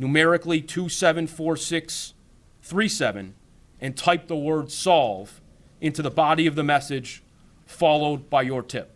numerically 0.00 0.60
274637, 0.62 3.34
and 3.82 3.96
type 3.96 4.26
the 4.28 4.36
word 4.36 4.70
solve 4.72 5.40
into 5.80 6.02
the 6.02 6.10
body 6.10 6.46
of 6.46 6.54
the 6.54 6.64
message, 6.64 7.22
followed 7.66 8.30
by 8.30 8.40
your 8.42 8.62
tip. 8.62 8.90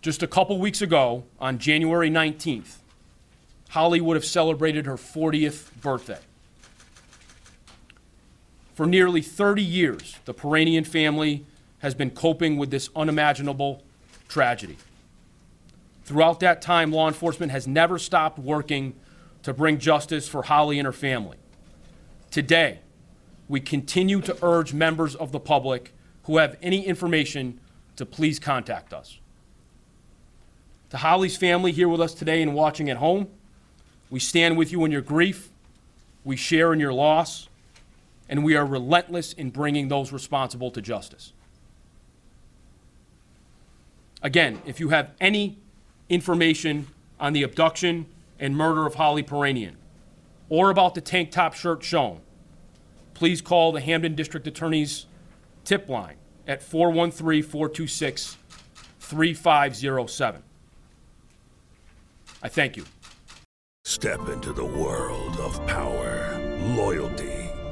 Just 0.00 0.22
a 0.22 0.26
couple 0.26 0.58
weeks 0.58 0.80
ago, 0.80 1.24
on 1.38 1.58
January 1.58 2.08
19th, 2.10 2.76
Holly 3.68 4.00
would 4.00 4.16
have 4.16 4.24
celebrated 4.24 4.86
her 4.86 4.96
40th 4.96 5.70
birthday. 5.80 6.20
For 8.74 8.86
nearly 8.86 9.20
30 9.20 9.62
years, 9.62 10.16
the 10.24 10.32
Piirainen 10.32 10.86
family 10.86 11.44
has 11.80 11.94
been 11.94 12.08
coping 12.10 12.56
with 12.56 12.70
this 12.70 12.88
unimaginable 12.96 13.82
tragedy. 14.28 14.78
Throughout 16.04 16.40
that 16.40 16.60
time, 16.60 16.90
law 16.90 17.08
enforcement 17.08 17.52
has 17.52 17.66
never 17.66 17.98
stopped 17.98 18.38
working 18.38 18.94
to 19.42 19.52
bring 19.52 19.78
justice 19.78 20.28
for 20.28 20.42
Holly 20.42 20.78
and 20.78 20.86
her 20.86 20.92
family. 20.92 21.36
Today, 22.30 22.80
we 23.48 23.60
continue 23.60 24.20
to 24.22 24.36
urge 24.42 24.72
members 24.72 25.14
of 25.14 25.32
the 25.32 25.40
public 25.40 25.92
who 26.24 26.38
have 26.38 26.56
any 26.62 26.86
information 26.86 27.60
to 27.96 28.06
please 28.06 28.38
contact 28.38 28.92
us. 28.92 29.18
To 30.90 30.96
Holly's 30.96 31.36
family 31.36 31.72
here 31.72 31.88
with 31.88 32.00
us 32.00 32.14
today 32.14 32.42
and 32.42 32.54
watching 32.54 32.90
at 32.90 32.98
home, 32.98 33.28
we 34.10 34.20
stand 34.20 34.56
with 34.56 34.72
you 34.72 34.84
in 34.84 34.92
your 34.92 35.00
grief, 35.00 35.50
we 36.24 36.36
share 36.36 36.72
in 36.72 36.80
your 36.80 36.92
loss, 36.92 37.48
and 38.28 38.44
we 38.44 38.54
are 38.56 38.64
relentless 38.64 39.32
in 39.32 39.50
bringing 39.50 39.88
those 39.88 40.12
responsible 40.12 40.70
to 40.70 40.80
justice. 40.80 41.32
Again, 44.22 44.62
if 44.64 44.80
you 44.80 44.90
have 44.90 45.10
any 45.20 45.58
information 46.12 46.86
on 47.18 47.32
the 47.32 47.42
abduction 47.42 48.06
and 48.38 48.56
murder 48.56 48.86
of 48.86 48.94
Holly 48.96 49.22
Piirainen 49.22 49.76
or 50.50 50.70
about 50.70 50.94
the 50.94 51.00
tank 51.00 51.30
top 51.30 51.54
shirt 51.54 51.82
shown, 51.82 52.20
please 53.14 53.40
call 53.40 53.72
the 53.72 53.80
Hampden 53.80 54.14
District 54.14 54.46
Attorney's 54.46 55.06
tip 55.64 55.88
line 55.88 56.16
at 56.46 56.62
413 56.62 57.42
426 57.42 58.36
3507. 59.00 60.42
I 62.42 62.48
thank 62.48 62.76
you. 62.76 62.84
Step 63.84 64.28
into 64.28 64.52
the 64.52 64.64
world 64.64 65.36
of 65.38 65.64
power, 65.66 66.38
loyalty, 66.76 67.31